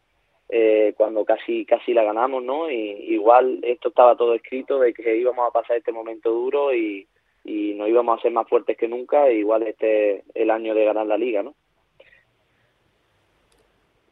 eh, 0.49 0.93
cuando 0.95 1.25
casi 1.25 1.65
casi 1.65 1.93
la 1.93 2.03
ganamos, 2.03 2.43
¿no? 2.43 2.69
Y 2.69 2.75
igual 3.13 3.59
esto 3.63 3.89
estaba 3.89 4.15
todo 4.15 4.33
escrito 4.33 4.79
de 4.79 4.93
que 4.93 5.17
íbamos 5.17 5.47
a 5.47 5.51
pasar 5.51 5.77
este 5.77 5.91
momento 5.91 6.29
duro 6.31 6.73
y, 6.73 7.07
y 7.43 7.73
nos 7.73 7.89
íbamos 7.89 8.19
a 8.19 8.21
ser 8.21 8.31
más 8.31 8.47
fuertes 8.47 8.77
que 8.77 8.87
nunca, 8.87 9.27
e 9.27 9.35
igual 9.35 9.63
este 9.63 10.23
el 10.33 10.51
año 10.51 10.73
de 10.73 10.85
ganar 10.85 11.05
la 11.07 11.17
liga, 11.17 11.43
¿no? 11.43 11.53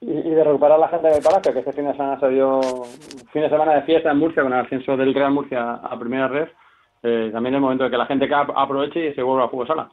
Y, 0.02 0.12
y 0.12 0.30
de 0.32 0.44
recuperar 0.44 0.80
la 0.80 0.90
gente 0.90 1.08
del 1.08 1.24
Palacio, 1.24 1.54
que 1.54 1.60
este 1.60 1.74
fin 1.74 1.86
de 1.86 1.94
semana 1.94 2.20
se 2.20 2.30
dio 2.30 2.62
fin 3.32 3.42
de 3.42 3.50
semana 3.50 3.76
de 3.76 3.84
fiesta 3.84 4.12
en 4.12 4.18
Murcia 4.18 4.44
con 4.44 4.54
el 4.54 4.60
ascenso 4.60 4.98
del 4.98 5.14
Real 5.14 5.32
Murcia 5.32 5.76
a 5.76 5.98
primera 5.98 6.28
red. 6.28 6.50
Eh, 7.04 7.30
también 7.34 7.54
es 7.54 7.58
el 7.58 7.62
momento 7.62 7.84
de 7.84 7.90
que 7.90 7.98
la 7.98 8.06
gente 8.06 8.30
aproveche 8.34 9.08
y 9.08 9.14
se 9.14 9.22
vuelva 9.22 9.46
a 9.46 9.50
fútbol 9.50 9.68
sala. 9.68 9.92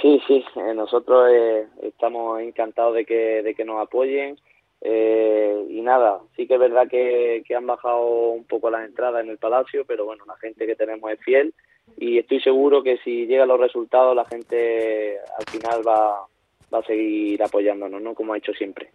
Sí, 0.00 0.20
sí, 0.26 0.44
eh, 0.54 0.74
nosotros 0.74 1.28
eh, 1.30 1.66
estamos 1.82 2.40
encantados 2.40 2.94
de 2.94 3.04
que, 3.04 3.42
de 3.42 3.54
que 3.54 3.64
nos 3.64 3.80
apoyen, 3.80 4.36
eh, 4.80 5.66
y 5.68 5.80
nada, 5.82 6.20
sí 6.36 6.46
que 6.46 6.54
es 6.54 6.60
verdad 6.60 6.88
que, 6.88 7.42
que, 7.46 7.54
han 7.54 7.66
bajado 7.66 8.30
un 8.30 8.44
poco 8.44 8.70
las 8.70 8.86
entradas 8.86 9.24
en 9.24 9.30
el 9.30 9.38
Palacio, 9.38 9.84
pero 9.84 10.04
bueno, 10.04 10.24
la 10.26 10.36
gente 10.36 10.66
que 10.66 10.76
tenemos 10.76 11.10
es 11.10 11.20
fiel 11.20 11.52
y 11.96 12.18
estoy 12.18 12.40
seguro 12.40 12.82
que 12.82 12.98
si 12.98 13.26
llegan 13.26 13.48
los 13.48 13.58
resultados 13.58 14.14
la 14.14 14.24
gente 14.24 15.18
al 15.18 15.44
final 15.50 15.86
va, 15.86 16.26
va 16.72 16.78
a 16.78 16.82
seguir 16.82 17.42
apoyándonos, 17.42 18.00
¿no? 18.00 18.14
Como 18.14 18.32
ha 18.32 18.38
hecho 18.38 18.52
siempre. 18.52 18.90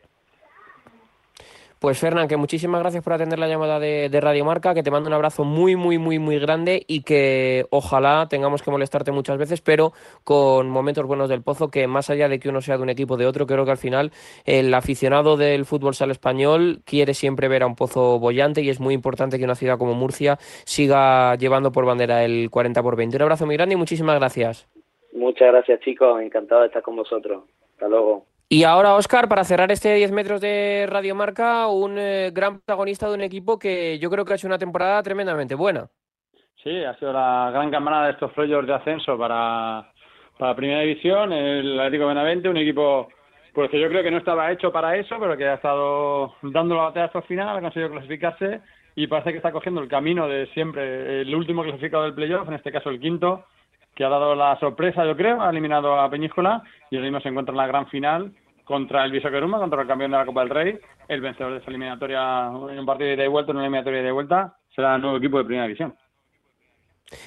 Pues 1.83 1.99
Fernán, 1.99 2.29
que 2.29 2.37
muchísimas 2.37 2.79
gracias 2.79 3.03
por 3.03 3.11
atender 3.11 3.37
la 3.37 3.49
llamada 3.49 3.77
de, 3.77 4.07
de, 4.07 4.21
Radio 4.21 4.45
Marca, 4.45 4.73
que 4.73 4.83
te 4.83 4.89
mando 4.89 5.09
un 5.09 5.15
abrazo 5.15 5.43
muy, 5.43 5.75
muy, 5.75 5.97
muy, 5.97 6.17
muy 6.17 6.39
grande 6.39 6.81
y 6.87 7.03
que 7.03 7.65
ojalá 7.71 8.27
tengamos 8.29 8.63
que 8.63 8.71
molestarte 8.71 9.11
muchas 9.11 9.37
veces, 9.37 9.59
pero 9.59 9.91
con 10.23 10.69
momentos 10.69 11.05
buenos 11.05 11.27
del 11.27 11.43
pozo, 11.43 11.69
que 11.69 11.85
más 11.87 12.09
allá 12.09 12.29
de 12.29 12.39
que 12.39 12.47
uno 12.47 12.61
sea 12.61 12.77
de 12.77 12.83
un 12.83 12.89
equipo 12.89 13.15
o 13.15 13.17
de 13.17 13.25
otro, 13.25 13.45
creo 13.45 13.65
que 13.65 13.71
al 13.71 13.77
final 13.77 14.11
el 14.45 14.73
aficionado 14.73 15.35
del 15.35 15.65
fútbol 15.65 15.93
sala 15.93 16.13
español 16.13 16.79
quiere 16.85 17.13
siempre 17.13 17.49
ver 17.49 17.63
a 17.63 17.67
un 17.67 17.75
pozo 17.75 18.17
bollante 18.17 18.61
y 18.61 18.69
es 18.69 18.79
muy 18.79 18.93
importante 18.93 19.37
que 19.37 19.43
una 19.43 19.55
ciudad 19.55 19.77
como 19.77 19.93
Murcia 19.93 20.37
siga 20.63 21.35
llevando 21.35 21.73
por 21.73 21.85
bandera 21.85 22.23
el 22.23 22.49
40 22.49 22.81
por 22.81 22.95
20. 22.95 23.17
Un 23.17 23.23
abrazo 23.23 23.45
muy 23.45 23.57
grande 23.57 23.75
y 23.75 23.77
muchísimas 23.77 24.17
gracias. 24.17 24.69
Muchas 25.11 25.49
gracias 25.49 25.81
chicos, 25.81 26.21
encantado 26.21 26.61
de 26.61 26.67
estar 26.67 26.81
con 26.81 26.95
vosotros. 26.95 27.43
Hasta 27.73 27.89
luego. 27.89 28.23
Y 28.49 28.63
ahora, 28.65 28.95
Oscar, 28.95 29.27
para 29.27 29.43
cerrar 29.43 29.71
este 29.71 29.95
10 29.95 30.11
metros 30.11 30.41
de 30.41 30.85
Radiomarca, 30.87 31.67
un 31.67 31.97
eh, 31.97 32.31
gran 32.31 32.57
protagonista 32.57 33.07
de 33.07 33.15
un 33.15 33.21
equipo 33.21 33.57
que 33.57 33.97
yo 33.99 34.09
creo 34.09 34.25
que 34.25 34.33
ha 34.33 34.35
hecho 34.35 34.47
una 34.47 34.59
temporada 34.59 35.01
tremendamente 35.01 35.55
buena. 35.55 35.87
Sí, 36.63 36.83
ha 36.83 36.95
sido 36.97 37.11
la 37.11 37.49
gran 37.51 37.71
camarada 37.71 38.05
de 38.05 38.11
estos 38.13 38.31
playoffs 38.33 38.67
de 38.67 38.73
ascenso 38.73 39.17
para, 39.17 39.91
para 40.37 40.55
Primera 40.55 40.81
División, 40.81 41.33
el 41.33 41.79
Atlético 41.79 42.07
Benavente, 42.07 42.47
un 42.47 42.57
equipo 42.57 43.09
pues 43.53 43.69
que 43.69 43.79
yo 43.79 43.87
creo 43.87 44.01
que 44.01 44.11
no 44.11 44.17
estaba 44.17 44.51
hecho 44.51 44.71
para 44.71 44.97
eso, 44.97 45.15
pero 45.19 45.37
que 45.37 45.47
ha 45.47 45.55
estado 45.55 46.33
dando 46.41 46.75
la 46.75 46.83
batalla 46.83 47.05
hasta 47.05 47.19
el 47.19 47.25
final, 47.25 47.55
ha 47.55 47.61
conseguido 47.61 47.91
clasificarse 47.91 48.61
y 48.95 49.07
parece 49.07 49.31
que 49.31 49.37
está 49.37 49.51
cogiendo 49.51 49.81
el 49.81 49.87
camino 49.87 50.27
de 50.27 50.47
siempre, 50.53 51.21
el 51.21 51.35
último 51.35 51.63
clasificado 51.63 52.03
del 52.03 52.15
playoff, 52.15 52.47
en 52.47 52.55
este 52.55 52.71
caso 52.71 52.89
el 52.89 52.99
quinto, 52.99 53.45
que 53.95 54.03
ha 54.03 54.09
dado 54.09 54.35
la 54.35 54.57
sorpresa, 54.59 55.05
yo 55.05 55.15
creo, 55.15 55.41
ha 55.41 55.49
eliminado 55.49 55.99
a 55.99 56.09
Peñíscola 56.09 56.63
y 56.89 56.95
ahora 56.95 57.05
mismo 57.07 57.21
se 57.21 57.29
encuentra 57.29 57.53
en 57.53 57.57
la 57.57 57.67
gran 57.67 57.87
final 57.87 58.31
contra 58.63 59.03
el 59.03 59.11
Visoqueruma, 59.11 59.59
contra 59.59 59.81
el 59.81 59.87
campeón 59.87 60.11
de 60.11 60.17
la 60.17 60.25
Copa 60.25 60.41
del 60.41 60.49
Rey, 60.49 60.79
el 61.07 61.21
vencedor 61.21 61.53
de 61.53 61.59
esa 61.59 61.69
eliminatoria 61.69 62.47
en 62.47 62.79
un 62.79 62.85
partido 62.85 63.09
de 63.09 63.15
ida 63.15 63.25
y 63.25 63.27
vuelta, 63.27 63.51
en 63.51 63.57
una 63.57 63.65
eliminatoria 63.65 64.01
de 64.01 64.11
vuelta, 64.11 64.55
será 64.73 64.95
el 64.95 65.01
nuevo 65.01 65.17
equipo 65.17 65.37
de 65.37 65.43
primera 65.45 65.65
división. 65.65 65.95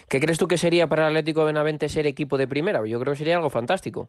¿Qué 0.08 0.18
crees 0.20 0.38
tú 0.38 0.48
que 0.48 0.56
sería 0.56 0.88
para 0.88 1.02
el 1.02 1.08
Atlético 1.08 1.40
de 1.40 1.46
Benavente 1.46 1.88
ser 1.88 2.06
equipo 2.06 2.36
de 2.38 2.48
primera? 2.48 2.84
Yo 2.86 2.98
creo 2.98 3.12
que 3.12 3.18
sería 3.18 3.36
algo 3.36 3.50
fantástico. 3.50 4.08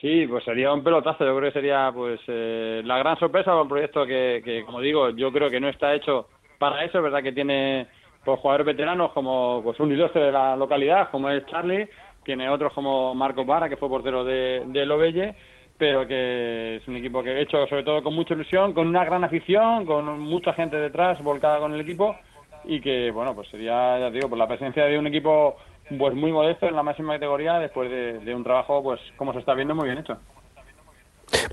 Sí, 0.00 0.26
pues 0.26 0.44
sería 0.44 0.72
un 0.72 0.84
pelotazo, 0.84 1.24
yo 1.24 1.36
creo 1.36 1.50
que 1.50 1.58
sería 1.58 1.90
pues 1.94 2.20
eh, 2.26 2.82
la 2.84 2.98
gran 2.98 3.18
sorpresa 3.18 3.52
de 3.52 3.62
un 3.62 3.68
proyecto 3.68 4.04
que, 4.06 4.42
que, 4.44 4.64
como 4.64 4.80
digo, 4.80 5.10
yo 5.10 5.32
creo 5.32 5.48
que 5.48 5.60
no 5.60 5.68
está 5.68 5.94
hecho 5.94 6.28
para 6.58 6.84
eso, 6.84 6.98
es 6.98 7.04
verdad 7.04 7.22
que 7.22 7.32
tiene 7.32 7.86
pues, 8.26 8.40
jugadores 8.40 8.66
veteranos 8.66 9.12
como 9.12 9.62
pues, 9.62 9.80
un 9.80 9.92
ilustre 9.92 10.24
de 10.24 10.32
la 10.32 10.56
localidad, 10.56 11.10
como 11.10 11.30
es 11.30 11.46
Charlie, 11.46 11.88
tiene 12.24 12.50
otros 12.50 12.72
como 12.72 13.14
Marco 13.14 13.44
Vara, 13.44 13.68
que 13.68 13.76
fue 13.76 13.88
portero 13.88 14.24
de, 14.24 14.64
de 14.66 14.84
Lovelle, 14.84 15.34
pero 15.78 16.06
que 16.06 16.76
es 16.76 16.88
un 16.88 16.96
equipo 16.96 17.22
que 17.22 17.30
he 17.30 17.42
hecho 17.42 17.66
sobre 17.68 17.84
todo 17.84 18.02
con 18.02 18.14
mucha 18.14 18.34
ilusión, 18.34 18.72
con 18.72 18.88
una 18.88 19.04
gran 19.04 19.24
afición, 19.24 19.86
con 19.86 20.18
mucha 20.20 20.52
gente 20.52 20.76
detrás 20.76 21.22
volcada 21.22 21.60
con 21.60 21.72
el 21.72 21.80
equipo 21.80 22.16
y 22.64 22.80
que, 22.80 23.10
bueno, 23.12 23.34
pues 23.34 23.48
sería, 23.48 23.98
ya 23.98 24.10
digo, 24.10 24.28
por 24.28 24.38
la 24.38 24.48
presencia 24.48 24.84
de 24.86 24.98
un 24.98 25.06
equipo 25.06 25.56
pues 25.98 26.14
muy 26.14 26.32
modesto 26.32 26.66
en 26.66 26.74
la 26.74 26.82
máxima 26.82 27.14
categoría 27.14 27.58
después 27.60 27.88
de, 27.90 28.34
un 28.34 28.42
trabajo, 28.42 28.82
pues 28.82 29.00
como 29.16 29.32
se 29.32 29.38
está 29.38 29.54
viendo, 29.54 29.74
muy 29.74 29.86
bien 29.86 29.98
hecho. 29.98 30.18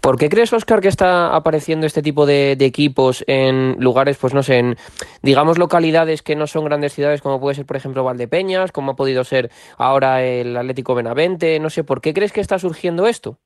¿Por 0.01 0.17
qué 0.17 0.29
crees, 0.29 0.53
Oscar, 0.53 0.81
que 0.81 0.87
está 0.87 1.35
apareciendo 1.35 1.85
este 1.85 2.01
tipo 2.01 2.25
de, 2.25 2.51
equipos 2.59 3.23
en 3.27 3.75
lugares, 3.79 4.17
pues 4.19 4.33
no 4.33 4.43
sé, 4.43 4.59
en, 4.59 4.75
digamos, 5.21 5.57
localidades 5.57 6.21
que 6.21 6.35
no 6.35 6.47
son 6.47 6.65
grandes 6.65 6.93
ciudades, 6.93 7.21
como 7.21 7.39
puede 7.39 7.55
ser, 7.55 7.65
por 7.65 7.77
ejemplo, 7.77 8.03
Valdepeñas, 8.03 8.71
como 8.71 8.91
ha 8.91 8.95
podido 8.95 9.23
ser 9.23 9.49
ahora 9.77 10.23
el 10.23 10.55
Atlético 10.55 10.95
Benavente? 10.95 11.59
No 11.59 11.69
sé, 11.69 11.83
¿por 11.83 12.01
qué 12.01 12.13
crees 12.13 12.31
que 12.31 12.41
está 12.41 12.59
surgiendo 12.59 13.07
esto? 13.07 13.37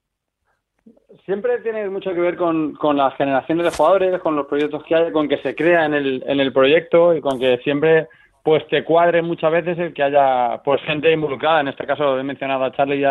Siempre 1.25 1.59
tiene 1.59 1.89
mucho 1.89 2.13
que 2.13 2.21
ver 2.21 2.37
con, 2.37 2.73
con 2.75 2.97
las 2.97 3.15
generaciones 3.15 3.65
de 3.65 3.71
jugadores, 3.71 4.21
con 4.21 4.35
los 4.35 4.47
proyectos 4.47 4.83
que 4.83 4.95
hay, 4.95 5.11
con 5.11 5.27
que 5.27 5.37
se 5.39 5.55
crea 5.55 5.85
en 5.85 5.93
el, 5.93 6.23
en 6.25 6.39
el 6.39 6.53
proyecto 6.53 7.13
y 7.13 7.21
con 7.21 7.39
que 7.39 7.57
siempre 7.63 8.07
pues 8.43 8.65
te 8.69 8.85
cuadre 8.85 9.21
muchas 9.21 9.51
veces 9.51 9.77
el 9.77 9.93
que 9.93 10.03
haya 10.03 10.61
pues 10.63 10.81
gente 10.83 11.11
involucrada. 11.11 11.59
En 11.59 11.67
este 11.67 11.85
caso 11.85 12.17
he 12.17 12.23
mencionado 12.23 12.63
a 12.63 12.71
Charlie 12.71 13.01
y 13.01 13.03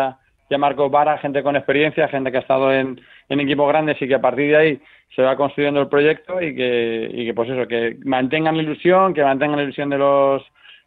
a, 0.49 0.57
Marco 0.57 0.89
Vara, 0.89 1.17
gente 1.17 1.43
con 1.43 1.55
experiencia, 1.55 2.07
gente 2.07 2.31
que 2.31 2.37
ha 2.37 2.41
estado 2.41 2.71
en, 2.73 2.99
en, 3.29 3.39
equipos 3.39 3.67
grandes 3.67 4.01
y 4.01 4.07
que 4.07 4.15
a 4.15 4.21
partir 4.21 4.49
de 4.51 4.57
ahí 4.57 4.81
se 5.15 5.21
va 5.21 5.35
construyendo 5.35 5.81
el 5.81 5.87
proyecto 5.87 6.41
y 6.41 6.55
que, 6.55 7.09
y 7.11 7.25
que 7.25 7.33
pues 7.33 7.49
eso, 7.49 7.67
que 7.67 7.97
mantengan 8.05 8.57
la 8.57 8.63
ilusión, 8.63 9.13
que 9.13 9.23
mantengan 9.23 9.57
la 9.57 9.63
ilusión 9.63 9.89
de 9.89 9.97
los 9.97 10.43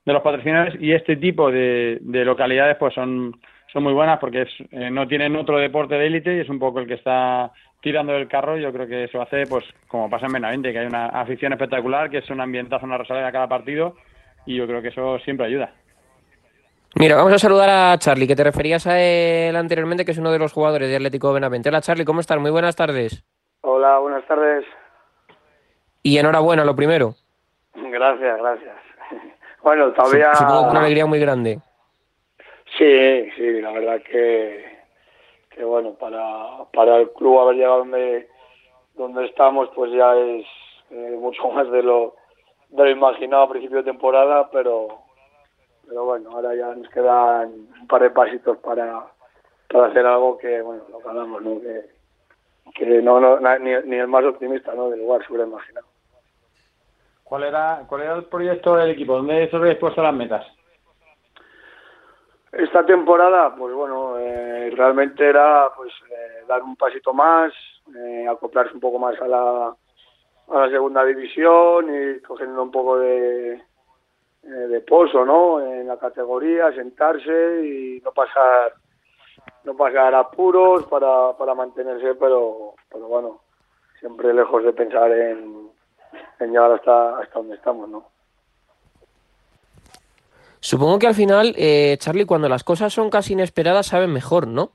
de 0.06 0.14
los 0.14 0.22
patrocinadores 0.22 0.80
y 0.80 0.92
este 0.92 1.16
tipo 1.16 1.50
de, 1.50 1.98
de 2.00 2.24
localidades 2.24 2.76
pues 2.78 2.94
son 2.94 3.36
son 3.72 3.82
muy 3.82 3.92
buenas 3.92 4.18
porque 4.18 4.46
eh, 4.70 4.90
no 4.90 5.06
tienen 5.06 5.36
otro 5.36 5.58
deporte 5.58 5.94
de 5.94 6.06
élite 6.06 6.36
y 6.36 6.40
es 6.40 6.48
un 6.48 6.58
poco 6.58 6.80
el 6.80 6.86
que 6.86 6.94
está 6.94 7.52
tirando 7.80 8.16
el 8.16 8.28
carro. 8.28 8.56
Yo 8.56 8.72
creo 8.72 8.86
que 8.86 9.04
eso 9.04 9.22
hace, 9.22 9.46
pues 9.46 9.64
como 9.88 10.10
pasa 10.10 10.26
en 10.26 10.32
Benavente, 10.32 10.72
que 10.72 10.80
hay 10.80 10.86
una 10.86 11.06
afición 11.06 11.52
espectacular, 11.52 12.10
que 12.10 12.18
es 12.18 12.30
un 12.30 12.40
ambientazo, 12.40 12.86
una 12.86 12.98
rosaleda 12.98 13.28
a 13.28 13.32
cada 13.32 13.48
partido 13.48 13.96
y 14.46 14.56
yo 14.56 14.66
creo 14.66 14.82
que 14.82 14.88
eso 14.88 15.18
siempre 15.20 15.46
ayuda. 15.46 15.72
Mira, 16.96 17.16
vamos 17.16 17.32
a 17.32 17.38
saludar 17.38 17.70
a 17.70 17.98
Charlie, 17.98 18.26
que 18.26 18.34
te 18.34 18.42
referías 18.42 18.86
a 18.86 19.00
él 19.00 19.54
anteriormente, 19.54 20.04
que 20.04 20.10
es 20.10 20.18
uno 20.18 20.32
de 20.32 20.40
los 20.40 20.52
jugadores 20.52 20.88
de 20.88 20.96
Atlético 20.96 21.32
Benavente. 21.32 21.68
Hola 21.68 21.80
Charlie, 21.80 22.04
¿cómo 22.04 22.20
estás? 22.20 22.38
Muy 22.40 22.50
buenas 22.50 22.74
tardes. 22.74 23.24
Hola, 23.60 23.98
buenas 23.98 24.26
tardes. 24.26 24.64
Y 26.02 26.18
enhorabuena, 26.18 26.64
lo 26.64 26.74
primero. 26.74 27.14
Gracias, 27.74 28.38
gracias. 28.38 28.76
Bueno, 29.62 29.92
todavía... 29.92 30.34
Supongo 30.34 30.70
una 30.70 30.80
alegría 30.80 31.04
muy 31.04 31.20
grande. 31.20 31.60
Sí, 32.78 33.30
sí, 33.36 33.60
la 33.60 33.72
verdad 33.72 34.00
que, 34.00 34.64
que 35.50 35.62
bueno, 35.64 35.92
para, 36.00 36.64
para 36.72 36.96
el 36.96 37.10
club 37.10 37.40
haber 37.40 37.56
llegado 37.56 37.78
donde, 37.80 38.26
donde 38.94 39.26
estamos, 39.26 39.68
pues 39.74 39.92
ya 39.92 40.16
es 40.16 40.46
eh, 40.90 41.16
mucho 41.20 41.46
más 41.52 41.70
de 41.70 41.82
lo, 41.82 42.14
de 42.70 42.84
lo 42.84 42.90
imaginado 42.90 43.42
a 43.42 43.50
principio 43.50 43.78
de 43.78 43.84
temporada, 43.84 44.48
pero, 44.50 44.99
pero 45.90 46.04
bueno, 46.04 46.30
ahora 46.30 46.54
ya 46.54 46.72
nos 46.72 46.88
quedan 46.90 47.48
un 47.80 47.86
par 47.88 48.02
de 48.02 48.10
pasitos 48.10 48.56
para, 48.58 49.06
para 49.68 49.88
hacer 49.88 50.06
algo 50.06 50.38
que, 50.38 50.62
bueno, 50.62 50.84
lo 50.88 51.00
que 51.00 51.08
hablamos, 51.08 51.42
¿no? 51.42 51.60
Que, 51.60 51.90
que 52.76 53.02
no, 53.02 53.18
no 53.18 53.40
ni, 53.58 53.72
ni, 53.86 53.96
el 53.96 54.06
más 54.06 54.24
optimista 54.24 54.72
¿no? 54.72 54.88
del 54.88 55.00
lugar 55.00 55.26
se 55.26 55.32
hubiera 55.32 55.48
imaginado. 55.48 55.88
¿Cuál 57.24 57.42
era, 57.42 57.82
¿Cuál 57.88 58.02
era 58.02 58.14
el 58.14 58.24
proyecto 58.26 58.76
del 58.76 58.90
equipo? 58.90 59.16
¿Dónde 59.16 59.50
se 59.50 59.56
habéis 59.56 59.78
puesto 59.78 60.00
las 60.00 60.14
metas? 60.14 60.46
Esta 62.52 62.86
temporada, 62.86 63.52
pues 63.56 63.74
bueno, 63.74 64.16
eh, 64.16 64.70
realmente 64.76 65.28
era 65.28 65.70
pues 65.76 65.92
eh, 66.08 66.44
dar 66.46 66.62
un 66.62 66.76
pasito 66.76 67.12
más, 67.12 67.52
eh, 67.96 68.28
acoplarse 68.28 68.74
un 68.74 68.80
poco 68.80 69.00
más 69.00 69.20
a 69.20 69.26
la, 69.26 69.74
a 70.50 70.54
la 70.54 70.70
segunda 70.70 71.04
división 71.04 71.86
y 71.92 72.20
cogiendo 72.20 72.62
un 72.62 72.70
poco 72.70 72.96
de, 72.98 73.60
de 74.42 74.80
pozo, 74.80 75.24
¿no? 75.24 75.60
En 75.60 75.86
la 75.86 75.98
categoría, 75.98 76.72
sentarse 76.72 77.66
y 77.66 78.00
no 78.04 78.12
pasar 78.12 78.72
no 79.64 79.76
pasar 79.76 80.14
apuros 80.14 80.84
para, 80.86 81.36
para 81.36 81.54
mantenerse, 81.54 82.14
pero, 82.14 82.74
pero 82.90 83.06
bueno, 83.08 83.40
siempre 83.98 84.32
lejos 84.32 84.64
de 84.64 84.72
pensar 84.72 85.10
en, 85.12 85.70
en 86.40 86.50
llegar 86.50 86.72
hasta, 86.72 87.18
hasta 87.18 87.38
donde 87.38 87.56
estamos, 87.56 87.88
¿no? 87.88 88.08
Supongo 90.60 90.98
que 90.98 91.06
al 91.06 91.14
final, 91.14 91.54
eh, 91.56 91.96
Charlie, 91.98 92.26
cuando 92.26 92.48
las 92.48 92.64
cosas 92.64 92.92
son 92.92 93.08
casi 93.08 93.32
inesperadas, 93.32 93.86
saben 93.86 94.12
mejor, 94.12 94.46
¿no? 94.46 94.72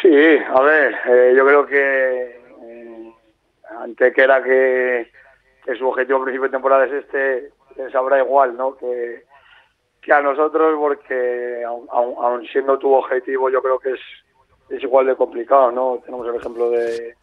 Sí, 0.00 0.08
a 0.08 0.60
ver, 0.62 0.96
eh, 1.06 1.34
yo 1.36 1.46
creo 1.46 1.66
que 1.66 2.40
eh, 2.62 3.12
ante 3.78 4.12
que 4.12 4.22
era 4.22 4.42
que, 4.42 5.10
su 5.78 5.86
objetivo 5.86 6.18
a 6.18 6.24
principio 6.24 6.48
de 6.48 6.52
temporada 6.52 6.86
es 6.86 6.92
este, 7.04 7.50
les 7.76 7.92
sabrá 7.92 8.18
igual, 8.18 8.56
¿no? 8.56 8.76
Que, 8.76 9.24
que 10.00 10.12
a 10.12 10.20
nosotros, 10.20 10.76
porque 10.78 11.64
aun, 11.64 12.46
siendo 12.46 12.78
tu 12.78 12.92
objetivo, 12.92 13.50
yo 13.50 13.62
creo 13.62 13.78
que 13.78 13.92
es, 13.92 14.00
es 14.70 14.82
igual 14.82 15.06
de 15.06 15.16
complicado, 15.16 15.70
¿no? 15.70 16.00
Tenemos 16.04 16.26
el 16.28 16.36
ejemplo 16.36 16.70
de, 16.70 17.14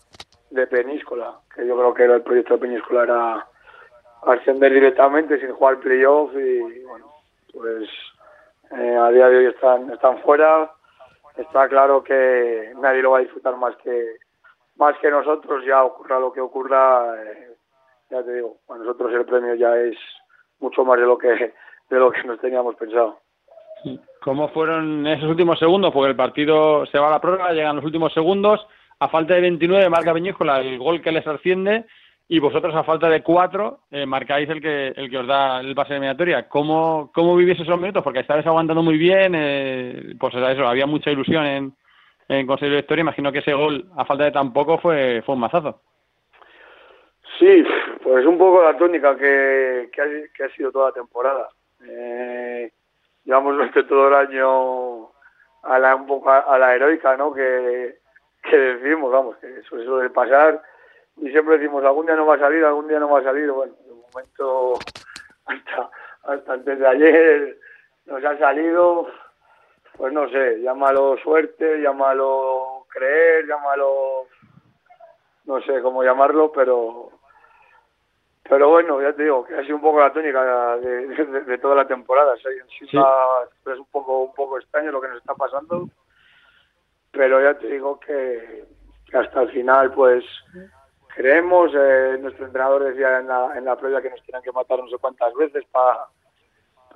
de 0.52 0.68
Peníscola, 0.68 1.40
que 1.54 1.66
yo 1.66 1.76
creo 1.76 1.94
que 1.94 2.04
era 2.04 2.16
el 2.16 2.22
proyecto 2.22 2.56
de 2.56 2.62
Peníscola 2.62 3.04
era 3.04 3.48
ascender 4.24 4.74
directamente 4.74 5.40
sin 5.40 5.54
jugar 5.54 5.80
playoff 5.80 6.34
y 6.36 6.84
bueno, 6.84 7.12
pues 7.54 7.90
eh, 8.72 8.96
a 8.96 9.10
día 9.10 9.30
de 9.30 9.38
hoy 9.38 9.46
están, 9.46 9.92
están 9.92 10.20
fuera. 10.20 10.72
Está 11.36 11.70
claro 11.70 12.04
que 12.04 12.74
nadie 12.78 13.02
lo 13.02 13.12
va 13.12 13.20
a 13.20 13.22
disfrutar 13.22 13.56
más 13.58 13.76
que 13.78 14.18
más 14.78 14.98
que 15.00 15.10
nosotros, 15.10 15.66
ya 15.66 15.84
ocurra 15.84 16.20
lo 16.20 16.32
que 16.32 16.40
ocurra, 16.40 17.16
eh, 17.24 17.56
ya 18.10 18.24
te 18.24 18.34
digo, 18.34 18.58
para 18.68 18.80
nosotros 18.82 19.12
el 19.12 19.26
premio 19.26 19.56
ya 19.56 19.76
es 19.76 19.98
mucho 20.60 20.84
más 20.84 21.00
de 21.00 21.06
lo 21.06 21.18
que 21.18 21.28
de 21.28 21.98
lo 21.98 22.12
que 22.12 22.24
nos 22.24 22.40
teníamos 22.40 22.76
pensado. 22.76 23.20
¿Cómo 24.22 24.50
fueron 24.50 25.06
esos 25.08 25.30
últimos 25.30 25.60
segundos? 25.60 25.94
Porque 25.94 26.10
el 26.10 26.16
partido 26.16 26.86
se 26.88 27.00
va 27.00 27.08
a 27.08 27.12
la 27.12 27.22
prórroga, 27.22 27.54
llegan 27.54 27.76
los 27.78 27.86
últimos 27.86 28.14
segundos, 28.14 28.66
a 29.00 29.08
falta 29.08 29.36
de 29.36 29.42
29 29.42 29.90
marca 29.90 30.14
Peñíscola 30.14 30.60
el 30.60 30.78
gol 30.78 31.02
que 31.02 31.12
les 31.12 31.26
asciende 31.26 31.86
y 32.28 32.40
vosotros 32.40 32.76
a 32.76 32.84
falta 32.84 33.08
de 33.10 33.24
cuatro 33.24 33.82
eh, 33.90 34.06
marcáis 34.06 34.50
el 34.50 34.62
que 34.62 34.88
el 34.90 35.10
que 35.10 35.18
os 35.18 35.28
da 35.28 35.62
el 35.62 35.76
pase 35.76 35.90
de 35.90 35.98
eliminatoria. 35.98 36.50
¿Cómo, 36.50 37.12
cómo 37.14 37.36
vivís 37.36 37.60
esos 37.60 37.80
minutos? 37.80 38.04
Porque 38.04 38.20
estabais 38.20 38.46
aguantando 38.46 38.84
muy 38.84 38.98
bien, 38.98 39.34
eh, 39.36 40.16
pues 40.20 40.34
eso, 40.36 40.68
había 40.68 40.86
mucha 40.86 41.12
ilusión 41.12 41.46
en, 41.46 41.74
en 42.28 42.48
conseguir 42.48 42.74
la 42.74 42.82
victoria. 42.82 43.02
Imagino 43.02 43.32
que 43.32 43.40
ese 43.40 43.54
gol, 43.54 43.90
a 43.96 44.04
falta 44.04 44.26
de 44.26 44.32
tan 44.32 44.52
poco, 44.52 44.78
fue, 44.78 45.22
fue 45.26 45.36
un 45.36 45.42
mazazo. 45.42 45.82
Sí, 47.40 47.64
pues 48.02 48.26
un 48.26 48.38
poco 48.38 48.64
la 48.64 48.78
tónica 48.78 49.16
que, 49.16 49.90
que, 49.92 50.02
ha, 50.02 50.06
que 50.34 50.44
ha 50.44 50.50
sido 50.50 50.72
toda 50.72 50.90
la 50.90 50.94
temporada. 50.94 51.50
Eh, 51.88 52.72
llevamos 53.26 53.64
este 53.66 53.84
todo 53.84 54.08
el 54.08 54.14
año 54.16 55.10
a 55.64 55.80
la, 55.80 55.96
un 55.96 56.08
poco 56.08 56.32
a, 56.32 56.58
la 56.58 56.76
heroica, 56.76 57.16
¿no? 57.16 57.34
Que, 57.34 58.00
que 58.42 58.58
decimos, 58.58 59.12
vamos, 59.12 59.38
que 59.38 59.60
eso, 59.60 59.80
eso 59.80 59.98
de 59.98 60.10
pasar 60.10 60.62
y 61.20 61.32
siempre 61.32 61.58
decimos, 61.58 61.84
algún 61.84 62.06
día 62.06 62.16
no 62.16 62.26
va 62.26 62.36
a 62.36 62.40
salir, 62.40 62.64
algún 62.64 62.88
día 62.88 63.00
no 63.00 63.10
va 63.10 63.20
a 63.20 63.24
salir. 63.24 63.50
Bueno, 63.52 63.74
de 63.86 63.94
momento, 63.94 64.80
hasta, 65.46 65.90
hasta 66.24 66.54
antes 66.54 66.80
de 66.80 66.88
ayer 66.88 67.58
nos 68.06 68.24
ha 68.24 68.38
salido, 68.38 69.08
pues 69.98 70.14
no 70.14 70.30
sé, 70.30 70.62
llámalo 70.62 71.18
suerte, 71.18 71.82
llámalo 71.82 72.86
creer, 72.90 73.48
llámalo, 73.48 74.28
no 75.46 75.62
sé 75.62 75.82
cómo 75.82 76.04
llamarlo, 76.04 76.52
pero 76.52 77.12
pero 78.50 78.70
bueno, 78.70 79.02
ya 79.02 79.14
te 79.14 79.24
digo, 79.24 79.46
que 79.46 79.56
ha 79.56 79.64
sido 79.64 79.76
un 79.76 79.82
poco 79.82 80.00
la 80.00 80.14
tónica 80.14 80.78
de, 80.78 81.58
toda 81.58 81.76
la 81.76 81.88
temporada. 81.88 82.36
es 82.36 83.80
un 83.80 83.88
poco 83.92 84.24
un 84.24 84.34
poco 84.34 84.58
extraño 84.58 84.92
lo 84.92 85.02
que 85.02 85.10
nos 85.10 85.18
está 85.18 85.34
pasando, 85.36 85.90
pero 87.12 87.42
ya 87.42 87.58
te 87.58 87.68
digo 87.68 88.00
que, 88.00 88.66
que 89.10 89.18
hasta 89.18 89.42
el 89.42 89.52
final, 89.52 89.92
pues 89.94 90.24
creemos. 91.18 91.72
Eh, 91.76 92.18
nuestro 92.22 92.46
entrenador 92.46 92.84
decía 92.84 93.20
en 93.20 93.28
la, 93.28 93.58
en 93.58 93.66
la 93.66 93.76
previa 93.76 94.02
que 94.02 94.10
nos 94.10 94.24
tenían 94.24 94.44
que 94.44 94.52
matar 94.52 94.80
no 94.80 94.88
sé 94.88 94.98
cuántas 94.98 95.34
veces 95.34 95.66
para 95.72 96.08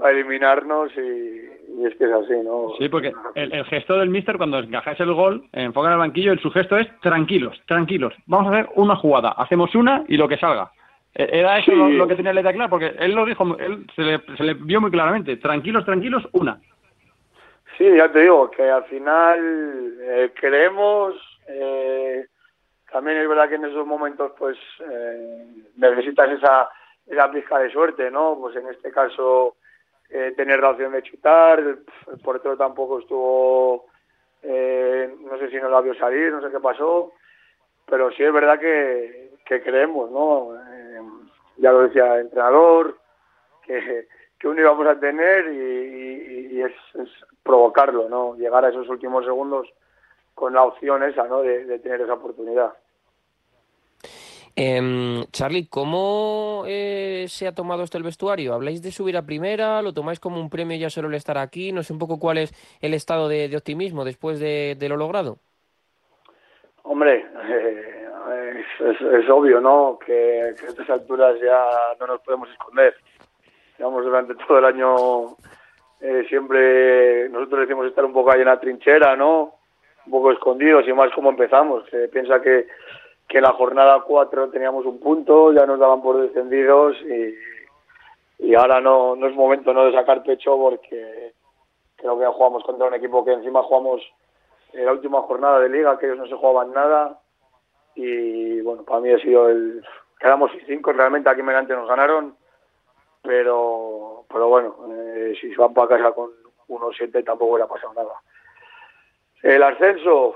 eliminarnos 0.09 0.91
y, 0.95 1.85
es 1.85 1.95
que 1.95 2.05
es 2.05 2.11
así, 2.11 2.33
¿no? 2.43 2.73
Sí, 2.77 2.89
porque 2.89 3.11
el, 3.35 3.65
gesto 3.65 3.97
del 3.97 4.09
míster 4.09 4.37
cuando 4.37 4.59
encajáis 4.59 4.99
el 4.99 5.13
gol, 5.13 5.43
enfoca 5.51 5.87
en 5.87 5.93
el 5.93 5.99
banquillo, 5.99 6.37
su 6.37 6.51
gesto 6.51 6.77
es 6.77 6.87
tranquilos, 7.01 7.59
tranquilos, 7.67 8.13
vamos 8.25 8.47
a 8.47 8.57
hacer 8.57 8.69
una 8.75 8.95
jugada, 8.95 9.31
hacemos 9.31 9.73
una 9.75 10.03
y 10.07 10.17
lo 10.17 10.27
que 10.27 10.37
salga. 10.37 10.71
E, 11.13 11.39
era 11.39 11.59
eso 11.59 11.71
lo, 11.73 12.07
que 12.07 12.15
tenía 12.15 12.33
letra 12.33 12.53
clara, 12.53 12.69
porque 12.69 12.93
él 12.99 13.11
lo 13.13 13.25
dijo, 13.25 13.57
él 13.57 13.85
se 13.95 14.01
le, 14.01 14.21
se 14.37 14.43
le 14.43 14.53
vio 14.53 14.81
muy 14.81 14.91
claramente, 14.91 15.37
tranquilos, 15.37 15.85
tranquilos, 15.85 16.27
una. 16.33 16.59
Sí, 17.77 17.85
ya 17.95 18.11
te 18.11 18.19
digo, 18.19 18.49
que 18.51 18.69
al 18.69 18.83
final 18.85 19.93
eh, 20.01 20.31
creemos, 20.35 21.15
eh, 21.47 22.25
también 22.91 23.17
es 23.17 23.27
verdad 23.27 23.49
que 23.49 23.55
en 23.55 23.65
esos 23.65 23.85
momentos 23.85 24.31
pues 24.37 24.57
eh, 24.89 25.45
necesitas 25.77 26.31
esa, 26.31 26.69
esa 27.07 27.31
pizca 27.31 27.59
de 27.59 27.71
suerte, 27.71 28.11
¿no? 28.11 28.37
Pues 28.39 28.55
en 28.55 28.67
este 28.67 28.91
caso 28.91 29.55
eh, 30.09 30.33
tener 30.35 30.59
la 30.59 30.71
opción 30.71 30.91
de 30.91 31.03
chutar, 31.03 31.59
el 31.59 32.19
portero 32.21 32.57
tampoco 32.57 32.99
estuvo 32.99 33.85
eh, 34.43 35.13
no 35.19 35.37
sé 35.37 35.49
si 35.49 35.57
no 35.57 35.69
la 35.69 35.81
vio 35.81 35.93
salir, 35.95 36.31
no 36.31 36.41
sé 36.41 36.51
qué 36.51 36.59
pasó, 36.59 37.13
pero 37.85 38.11
sí 38.11 38.23
es 38.23 38.33
verdad 38.33 38.59
que, 38.59 39.30
que 39.51 39.61
creemos, 39.61 40.09
¿no? 40.11 40.55
Eh, 40.55 41.01
ya 41.57 41.71
lo 41.71 41.81
decía 41.81 42.15
el 42.15 42.21
entrenador, 42.21 42.97
que, 43.63 44.07
que 44.39 44.47
uno 44.47 44.61
íbamos 44.61 44.87
a 44.87 44.99
tener 44.99 45.51
y, 45.51 46.61
es, 46.61 46.73
provocarlo, 47.43 48.07
¿no? 48.07 48.35
Llegar 48.35 48.63
a 48.63 48.69
esos 48.69 48.87
últimos 48.87 49.25
segundos 49.25 49.67
con 50.33 50.53
la 50.53 50.63
opción 50.63 51.03
esa, 51.03 51.25
¿no? 51.27 51.41
de 51.41 51.79
tener 51.79 52.01
esa 52.01 52.13
oportunidad. 52.13 52.73
Eh, 54.55 55.25
Charlie, 55.31 55.67
¿cómo 55.67 56.63
eh, 56.67 57.25
se 57.29 57.47
ha 57.47 57.55
tomado 57.55 57.83
esto 57.83 57.97
el 57.97 58.03
vestuario? 58.03 58.53
¿Habláis 58.53 58.81
de 58.81 58.91
subir 58.91 59.15
a 59.17 59.25
primera? 59.25 59.81
¿Lo 59.81 59.93
tomáis 59.93 60.19
como 60.19 60.39
un 60.39 60.49
premio 60.49 60.77
ya 60.77 60.89
solo 60.89 61.07
el 61.07 61.15
estar 61.15 61.37
aquí? 61.37 61.71
No 61.71 61.83
sé 61.83 61.93
un 61.93 61.99
poco 61.99 62.19
cuál 62.19 62.37
es 62.37 62.53
el 62.81 62.93
estado 62.93 63.29
de, 63.29 63.55
optimismo 63.55 64.03
después 64.03 64.39
de, 64.39 64.75
lo 64.89 64.97
logrado. 64.97 65.37
Hombre, 66.83 67.25
eh, 67.43 68.00
es, 68.59 69.29
obvio, 69.29 69.59
¿no? 69.59 69.97
Que, 70.05 70.41
a 70.41 70.49
estas 70.49 70.89
alturas 70.89 71.39
ya 71.39 71.63
no 71.99 72.07
nos 72.07 72.21
podemos 72.21 72.49
esconder. 72.49 72.95
Digamos, 73.77 74.03
durante 74.03 74.35
todo 74.35 74.59
el 74.59 74.65
año 74.65 75.35
eh, 76.01 76.25
siempre 76.27 77.29
nosotros 77.29 77.61
decimos 77.61 77.87
estar 77.87 78.05
un 78.05 78.13
poco 78.13 78.31
ahí 78.31 78.41
en 78.41 78.47
la 78.47 78.59
trinchera, 78.59 79.15
¿no? 79.15 79.55
Un 80.05 80.11
poco 80.11 80.31
escondidos 80.31 80.87
y 80.87 80.93
más 80.93 81.11
como 81.13 81.29
empezamos. 81.29 81.83
Se 81.89 82.07
piensa 82.09 82.41
que 82.41 82.67
que 83.31 83.39
la 83.39 83.53
jornada 83.53 84.01
4 84.05 84.49
teníamos 84.49 84.85
un 84.85 84.99
punto, 84.99 85.53
ya 85.53 85.65
nos 85.65 85.79
daban 85.79 86.01
por 86.01 86.21
descendidos 86.21 86.97
y, 87.01 88.45
y 88.45 88.55
ahora 88.55 88.81
no, 88.81 89.15
no 89.15 89.27
es 89.27 89.35
momento 89.35 89.73
no 89.73 89.85
de 89.85 89.93
sacar 89.93 90.21
pecho 90.21 90.57
porque 90.57 91.31
creo 91.95 92.19
que 92.19 92.25
jugamos 92.25 92.61
contra 92.65 92.87
un 92.87 92.93
equipo 92.93 93.23
que 93.23 93.31
encima 93.31 93.63
jugamos 93.63 94.01
en 94.73 94.85
la 94.85 94.91
última 94.91 95.21
jornada 95.21 95.59
de 95.59 95.69
liga, 95.69 95.97
que 95.97 96.07
ellos 96.07 96.17
no 96.17 96.27
se 96.27 96.35
jugaban 96.35 96.73
nada 96.73 97.20
y 97.95 98.61
bueno, 98.61 98.83
para 98.83 99.01
mí 99.01 99.11
ha 99.11 99.19
sido 99.19 99.49
el... 99.49 99.83
Quedamos 100.19 100.51
cinco, 100.67 100.93
realmente 100.93 101.29
aquí 101.29 101.41
delante 101.41 101.73
nos 101.73 101.89
ganaron, 101.89 102.35
pero 103.23 104.11
pero 104.31 104.47
bueno, 104.47 104.75
eh, 104.91 105.33
si 105.39 105.49
se 105.49 105.57
van 105.57 105.73
para 105.73 105.97
casa 105.97 106.11
con 106.13 106.31
1-7 106.67 107.23
tampoco 107.23 107.53
hubiera 107.53 107.67
pasado 107.67 107.93
nada. 107.93 108.13
El 109.43 109.61
ascenso, 109.63 110.35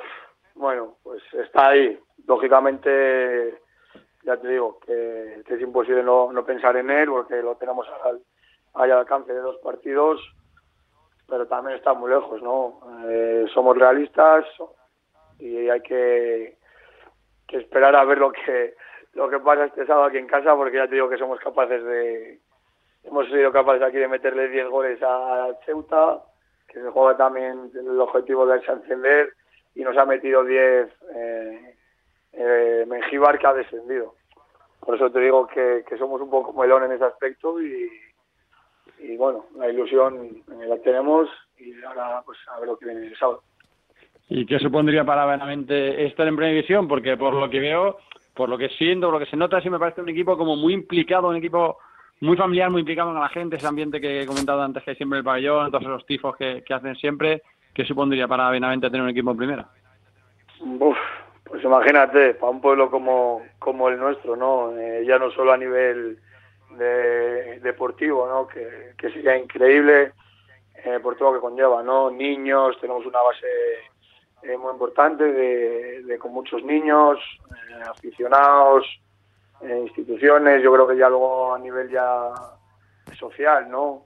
bueno, 0.55 0.95
pues 1.03 1.21
está 1.33 1.69
ahí. 1.69 1.97
Lógicamente, 2.27 3.61
ya 4.23 4.37
te 4.37 4.47
digo 4.47 4.79
que, 4.79 5.43
es 5.47 5.61
imposible 5.61 6.03
no, 6.03 6.31
pensar 6.45 6.75
en 6.77 6.89
él 6.89 7.09
porque 7.09 7.41
lo 7.41 7.55
tenemos 7.55 7.87
al, 8.03 8.21
al 8.73 8.91
alcance 8.91 9.31
de 9.31 9.39
dos 9.39 9.57
partidos, 9.57 10.19
pero 11.27 11.47
también 11.47 11.77
está 11.77 11.93
muy 11.93 12.09
lejos, 12.09 12.41
¿no? 12.41 12.79
Eh, 13.07 13.45
somos 13.53 13.77
realistas 13.77 14.45
y 15.39 15.69
hay 15.69 15.81
que, 15.81 16.57
que 17.47 17.57
esperar 17.57 17.95
a 17.95 18.03
ver 18.05 18.17
lo 18.17 18.31
que 18.31 18.75
lo 19.13 19.29
que 19.29 19.39
pasa 19.39 19.65
este 19.65 19.85
sábado 19.85 20.05
aquí 20.05 20.17
en 20.17 20.27
casa 20.27 20.55
porque 20.55 20.77
ya 20.77 20.87
te 20.87 20.95
digo 20.95 21.09
que 21.09 21.17
somos 21.17 21.39
capaces 21.39 21.83
de 21.83 22.39
hemos 23.03 23.27
sido 23.27 23.51
capaces 23.51 23.81
aquí 23.81 23.97
de 23.97 24.07
meterle 24.07 24.49
10 24.49 24.67
goles 24.67 24.99
a 25.01 25.49
Ceuta 25.65 26.21
que 26.67 26.81
se 26.81 26.89
juega 26.89 27.15
también 27.15 27.71
el 27.73 27.99
objetivo 27.99 28.45
de 28.45 28.55
ascender 28.55 29.33
y 29.75 29.83
nos 29.83 29.95
ha 29.97 30.05
metido 30.05 30.43
10 30.43 30.89
eh, 31.15 31.75
eh, 32.33 32.85
Mengíbar 32.87 33.39
que 33.39 33.47
ha 33.47 33.53
descendido. 33.53 34.15
Por 34.79 34.95
eso 34.95 35.09
te 35.11 35.19
digo 35.19 35.47
que, 35.47 35.83
somos 35.97 36.21
un 36.21 36.29
poco 36.29 36.53
melón 36.53 36.83
en 36.83 36.91
ese 36.91 37.05
aspecto 37.05 37.61
y, 37.61 37.89
y 38.99 39.17
bueno, 39.17 39.45
la 39.55 39.69
ilusión 39.69 40.43
la 40.47 40.77
tenemos 40.79 41.29
y 41.57 41.81
ahora 41.83 42.21
pues 42.25 42.37
a 42.47 42.59
ver 42.59 42.67
lo 42.67 42.77
que 42.77 42.85
viene 42.85 43.07
el 43.07 43.17
sábado. 43.17 43.41
¿Y 44.27 44.45
qué 44.45 44.59
supondría 44.59 45.03
para 45.03 45.25
Benavente 45.25 46.05
estar 46.05 46.27
en 46.27 46.35
primera 46.35 46.53
división? 46.53 46.87
Porque 46.87 47.15
por 47.15 47.33
lo 47.33 47.49
que 47.49 47.59
veo, 47.59 47.97
por 48.33 48.49
lo 48.49 48.57
que 48.57 48.69
siento, 48.69 49.07
por 49.07 49.13
lo 49.15 49.19
que 49.19 49.29
se 49.29 49.37
nota, 49.37 49.61
sí 49.61 49.69
me 49.69 49.79
parece 49.79 50.01
un 50.01 50.09
equipo 50.09 50.37
como 50.37 50.55
muy 50.55 50.73
implicado, 50.73 51.29
un 51.29 51.35
equipo 51.35 51.77
muy 52.21 52.35
familiar, 52.35 52.69
muy 52.71 52.81
implicado 52.81 53.11
en 53.11 53.19
la 53.19 53.29
gente, 53.29 53.57
ese 53.57 53.67
ambiente 53.67 54.01
que 54.01 54.21
he 54.21 54.25
comentado 54.25 54.61
antes 54.61 54.83
que 54.83 54.91
hay 54.91 54.95
siempre 54.95 55.19
el 55.19 55.25
pabellón, 55.25 55.69
todos 55.69 55.83
esos 55.83 56.05
tifos 56.05 56.35
que, 56.37 56.63
que 56.65 56.73
hacen 56.73 56.95
siempre. 56.95 57.43
¿Qué 57.73 57.85
supondría 57.85 58.27
para 58.27 58.49
Benavente 58.49 58.89
tener 58.89 59.03
un 59.03 59.09
equipo 59.09 59.31
en 59.31 59.37
primera? 59.37 59.67
pues 61.43 61.63
imagínate, 61.63 62.33
para 62.35 62.51
un 62.51 62.61
pueblo 62.61 62.89
como, 62.89 63.43
como 63.59 63.89
el 63.89 63.99
nuestro, 63.99 64.35
¿no? 64.35 64.75
Eh, 64.75 65.05
ya 65.05 65.19
no 65.19 65.29
solo 65.31 65.51
a 65.51 65.57
nivel 65.57 66.17
de, 66.71 67.59
deportivo, 67.59 68.27
¿no? 68.27 68.47
Que, 68.47 68.93
que 68.97 69.11
sería 69.11 69.37
increíble 69.37 70.13
eh, 70.83 70.99
por 71.03 71.15
todo 71.17 71.29
lo 71.31 71.35
que 71.35 71.41
conlleva, 71.41 71.83
¿no? 71.83 72.09
Niños, 72.09 72.77
tenemos 72.81 73.05
una 73.05 73.21
base 73.21 73.45
eh, 74.47 74.57
muy 74.57 74.71
importante 74.71 75.23
de, 75.23 76.17
con 76.19 76.33
muchos 76.33 76.63
niños, 76.63 77.19
aficionados, 77.87 78.85
instituciones, 79.61 80.61
yo 80.61 80.71
creo 80.73 80.87
que 80.87 80.97
ya 80.97 81.09
luego 81.09 81.53
a 81.53 81.59
nivel 81.59 81.89
ya 81.89 82.33
social, 83.17 83.69
¿no? 83.69 84.03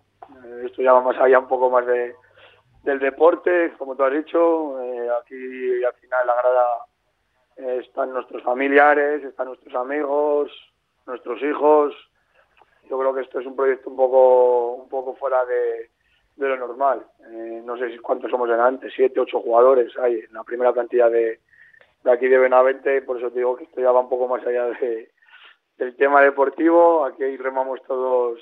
esto 0.64 0.82
ya 0.82 0.94
va 0.94 1.02
más 1.02 1.18
allá 1.18 1.40
un 1.40 1.48
poco 1.48 1.70
más 1.70 1.86
de 1.86 2.16
del 2.84 3.00
deporte, 3.00 3.74
como 3.78 3.96
tú 3.96 4.04
has 4.04 4.14
dicho, 4.14 4.82
eh, 4.82 5.10
aquí 5.22 5.84
al 5.84 5.94
final 5.94 6.28
la 6.28 6.36
grada 6.36 6.86
eh, 7.58 7.82
están 7.86 8.14
nuestros 8.14 8.42
familiares, 8.44 9.24
están 9.24 9.48
nuestros 9.48 9.76
amigos, 9.76 10.52
nuestros 11.06 11.42
hijos. 11.42 11.94
Yo 12.90 12.98
creo 12.98 13.14
que 13.14 13.22
esto 13.22 13.40
es 13.40 13.46
un 13.46 13.56
proyecto 13.56 13.90
un 13.90 13.98
poco, 13.98 14.74
un 14.76 14.90
poco 14.90 15.16
fuera 15.16 15.46
de, 15.46 15.90
lo 16.48 16.58
normal. 16.58 17.06
Eh, 17.32 17.62
no 17.66 17.78
sé 17.78 18.00
cuántos 18.00 18.32
somos 18.32 18.50
en 18.50 18.60
antes, 18.60 18.94
siete, 18.96 19.20
ocho 19.20 19.42
jugadores 19.42 19.92
hay 19.98 20.20
en 20.20 20.34
la 20.34 20.44
primera 20.44 20.72
plantilla 20.72 21.10
de, 21.10 21.40
de 22.04 22.12
aquí 22.12 22.28
de 22.28 22.38
Benavente, 22.38 23.02
por 23.02 23.18
eso 23.18 23.30
te 23.30 23.40
digo 23.40 23.56
que 23.56 23.66
esto 23.66 23.82
ya 23.82 23.92
va 23.92 24.00
un 24.00 24.10
poco 24.10 24.28
más 24.28 24.46
allá 24.46 24.66
de, 24.66 25.10
del 25.78 25.96
tema 25.96 26.22
deportivo. 26.22 27.06
Aquí 27.06 27.38
remamos 27.38 27.82
todos 27.88 28.40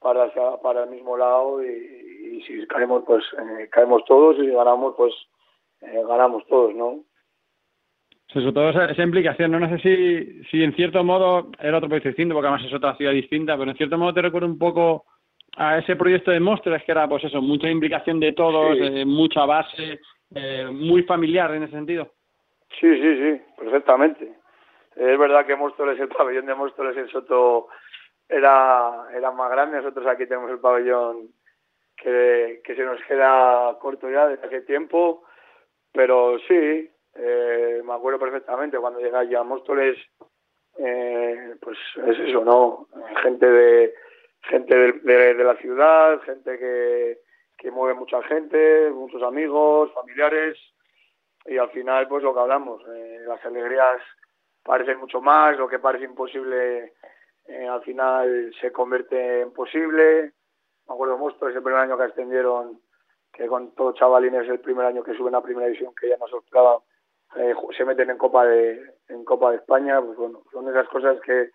para, 0.00 0.30
para 0.62 0.84
el 0.84 0.90
mismo 0.90 1.16
lado 1.16 1.62
y, 1.62 2.42
si 2.46 2.66
caemos, 2.68 3.02
pues 3.04 3.24
eh, 3.38 3.68
caemos 3.70 4.04
todos 4.04 4.36
y 4.38 4.46
si 4.46 4.50
ganamos, 4.52 4.94
pues 4.96 5.12
eh, 5.82 6.02
ganamos 6.06 6.46
todos, 6.46 6.74
¿no? 6.74 7.00
Sobre 8.32 8.52
todo 8.52 8.68
esa, 8.68 9.02
implicación, 9.02 9.50
¿no? 9.50 9.58
no 9.58 9.68
sé 9.70 9.78
si, 9.78 10.44
si 10.50 10.62
en 10.62 10.74
cierto 10.74 11.02
modo 11.02 11.50
era 11.58 11.78
otro 11.78 11.88
proyecto 11.88 12.10
distinto, 12.10 12.34
porque 12.34 12.48
además 12.48 12.66
es 12.66 12.74
otra 12.74 12.94
ciudad 12.96 13.12
distinta, 13.12 13.56
pero 13.56 13.70
en 13.70 13.76
cierto 13.76 13.96
modo 13.96 14.12
te 14.12 14.20
recuerdo 14.20 14.46
un 14.46 14.58
poco 14.58 15.06
a 15.58 15.78
ese 15.78 15.96
proyecto 15.96 16.30
de 16.30 16.38
Monsters, 16.38 16.84
que 16.84 16.92
era 16.92 17.08
pues 17.08 17.24
eso, 17.24 17.42
mucha 17.42 17.68
implicación 17.68 18.20
de 18.20 18.32
todos, 18.32 18.76
eh, 18.80 19.04
mucha 19.04 19.44
base, 19.44 19.98
muy 20.70 21.02
familiar 21.02 21.52
en 21.54 21.64
ese 21.64 21.72
sentido. 21.72 22.12
Sí, 22.80 22.94
sí, 23.00 23.16
sí, 23.16 23.42
perfectamente. 23.56 24.32
Es 24.94 25.18
verdad 25.18 25.46
que 25.46 25.56
Móstoles, 25.56 25.98
el 25.98 26.08
pabellón 26.08 26.46
de 26.46 26.54
Móstoles 26.54 26.96
en 26.96 27.08
Soto 27.08 27.68
era, 28.28 29.08
era 29.14 29.30
más 29.32 29.50
grande. 29.50 29.78
Nosotros 29.78 30.06
aquí 30.06 30.26
tenemos 30.26 30.50
el 30.50 30.60
pabellón 30.60 31.28
que, 31.96 32.60
que 32.64 32.74
se 32.76 32.84
nos 32.84 33.00
queda 33.04 33.76
corto 33.80 34.08
ya 34.10 34.28
desde 34.28 34.46
hace 34.46 34.60
tiempo, 34.62 35.24
pero 35.92 36.38
sí, 36.46 36.90
eh, 37.14 37.82
me 37.84 37.92
acuerdo 37.94 38.18
perfectamente 38.18 38.78
cuando 38.78 39.00
llegué 39.00 39.36
a 39.36 39.42
Móstoles, 39.42 39.96
eh, 40.78 41.54
pues 41.60 41.78
es 42.06 42.18
eso, 42.20 42.44
¿no? 42.44 42.86
Gente 43.22 43.46
de 43.46 43.94
gente 44.48 44.74
de, 44.74 45.34
de, 45.34 45.44
la 45.44 45.56
ciudad, 45.56 46.20
gente 46.22 46.58
que, 46.58 47.18
que 47.56 47.70
mueve 47.70 47.94
mucha 47.94 48.22
gente, 48.22 48.90
muchos 48.90 49.22
amigos, 49.22 49.92
familiares, 49.94 50.58
y 51.44 51.58
al 51.58 51.70
final, 51.70 52.08
pues 52.08 52.22
lo 52.22 52.34
que 52.34 52.40
hablamos, 52.40 52.82
eh, 52.88 53.20
las 53.26 53.44
alegrías 53.44 54.00
parecen 54.62 54.98
mucho 54.98 55.20
más, 55.20 55.56
lo 55.56 55.68
que 55.68 55.78
parece 55.78 56.04
imposible 56.04 56.94
eh, 57.48 57.66
al 57.66 57.82
final 57.82 58.54
se 58.60 58.70
convierte 58.70 59.40
en 59.40 59.52
posible. 59.52 60.32
Me 60.86 60.94
acuerdo 60.94 61.28
es 61.28 61.56
el 61.56 61.62
primer 61.62 61.80
año 61.80 61.96
que 61.96 62.04
ascendieron, 62.04 62.80
que 63.32 63.46
con 63.46 63.74
todos 63.74 63.94
chavalines 63.96 64.48
el 64.48 64.60
primer 64.60 64.86
año 64.86 65.02
que 65.02 65.14
suben 65.14 65.34
a 65.34 65.42
primera 65.42 65.66
división, 65.66 65.94
que 65.98 66.08
ya 66.10 66.16
nos 66.18 66.30
tocaba, 66.30 66.78
eh, 67.36 67.54
se 67.76 67.84
meten 67.84 68.10
en 68.10 68.18
Copa 68.18 68.44
de 68.44 68.80
en 69.08 69.24
Copa 69.24 69.50
de 69.50 69.56
España, 69.56 70.00
pues 70.02 70.16
bueno, 70.18 70.42
son 70.52 70.68
esas 70.68 70.88
cosas 70.88 71.18
que, 71.22 71.50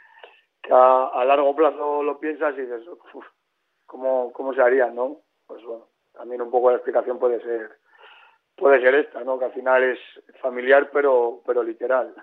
a, 0.69 1.23
largo 1.25 1.55
plazo 1.55 2.03
lo 2.03 2.19
piensas 2.19 2.55
y 2.57 2.61
dices, 2.61 2.83
¿cómo, 3.85 4.31
¿cómo 4.31 4.53
se 4.53 4.61
harían, 4.61 4.95
no? 4.95 5.17
Pues 5.47 5.63
bueno, 5.63 5.87
también 6.13 6.41
un 6.41 6.51
poco 6.51 6.69
la 6.69 6.77
explicación 6.77 7.19
puede 7.19 7.41
ser 7.41 7.69
puede 8.55 8.81
ser 8.81 8.93
esta, 8.95 9.23
¿no? 9.23 9.39
Que 9.39 9.45
al 9.45 9.53
final 9.53 9.83
es 9.83 9.99
familiar 10.41 10.89
pero 10.91 11.41
pero 11.45 11.63
literal. 11.63 12.13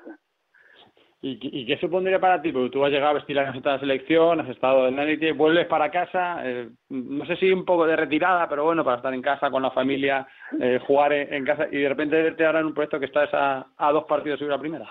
¿Y, 1.23 1.67
qué 1.67 1.77
supondría 1.77 2.19
para 2.19 2.41
ti? 2.41 2.51
Porque 2.51 2.71
tú 2.71 2.83
has 2.83 2.91
llegado 2.91 3.11
a 3.11 3.15
vestir 3.15 3.37
la 3.37 3.45
camiseta 3.45 3.71
de 3.71 3.77
la 3.77 3.81
selección, 3.81 4.41
has 4.41 4.49
estado 4.49 4.89
en 4.89 4.99
élite, 4.99 5.33
vuelves 5.33 5.67
para 5.67 5.91
casa, 5.91 6.41
eh, 6.43 6.71
no 6.89 7.27
sé 7.27 7.37
si 7.37 7.53
un 7.53 7.67
poco 7.67 7.87
de 7.87 7.95
retirada, 7.95 8.49
pero 8.49 8.65
bueno, 8.65 8.83
para 8.83 8.97
estar 8.97 9.13
en 9.13 9.21
casa 9.21 9.51
con 9.51 9.63
la 9.63 9.71
familia, 9.71 10.27
eh, 10.59 10.81
jugar 10.87 11.13
en, 11.13 11.45
casa 11.45 11.67
y 11.71 11.83
de 11.83 11.89
repente 11.91 12.23
verte 12.23 12.47
ahora 12.47 12.61
en 12.61 12.67
un 12.67 12.75
puesto 12.75 12.99
que 12.99 13.05
estás 13.05 13.29
a, 13.35 13.67
a 13.77 13.93
dos 13.93 14.05
partidos 14.05 14.41
de 14.41 14.47
la 14.47 14.59
primera. 14.59 14.91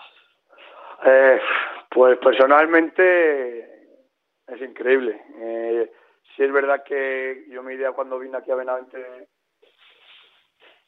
Eh, 1.03 1.39
pues 1.89 2.17
personalmente 2.19 3.59
es 4.47 4.61
increíble. 4.61 5.21
Eh, 5.37 5.91
sí 6.35 6.43
es 6.43 6.51
verdad 6.51 6.83
que 6.83 7.45
yo 7.49 7.63
mi 7.63 7.73
idea 7.73 7.91
cuando 7.91 8.19
vine 8.19 8.37
aquí 8.37 8.51
a 8.51 8.55
Benavente 8.55 9.27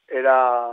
era 0.06 0.72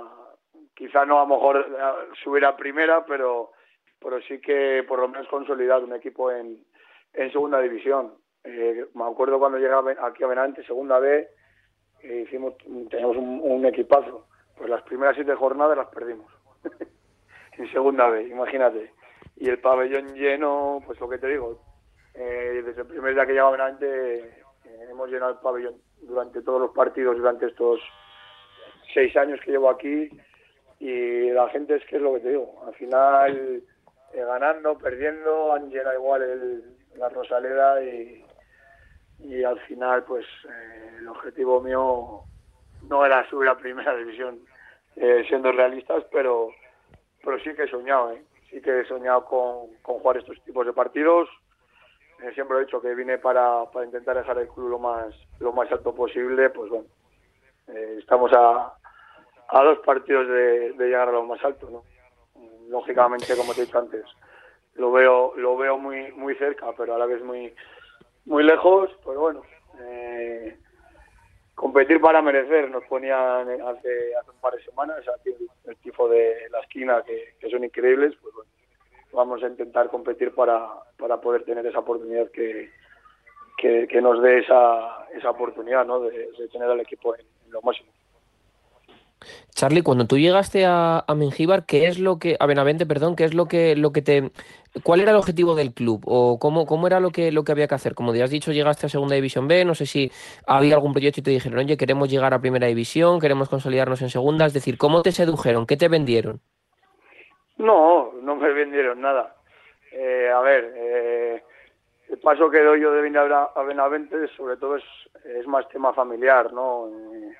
quizá 0.75 1.05
no 1.05 1.19
a 1.19 1.23
lo 1.23 1.35
mejor 1.35 1.57
eh, 1.57 2.15
subir 2.23 2.45
a 2.45 2.55
primera, 2.55 3.05
pero, 3.05 3.51
pero 3.99 4.21
sí 4.21 4.39
que 4.39 4.83
por 4.87 4.99
lo 4.99 5.07
menos 5.07 5.27
consolidar 5.27 5.83
un 5.83 5.93
equipo 5.93 6.31
en, 6.31 6.63
en 7.13 7.31
segunda 7.31 7.59
división. 7.59 8.13
Eh, 8.43 8.85
me 8.93 9.03
acuerdo 9.03 9.39
cuando 9.39 9.57
llegaba 9.57 9.91
aquí 10.01 10.23
a 10.23 10.27
Benavente, 10.27 10.63
segunda 10.63 10.99
B, 10.99 11.27
eh, 12.01 12.23
hicimos, 12.25 12.55
teníamos 12.89 13.17
un, 13.17 13.65
equipazo. 13.65 14.27
Pues 14.55 14.69
las 14.69 14.81
primeras 14.83 15.15
siete 15.15 15.35
jornadas 15.35 15.77
las 15.77 15.87
perdimos. 15.87 16.31
en 17.57 17.71
segunda 17.71 18.09
B, 18.09 18.23
imagínate. 18.27 18.93
Y 19.39 19.49
el 19.49 19.59
pabellón 19.59 20.13
lleno, 20.15 20.83
pues 20.85 20.99
lo 20.99 21.07
que 21.07 21.17
te 21.17 21.27
digo, 21.27 21.61
eh, 22.13 22.61
desde 22.65 22.81
el 22.81 22.87
primer 22.87 23.13
día 23.13 23.25
que 23.25 23.31
llegaba 23.31 23.51
Benavente 23.51 24.17
eh, 24.17 24.87
hemos 24.91 25.09
llenado 25.09 25.31
el 25.31 25.39
pabellón 25.39 25.75
durante 26.01 26.41
todos 26.41 26.59
los 26.59 26.71
partidos, 26.71 27.15
durante 27.15 27.45
estos 27.45 27.79
seis 28.93 29.15
años 29.15 29.39
que 29.39 29.51
llevo 29.51 29.69
aquí. 29.69 30.09
Y 30.79 31.29
la 31.31 31.47
gente 31.49 31.75
es 31.75 31.85
que 31.85 31.95
es 31.95 32.01
lo 32.01 32.13
que 32.13 32.19
te 32.19 32.29
digo, 32.29 32.63
al 32.67 32.73
final 32.75 33.63
eh, 34.13 34.23
ganando, 34.25 34.77
perdiendo, 34.77 35.53
han 35.53 35.69
llenado 35.69 35.95
igual 35.95 36.21
el, 36.21 36.63
la 36.97 37.07
Rosaleda 37.07 37.81
y, 37.81 38.25
y 39.19 39.43
al 39.43 39.59
final 39.61 40.03
pues 40.03 40.25
eh, 40.49 40.95
el 40.99 41.07
objetivo 41.07 41.61
mío 41.61 42.23
no 42.89 43.05
era 43.05 43.29
subir 43.29 43.47
a 43.47 43.57
primera 43.57 43.95
división 43.95 44.39
siendo 45.29 45.53
realistas 45.53 46.03
pero 46.11 46.49
pero 47.23 47.39
sí 47.39 47.53
que 47.53 47.63
he 47.63 47.69
soñado 47.69 48.11
¿eh? 48.11 48.21
Sí 48.49 48.61
que 48.61 48.81
he 48.81 48.85
soñado 48.85 49.25
con, 49.25 49.67
con 49.81 49.99
jugar 49.99 50.17
estos 50.17 50.41
tipos 50.43 50.65
de 50.65 50.73
partidos 50.73 51.29
eh, 52.21 52.31
siempre 52.33 52.57
he 52.57 52.65
dicho 52.65 52.81
que 52.81 52.95
vine 52.95 53.17
para, 53.17 53.65
para 53.71 53.85
intentar 53.85 54.17
dejar 54.17 54.37
el 54.39 54.47
club 54.49 54.69
lo 54.69 54.79
más 54.79 55.13
lo 55.39 55.53
más 55.53 55.71
alto 55.71 55.93
posible 55.93 56.49
pues 56.49 56.69
bueno 56.69 56.87
eh, 57.67 57.97
estamos 57.99 58.31
a, 58.33 58.73
a 59.49 59.63
dos 59.63 59.79
partidos 59.79 60.27
de, 60.27 60.73
de 60.73 60.85
llegar 60.85 61.09
a 61.09 61.13
lo 61.13 61.23
más 61.23 61.43
alto 61.43 61.69
¿no? 61.69 61.83
lógicamente 62.69 63.35
como 63.35 63.53
te 63.53 63.61
he 63.61 63.65
dicho 63.65 63.79
antes 63.79 64.05
lo 64.75 64.91
veo 64.91 65.33
lo 65.35 65.57
veo 65.57 65.77
muy 65.77 66.11
muy 66.13 66.35
cerca 66.35 66.67
pero 66.77 66.95
a 66.95 66.97
la 66.97 67.05
vez 67.05 67.23
muy 67.23 67.53
muy 68.25 68.43
lejos 68.43 68.89
pues 69.03 69.17
bueno 69.17 69.41
eh, 69.79 70.57
competir 71.59 71.99
para 71.99 72.21
merecer 72.21 72.71
nos 72.71 72.85
ponían 72.85 73.49
hace, 73.49 74.15
hace 74.15 74.31
un 74.31 74.39
par 74.39 74.53
de 74.53 74.63
semanas 74.63 75.03
aquí 75.19 75.31
el, 75.65 75.75
tifo 75.77 76.07
de 76.07 76.47
la 76.51 76.61
esquina 76.61 77.03
que, 77.05 77.33
que, 77.37 77.49
son 77.49 77.65
increíbles 77.65 78.15
pues 78.21 78.33
bueno 78.33 78.49
vamos 79.11 79.43
a 79.43 79.47
intentar 79.47 79.89
competir 79.89 80.33
para, 80.33 80.69
para 80.97 81.19
poder 81.19 81.43
tener 81.43 81.65
esa 81.65 81.79
oportunidad 81.79 82.31
que, 82.31 82.69
que, 83.57 84.01
nos 84.01 84.21
dé 84.21 84.39
esa, 84.39 85.05
esa 85.13 85.31
oportunidad 85.31 85.85
¿no? 85.85 85.99
de, 85.99 86.31
de 86.31 86.47
tener 86.47 86.69
al 86.69 86.79
equipo 86.79 87.13
en, 87.15 87.25
en 87.45 87.51
lo 87.51 87.61
máximo 87.61 87.91
Charlie, 89.53 89.81
cuando 89.81 90.07
tú 90.07 90.17
llegaste 90.17 90.65
a, 90.65 91.03
a 91.05 91.15
Mengíbar, 91.15 91.65
¿qué 91.65 91.87
es 91.87 91.99
lo 91.99 92.19
que 92.19 92.37
a 92.39 92.45
Benavente, 92.45 92.85
perdón, 92.85 93.15
qué 93.15 93.25
es 93.25 93.33
lo 93.33 93.47
que 93.47 93.75
lo 93.75 93.91
que 93.91 94.01
te 94.01 94.31
cuál 94.83 95.01
era 95.01 95.11
el 95.11 95.17
objetivo 95.17 95.55
del 95.55 95.73
club 95.73 96.03
o 96.05 96.39
cómo 96.39 96.65
cómo 96.65 96.87
era 96.87 96.99
lo 96.99 97.11
que 97.11 97.31
lo 97.31 97.43
que 97.43 97.51
había 97.51 97.67
que 97.67 97.75
hacer? 97.75 97.95
Como 97.95 98.13
ya 98.15 98.23
has 98.23 98.29
dicho, 98.29 98.51
llegaste 98.51 98.85
a 98.85 98.89
Segunda 98.89 99.15
División 99.15 99.47
B, 99.47 99.65
no 99.65 99.75
sé 99.75 99.85
si 99.85 100.11
había 100.47 100.75
algún 100.75 100.93
proyecto 100.93 101.19
y 101.19 101.23
te 101.23 101.31
dijeron, 101.31 101.59
"Oye, 101.59 101.75
queremos 101.77 102.09
llegar 102.09 102.33
a 102.33 102.39
Primera 102.39 102.67
División, 102.67 103.19
queremos 103.19 103.49
consolidarnos 103.49 104.01
en 104.01 104.09
Segunda", 104.09 104.45
es 104.45 104.53
decir, 104.53 104.77
¿cómo 104.77 105.01
te 105.01 105.11
sedujeron? 105.11 105.65
¿Qué 105.65 105.75
te 105.75 105.89
vendieron? 105.89 106.39
No, 107.57 108.13
no 108.21 108.35
me 108.37 108.53
vendieron 108.53 109.01
nada. 109.01 109.35
Eh, 109.91 110.29
a 110.33 110.39
ver, 110.39 110.73
eh, 110.77 111.43
el 112.09 112.19
paso 112.19 112.49
que 112.49 112.61
doy 112.61 112.79
yo 112.81 112.91
de 112.91 113.01
venir 113.01 113.19
a 113.19 113.63
Benavente 113.63 114.15
sobre 114.37 114.55
todo 114.55 114.77
es, 114.77 114.83
es 115.25 115.45
más 115.47 115.67
tema 115.69 115.93
familiar, 115.93 116.53
¿no? 116.53 116.87
Eh, 116.87 117.35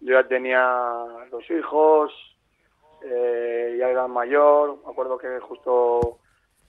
yo 0.00 0.14
ya 0.14 0.28
tenía 0.28 0.60
dos 1.30 1.48
hijos, 1.50 2.12
eh, 3.02 3.76
ya 3.78 3.88
era 3.88 4.06
mayor, 4.08 4.78
me 4.84 4.90
acuerdo 4.90 5.18
que 5.18 5.38
justo 5.40 6.18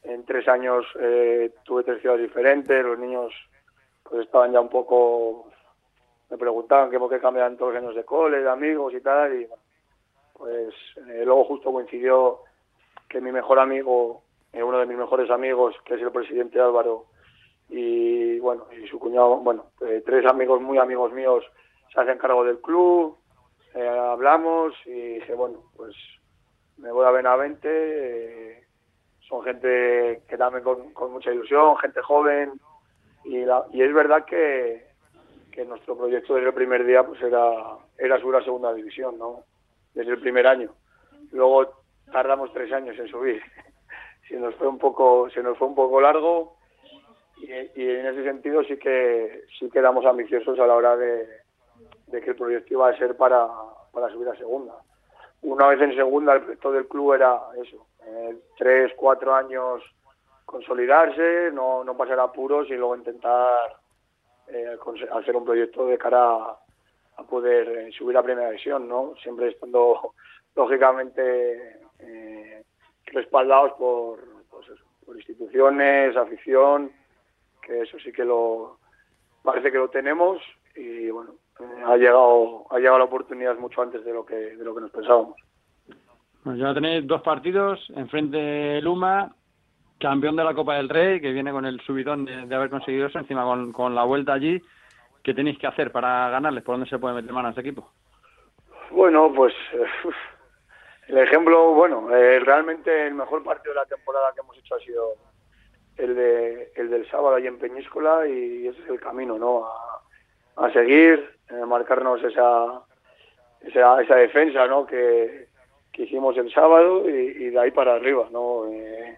en 0.03 0.25
tres 0.25 0.47
años 0.47 0.86
eh, 0.99 1.53
tuve 1.63 1.84
tres 1.84 2.01
ciudades 2.01 2.23
diferentes, 2.23 2.84
los 2.84 2.97
niños 2.97 3.34
pues 4.03 4.25
estaban 4.25 4.51
ya 4.51 4.59
un 4.59 4.69
poco, 4.69 5.51
me 6.30 6.38
preguntaban 6.38 6.89
que 6.89 6.99
por 6.99 7.09
qué 7.09 7.19
cambiaban 7.19 7.57
todos 7.57 7.73
los 7.73 7.84
años 7.84 7.95
de 7.95 8.05
cole, 8.05 8.41
de 8.41 8.49
amigos 8.49 8.93
y 8.93 9.01
tal, 9.01 9.41
y 9.41 9.47
pues 10.34 10.73
eh, 11.09 11.23
luego 11.25 11.45
justo 11.45 11.71
coincidió 11.71 12.39
que 13.07 13.21
mi 13.21 13.32
mejor 13.32 13.59
amigo, 13.59 14.23
eh, 14.53 14.63
uno 14.63 14.80
de 14.80 14.86
mis 14.86 14.97
mejores 14.97 15.30
amigos, 15.30 15.75
que 15.86 15.95
es 15.95 16.01
el 16.01 16.11
presidente 16.11 16.59
Álvaro, 16.59 17.05
y 17.67 18.39
bueno, 18.39 18.65
y 18.71 18.88
su 18.88 18.97
cuñado, 18.97 19.38
bueno, 19.38 19.65
tres 20.03 20.25
amigos 20.25 20.59
muy 20.59 20.80
amigos 20.80 21.11
míos 21.13 21.43
se 21.94 22.00
hacen 22.00 22.18
cargo 22.18 22.44
del 22.44 22.60
club, 22.60 23.18
eh, 23.76 23.88
hablamos 23.88 24.74
y 24.86 25.16
dije, 25.16 25.34
bueno, 25.34 25.64
pues 25.76 25.96
me 26.78 26.92
voy 26.92 27.06
a 27.06 27.12
Benavente, 27.12 27.70
eh, 27.70 28.64
son 29.28 29.44
gente 29.44 30.24
que 30.28 30.38
también 30.38 30.64
con, 30.64 30.92
con, 30.94 31.12
mucha 31.12 31.32
ilusión, 31.32 31.78
gente 31.78 32.02
joven, 32.02 32.54
y, 33.26 33.46
la, 33.46 33.66
y 33.72 33.82
es 33.84 33.94
verdad 33.94 34.26
que, 34.26 34.88
que, 35.52 35.66
nuestro 35.66 35.98
proyecto 35.98 36.36
desde 36.36 36.48
el 36.48 36.54
primer 36.54 36.86
día 36.86 37.06
pues 37.06 37.22
era, 37.22 37.78
era 37.98 38.20
subir 38.20 38.38
a 38.38 38.44
segunda 38.44 38.74
división, 38.74 39.20
¿no? 39.20 39.44
Desde 39.94 40.14
el 40.14 40.20
primer 40.20 40.48
año. 40.48 40.72
Luego 41.32 41.84
tardamos 42.12 42.52
tres 42.54 42.72
años 42.72 42.98
en 42.98 43.08
subir. 43.08 43.42
se 44.28 44.38
nos 44.38 44.56
fue 44.56 44.68
un 44.68 44.80
poco, 44.80 45.30
se 45.30 45.44
nos 45.44 45.58
fue 45.58 45.68
un 45.68 45.76
poco 45.76 46.02
largo, 46.02 46.58
y, 47.38 47.52
y 47.52 47.90
en 47.90 48.08
ese 48.08 48.24
sentido 48.24 48.64
sí 48.64 48.78
que 48.78 49.44
sí 49.60 49.70
que 49.70 49.80
éramos 49.80 50.06
ambiciosos 50.06 50.58
a 50.60 50.66
la 50.66 50.76
hora 50.76 50.98
de, 50.98 51.39
de 52.12 52.22
que 52.22 52.32
el 52.32 52.36
proyecto 52.36 52.74
iba 52.74 52.89
a 52.89 52.97
ser 52.97 53.16
para, 53.16 53.47
para 53.91 54.10
subir 54.10 54.28
a 54.30 54.36
segunda. 54.36 54.76
Una 55.41 55.68
vez 55.68 55.82
en 55.82 55.95
segunda, 55.95 56.34
el 56.34 56.41
proyecto 56.41 56.72
del 56.72 56.88
club 56.88 57.14
era 57.14 57.39
eso, 57.64 57.88
eh, 58.05 58.38
tres, 58.57 58.91
cuatro 58.95 59.34
años 59.34 59.82
consolidarse, 60.45 61.51
no, 61.53 61.84
no 61.84 61.95
pasar 61.95 62.20
apuros 62.20 62.68
y 62.70 62.74
luego 62.74 62.95
intentar 62.95 63.78
eh, 64.47 64.78
hacer 65.14 65.36
un 65.36 65.45
proyecto 65.45 65.86
de 65.86 65.97
cara 65.97 66.57
a, 67.18 67.24
poder 67.30 67.68
eh, 67.70 67.91
subir 67.91 68.18
a 68.18 68.24
primera 68.24 68.49
división, 68.49 68.88
¿no? 68.88 69.14
Siempre 69.22 69.49
estando, 69.49 70.14
lógicamente, 70.55 71.78
respaldados 73.05 73.74
por, 73.74 74.20
pues 74.49 74.68
por 75.05 75.16
instituciones, 75.18 76.16
afición, 76.16 76.91
que 77.62 77.82
eso 77.82 77.97
sí 77.99 78.12
que 78.12 78.24
lo 78.24 78.80
parece 79.43 79.72
que 79.72 79.78
lo 79.78 79.89
tenemos 79.89 80.41
y 80.76 81.10
bueno, 81.10 81.36
ha 81.86 81.97
llegado 81.97 82.66
ha 82.70 82.78
llegado 82.78 82.99
la 82.99 83.05
oportunidad 83.05 83.57
mucho 83.57 83.82
antes 83.82 84.03
de 84.03 84.14
lo 84.14 84.26
que 84.26 84.36
de 84.36 84.64
lo 84.64 84.74
que 84.76 84.82
nos 84.82 84.91
pensábamos. 84.91 85.36
Bueno, 86.43 86.60
ya 86.60 86.74
tenéis 86.74 87.05
dos 87.05 87.22
partidos 87.22 87.86
enfrente 87.95 88.38
de 88.38 88.82
Luma, 88.82 89.36
campeón 89.99 90.36
de 90.36 90.43
la 90.43 90.53
Copa 90.53 90.76
del 90.76 90.89
Rey, 90.89 91.20
que 91.20 91.32
viene 91.32 91.51
con 91.51 91.66
el 91.66 91.82
subidón 91.82 92.26
de, 92.26 92.45
de 92.45 92.55
haber 92.55 92.70
conseguido 92.70 93.07
eso, 93.07 93.20
encima 93.20 93.43
con, 93.43 93.74
con, 93.74 93.93
la 93.93 94.05
vuelta 94.05 94.34
allí. 94.34 94.62
¿Qué 95.22 95.34
tenéis 95.34 95.60
que 95.60 95.68
hacer 95.68 95.91
para 95.91 96.30
ganarles? 96.30 96.64
¿Por 96.64 96.76
dónde 96.76 96.89
se 96.89 96.97
puede 96.97 97.16
meter 97.16 97.34
mano 97.34 97.49
a 97.49 97.51
ese 97.51 97.60
equipo? 97.60 97.91
Bueno, 98.91 99.32
pues 99.36 99.53
el 101.10 101.18
ejemplo, 101.18 101.74
bueno, 101.74 102.16
eh, 102.16 102.39
realmente 102.39 103.07
el 103.07 103.16
mejor 103.16 103.43
partido 103.43 103.74
de 103.74 103.82
la 103.82 103.86
temporada 103.86 104.32
que 104.34 104.41
hemos 104.41 104.57
hecho 104.57 104.76
ha 104.76 104.80
sido 104.80 105.16
el 105.97 106.16
de 106.16 106.72
el 106.76 106.89
del 106.89 107.10
sábado 107.12 107.36
allí 107.36 107.47
en 107.47 107.60
Peñíscola 107.60 108.26
y 108.28 108.68
ese 108.68 108.82
es 108.82 108.89
el 108.89 108.99
camino, 109.01 109.38
¿no? 109.38 109.66
A, 109.66 110.66
a 110.66 110.72
seguir, 110.72 111.39
marcarnos 111.68 112.24
esa, 112.24 112.82
esa, 113.62 114.02
esa 114.02 114.16
defensa 114.16 114.68
¿no? 114.68 114.86
que, 114.86 115.47
que 115.91 116.04
hicimos 116.04 116.38
el 116.38 116.52
sábado 116.54 117.10
y, 117.10 117.14
y, 117.14 117.50
de 117.50 117.60
ahí 117.60 117.72
para 117.72 117.95
arriba. 117.95 118.28
¿no? 118.32 118.66
Eh, 118.68 119.18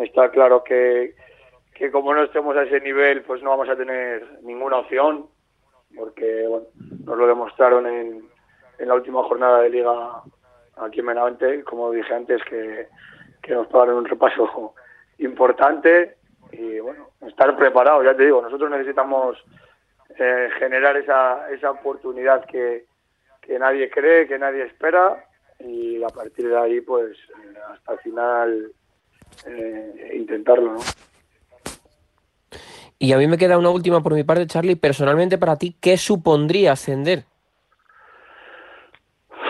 está 0.00 0.30
claro 0.30 0.62
que, 0.64 1.14
que 1.74 1.90
como 1.90 2.14
no 2.14 2.22
estemos 2.22 2.56
a 2.56 2.62
ese 2.62 2.80
nivel, 2.80 3.22
pues 3.22 3.42
no 3.42 3.50
vamos 3.50 3.68
a 3.68 3.76
tener 3.76 4.40
ninguna 4.42 4.78
opción, 4.78 5.26
porque 5.96 6.46
bueno, 6.48 6.66
nos 7.04 7.18
lo 7.18 7.26
demostraron 7.26 7.86
en, 7.86 8.28
en 8.78 8.88
la 8.88 8.94
última 8.94 9.22
jornada 9.24 9.60
de 9.62 9.70
liga 9.70 10.22
aquí 10.76 11.00
en 11.00 11.06
Benavente, 11.06 11.62
como 11.64 11.90
dije 11.90 12.12
antes, 12.12 12.42
que, 12.44 12.88
que 13.42 13.54
nos 13.54 13.66
pagaron 13.68 13.98
un 13.98 14.04
repaso 14.04 14.74
importante 15.18 16.16
y 16.52 16.78
bueno, 16.80 17.08
estar 17.26 17.56
preparados, 17.56 18.04
ya 18.04 18.16
te 18.16 18.24
digo, 18.24 18.42
nosotros 18.42 18.70
necesitamos 18.70 19.42
eh, 20.18 20.48
generar 20.58 20.96
esa, 20.96 21.50
esa 21.50 21.70
oportunidad 21.70 22.44
que, 22.46 22.86
que 23.40 23.58
nadie 23.58 23.90
cree, 23.90 24.26
que 24.26 24.38
nadie 24.38 24.64
espera 24.64 25.24
y 25.60 26.02
a 26.02 26.08
partir 26.08 26.48
de 26.48 26.58
ahí 26.58 26.80
pues 26.80 27.16
hasta 27.70 27.92
el 27.92 27.98
final 28.00 28.72
eh, 29.46 30.12
intentarlo, 30.14 30.74
¿no? 30.74 30.80
Y 32.98 33.12
a 33.12 33.18
mí 33.18 33.26
me 33.26 33.36
queda 33.36 33.58
una 33.58 33.70
última 33.70 34.02
por 34.02 34.14
mi 34.14 34.24
parte, 34.24 34.46
Charlie. 34.46 34.76
Personalmente, 34.76 35.36
para 35.36 35.56
ti, 35.56 35.76
¿qué 35.80 35.98
supondría 35.98 36.72
ascender? 36.72 37.24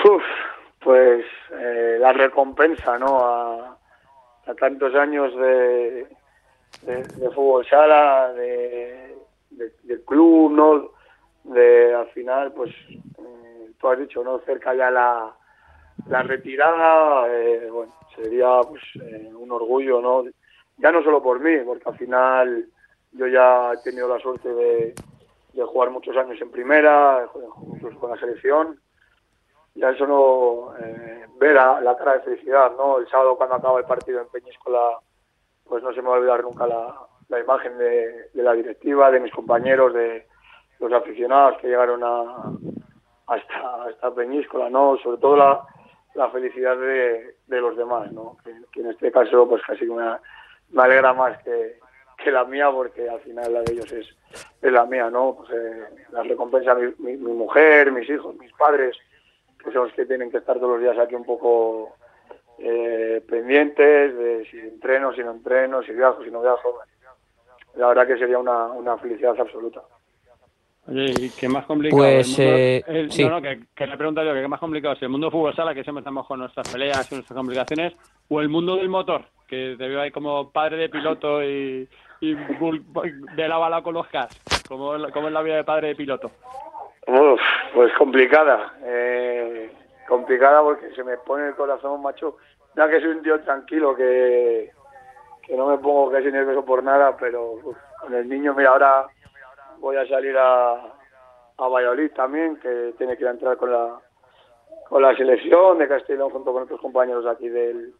Uf, 0.04 0.22
pues 0.80 1.24
eh, 1.52 1.98
la 2.00 2.12
recompensa, 2.12 2.98
¿no? 2.98 3.20
A, 3.20 3.78
a 4.46 4.54
tantos 4.54 4.94
años 4.94 5.36
de, 5.36 6.06
de, 6.82 7.02
de, 7.02 7.30
fútbol 7.30 7.64
sala, 7.66 8.32
de, 8.32 9.14
de, 9.56 9.72
del 9.82 10.04
club, 10.04 10.52
¿no? 10.52 10.90
De 11.44 11.94
al 11.94 12.08
final, 12.08 12.52
pues, 12.52 12.70
eh, 12.90 13.70
tú 13.78 13.88
has 13.88 13.98
dicho, 13.98 14.22
¿no? 14.24 14.38
Cerca 14.40 14.74
ya 14.74 14.90
la, 14.90 15.34
la 16.08 16.22
retirada, 16.22 17.26
eh, 17.28 17.68
bueno, 17.70 17.94
sería 18.14 18.60
pues 18.68 18.82
eh, 19.02 19.30
un 19.34 19.50
orgullo, 19.52 20.00
¿no? 20.00 20.24
Ya 20.78 20.90
no 20.90 21.02
solo 21.02 21.22
por 21.22 21.40
mí, 21.40 21.56
porque 21.64 21.88
al 21.88 21.96
final 21.96 22.66
yo 23.12 23.26
ya 23.26 23.72
he 23.72 23.82
tenido 23.82 24.08
la 24.08 24.18
suerte 24.18 24.52
de, 24.52 24.94
de 25.52 25.62
jugar 25.64 25.90
muchos 25.90 26.16
años 26.16 26.40
en 26.40 26.50
primera, 26.50 27.28
incluso 27.74 27.98
con 27.98 28.10
la 28.10 28.18
selección. 28.18 28.80
Ya 29.74 29.90
eso 29.90 30.06
no, 30.06 30.76
eh, 30.78 31.26
ver 31.38 31.54
la, 31.54 31.96
cara 31.96 32.14
de 32.14 32.20
felicidad, 32.20 32.72
¿no? 32.76 32.98
El 32.98 33.08
sábado 33.08 33.36
cuando 33.36 33.56
acaba 33.56 33.78
el 33.78 33.86
partido 33.86 34.20
en 34.20 34.28
Peñíscola, 34.28 34.98
pues 35.64 35.82
no 35.82 35.92
se 35.92 36.02
me 36.02 36.08
va 36.08 36.16
a 36.16 36.18
olvidar 36.18 36.42
nunca 36.42 36.66
la, 36.66 36.96
la 37.28 37.40
imagen 37.40 37.78
de, 37.78 38.30
la 38.34 38.52
directiva, 38.52 39.10
de 39.10 39.20
mis 39.20 39.32
compañeros, 39.32 39.94
de 39.94 40.26
los 40.80 40.92
aficionados 40.92 41.58
que 41.58 41.68
llegaron 41.68 42.02
a, 42.02 42.52
hasta, 43.26 43.84
hasta 43.84 44.14
Peñíscola, 44.14 44.68
¿no? 44.70 44.96
Sobre 44.98 45.18
todo 45.18 45.36
la, 45.36 45.60
la 46.14 46.30
felicidad 46.30 46.76
de, 46.76 47.36
de 47.46 47.60
los 47.60 47.76
demás, 47.76 48.12
¿no? 48.12 48.36
Que, 48.44 48.52
que 48.72 48.80
en 48.80 48.90
este 48.90 49.10
caso, 49.10 49.48
pues 49.48 49.62
casi 49.62 49.86
me, 49.86 50.04
me 50.70 50.82
alegra 50.82 51.12
más 51.12 51.42
que, 51.42 51.78
que 52.22 52.30
la 52.30 52.44
mía, 52.44 52.70
porque 52.70 53.08
al 53.08 53.20
final 53.20 53.52
la 53.52 53.62
de 53.62 53.72
ellos 53.72 53.92
es, 53.92 54.06
es 54.60 54.72
la 54.72 54.84
mía, 54.86 55.10
¿no? 55.10 55.36
Pues 55.36 55.50
eh, 55.50 55.84
las 56.10 56.26
recompensa 56.26 56.74
mi, 56.74 56.92
mi, 56.98 57.16
mi 57.16 57.32
mujer, 57.32 57.92
mis 57.92 58.08
hijos, 58.08 58.34
mis 58.36 58.52
padres, 58.52 58.96
que 59.62 59.72
son 59.72 59.84
los 59.84 59.92
que 59.94 60.06
tienen 60.06 60.30
que 60.30 60.38
estar 60.38 60.56
todos 60.58 60.72
los 60.72 60.80
días 60.80 60.98
aquí 60.98 61.14
un 61.14 61.24
poco 61.24 61.96
eh, 62.58 63.22
pendientes 63.28 64.16
de 64.16 64.46
si 64.50 64.58
entreno, 64.58 65.12
si 65.12 65.22
no 65.22 65.32
entreno, 65.32 65.82
si 65.82 65.92
viajo, 65.92 66.22
si 66.22 66.30
no 66.30 66.42
viajo. 66.42 66.80
La 67.76 67.88
verdad 67.88 68.06
que 68.06 68.18
sería 68.18 68.38
una, 68.38 68.66
una 68.66 68.96
felicidad 68.98 69.38
absoluta. 69.38 69.80
Oye, 70.86 71.06
¿y 71.18 71.30
qué 71.30 71.48
más 71.48 71.64
complicado? 71.64 72.02
Pues, 72.02 72.26
El 72.38 72.44
mundo- 72.44 72.58
eh, 72.58 72.84
el- 72.86 73.10
sí. 73.10 73.24
No, 73.24 73.30
no, 73.30 73.42
que, 73.42 73.60
que 73.74 73.86
le 73.86 73.96
pregunto 73.96 74.22
yo, 74.22 74.34
que 74.34 74.42
qué 74.42 74.48
más 74.48 74.60
complicado, 74.60 74.94
si 74.96 75.04
el 75.06 75.10
mundo 75.10 75.30
fútbol 75.30 75.54
sala, 75.56 75.74
que 75.74 75.82
siempre 75.82 76.00
estamos 76.00 76.26
con 76.26 76.38
nuestras 76.40 76.70
peleas 76.70 77.10
y 77.10 77.14
nuestras 77.14 77.36
complicaciones, 77.36 77.94
o 78.28 78.40
el 78.40 78.48
mundo 78.50 78.76
del 78.76 78.88
motor, 78.90 79.22
que 79.48 79.76
te 79.78 79.88
veo 79.88 80.00
ahí 80.02 80.10
como 80.10 80.50
padre 80.50 80.76
de 80.76 80.88
piloto 80.90 81.42
y, 81.42 81.88
y 82.20 82.34
bul- 82.34 82.84
de 83.36 83.48
la 83.48 83.56
bala 83.56 83.82
con 83.82 83.94
los 83.94 84.06
es 84.94 85.00
la- 85.00 85.10
como 85.10 85.28
es 85.28 85.32
la 85.34 85.42
vida 85.42 85.56
de 85.56 85.64
padre 85.64 85.88
de 85.88 85.94
piloto. 85.96 86.30
Uf, 87.06 87.40
pues 87.74 87.92
complicada, 87.94 88.74
eh, 88.82 89.72
complicada 90.06 90.62
porque 90.62 90.90
se 90.94 91.02
me 91.02 91.16
pone 91.18 91.48
el 91.48 91.54
corazón, 91.54 92.02
macho. 92.02 92.36
Ya 92.76 92.88
que 92.88 93.00
soy 93.00 93.10
un 93.10 93.22
tío 93.22 93.40
tranquilo, 93.40 93.94
que, 93.94 94.70
que 95.46 95.56
no 95.56 95.66
me 95.66 95.78
pongo 95.78 96.10
casi 96.10 96.30
nervioso 96.30 96.64
por 96.64 96.82
nada, 96.82 97.16
pero 97.16 97.56
con 98.00 98.14
el 98.14 98.28
niño, 98.28 98.54
mira, 98.54 98.70
ahora 98.70 99.06
voy 99.78 99.96
a 99.96 100.06
salir 100.06 100.36
a, 100.36 100.74
a 101.58 101.68
Valladolid 101.68 102.10
también, 102.12 102.56
que 102.56 102.94
tiene 102.96 103.16
que 103.16 103.22
ir 103.22 103.28
a 103.28 103.32
entrar 103.32 103.56
con 103.56 103.70
la, 103.70 104.00
con 104.88 105.02
la 105.02 105.14
selección 105.16 105.78
de 105.78 105.88
Castellón 105.88 106.30
junto 106.30 106.52
con 106.52 106.62
otros 106.62 106.80
compañeros 106.80 107.26
aquí 107.26 107.48
del, 107.48 107.94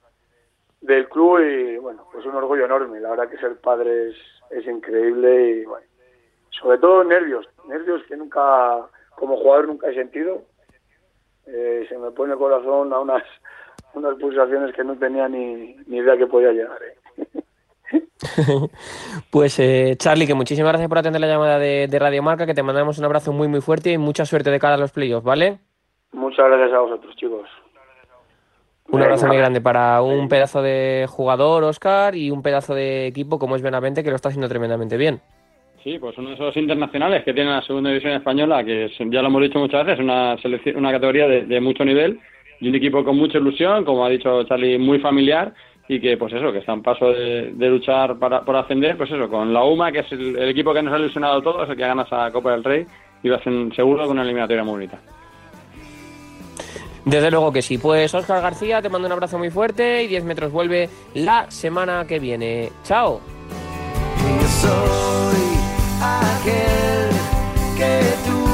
del 0.81 1.09
club 1.09 1.41
y 1.41 1.77
bueno, 1.79 2.07
pues 2.13 2.25
un 2.27 2.35
orgullo 2.35 2.65
enorme. 2.65 3.01
La 3.01 3.11
verdad 3.11 3.29
que 3.29 3.39
ser 3.39 3.59
padre 3.61 4.09
es, 4.09 4.17
es 4.51 4.67
increíble 4.67 5.51
y 5.51 5.65
bueno, 5.65 5.87
sobre 6.51 6.79
todo 6.79 7.05
nervios, 7.05 7.49
nervios 7.67 8.03
que 8.05 8.17
nunca, 8.17 8.89
como 9.17 9.37
jugador 9.37 9.69
nunca 9.69 9.89
he 9.89 9.95
sentido. 9.95 10.43
Eh, 11.47 11.85
se 11.89 11.99
me 11.99 12.11
pone 12.11 12.33
el 12.33 12.39
corazón 12.39 12.93
a 12.93 13.01
unas, 13.01 13.23
unas 13.95 14.15
pulsaciones 14.17 14.75
que 14.75 14.85
no 14.85 14.97
tenía 14.97 15.29
ni, 15.29 15.77
ni 15.87 15.99
idea 15.99 16.17
que 16.17 16.27
podía 16.27 16.53
llegar. 16.53 16.83
¿eh? 16.83 16.97
Pues 19.31 19.59
eh, 19.59 19.95
Charlie, 19.99 20.27
que 20.27 20.35
muchísimas 20.35 20.71
gracias 20.73 20.89
por 20.89 20.99
atender 20.99 21.21
la 21.21 21.27
llamada 21.27 21.59
de, 21.59 21.89
de 21.89 21.99
Radio 21.99 22.23
Marca, 22.23 22.47
que 22.47 22.55
te 22.55 22.63
mandamos 22.63 22.99
un 22.99 23.05
abrazo 23.05 23.33
muy 23.33 23.49
muy 23.49 23.61
fuerte 23.61 23.93
y 23.93 23.99
mucha 23.99 24.25
suerte 24.25 24.51
de 24.51 24.59
cara 24.61 24.75
a 24.75 24.79
los 24.79 24.93
playoffs, 24.93 25.25
¿vale? 25.25 25.59
Muchas 26.13 26.47
gracias 26.49 26.73
a 26.73 26.79
vosotros, 26.81 27.15
chicos. 27.17 27.49
Un 28.91 29.01
abrazo 29.03 29.23
Venga. 29.23 29.29
muy 29.29 29.37
grande 29.39 29.61
para 29.61 30.03
un 30.03 30.29
pedazo 30.29 30.61
de 30.63 31.07
jugador, 31.09 31.65
Oscar, 31.65 32.15
y 32.15 32.31
un 32.31 32.43
pedazo 32.43 32.75
de 32.75 33.07
equipo 33.07 33.39
como 33.39 33.57
es 33.57 33.63
Benavente, 33.63 34.05
que 34.05 34.11
lo 34.11 34.17
está 34.17 34.29
haciendo 34.29 34.49
tremendamente 34.49 34.97
bien. 34.97 35.21
Sí, 35.83 35.99
pues 35.99 36.17
uno 36.19 36.29
de 36.31 36.35
esos 36.35 36.57
internacionales 36.57 37.25
que 37.25 37.35
tiene 37.35 37.51
la 37.51 37.63
segunda 37.63 37.91
división 37.91 38.13
española, 38.13 38.63
que 38.65 38.87
es- 38.87 38.93
ya 38.99 39.21
lo 39.23 39.29
hemos 39.29 39.43
dicho 39.43 39.59
muchas 39.59 39.85
veces, 39.85 40.01
una 40.05 40.37
selección, 40.39 40.77
una 40.77 40.93
categoría 40.93 41.27
de, 41.27 41.43
de 41.47 41.61
mucho 41.61 41.85
nivel 41.85 42.21
y 42.61 42.69
un 42.69 42.75
equipo 42.75 43.03
con 43.05 43.17
mucha 43.17 43.39
ilusión, 43.39 43.85
como 43.85 44.05
ha 44.05 44.09
dicho 44.11 44.45
Charlie, 44.45 44.79
muy 44.79 44.99
familiar 45.01 45.53
y 45.89 46.01
que 46.01 46.17
pues 46.17 46.33
eso, 46.33 46.51
que 46.53 46.59
está 46.59 46.73
en 46.73 46.83
paso 46.83 47.11
de, 47.11 47.53
luchar 47.59 48.17
para, 48.17 48.43
por 48.43 48.57
ascender, 48.57 48.97
pues 48.97 49.11
eso, 49.11 49.29
con 49.29 49.53
la 49.53 49.65
UMA, 49.65 49.93
que 49.93 50.01
es 50.01 50.13
el, 50.13 50.49
equipo 50.49 50.73
que 50.73 50.83
nos 50.83 50.95
ha 50.95 50.99
ilusionado 50.99 51.39
a 51.39 51.43
todos, 51.43 51.69
el 51.69 51.77
que 51.77 51.83
gana 51.83 52.03
esa 52.03 52.31
Copa 52.31 52.53
del 52.53 52.65
Rey, 52.65 52.87
y 53.23 53.29
va 53.29 53.37
a 53.37 53.43
seguro 53.43 54.03
con 54.03 54.13
una 54.13 54.23
eliminatoria 54.23 54.65
muy 54.65 54.73
bonita. 54.73 54.99
Desde 57.05 57.31
luego 57.31 57.53
que 57.53 57.61
sí. 57.61 57.77
Pues 57.77 58.15
Oscar 58.15 58.41
García, 58.41 58.81
te 58.81 58.89
mando 58.89 59.07
un 59.07 59.13
abrazo 59.13 59.39
muy 59.39 59.51
fuerte 59.51 60.03
y 60.05 60.07
10 60.09 60.25
metros 60.25 60.53
vuelve 60.53 60.89
la 61.15 61.51
semana 61.51 62.07
que 62.07 62.19
viene. 62.19 62.71
Chao. 62.83 63.21
Soy 64.61 65.45
aquel 66.01 67.11
que 67.77 68.01
tú 68.25 68.45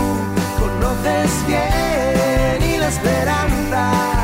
conoces 0.58 1.46
bien 1.46 2.74
y 2.74 2.78
la 2.78 2.88
esperanza. 2.88 4.19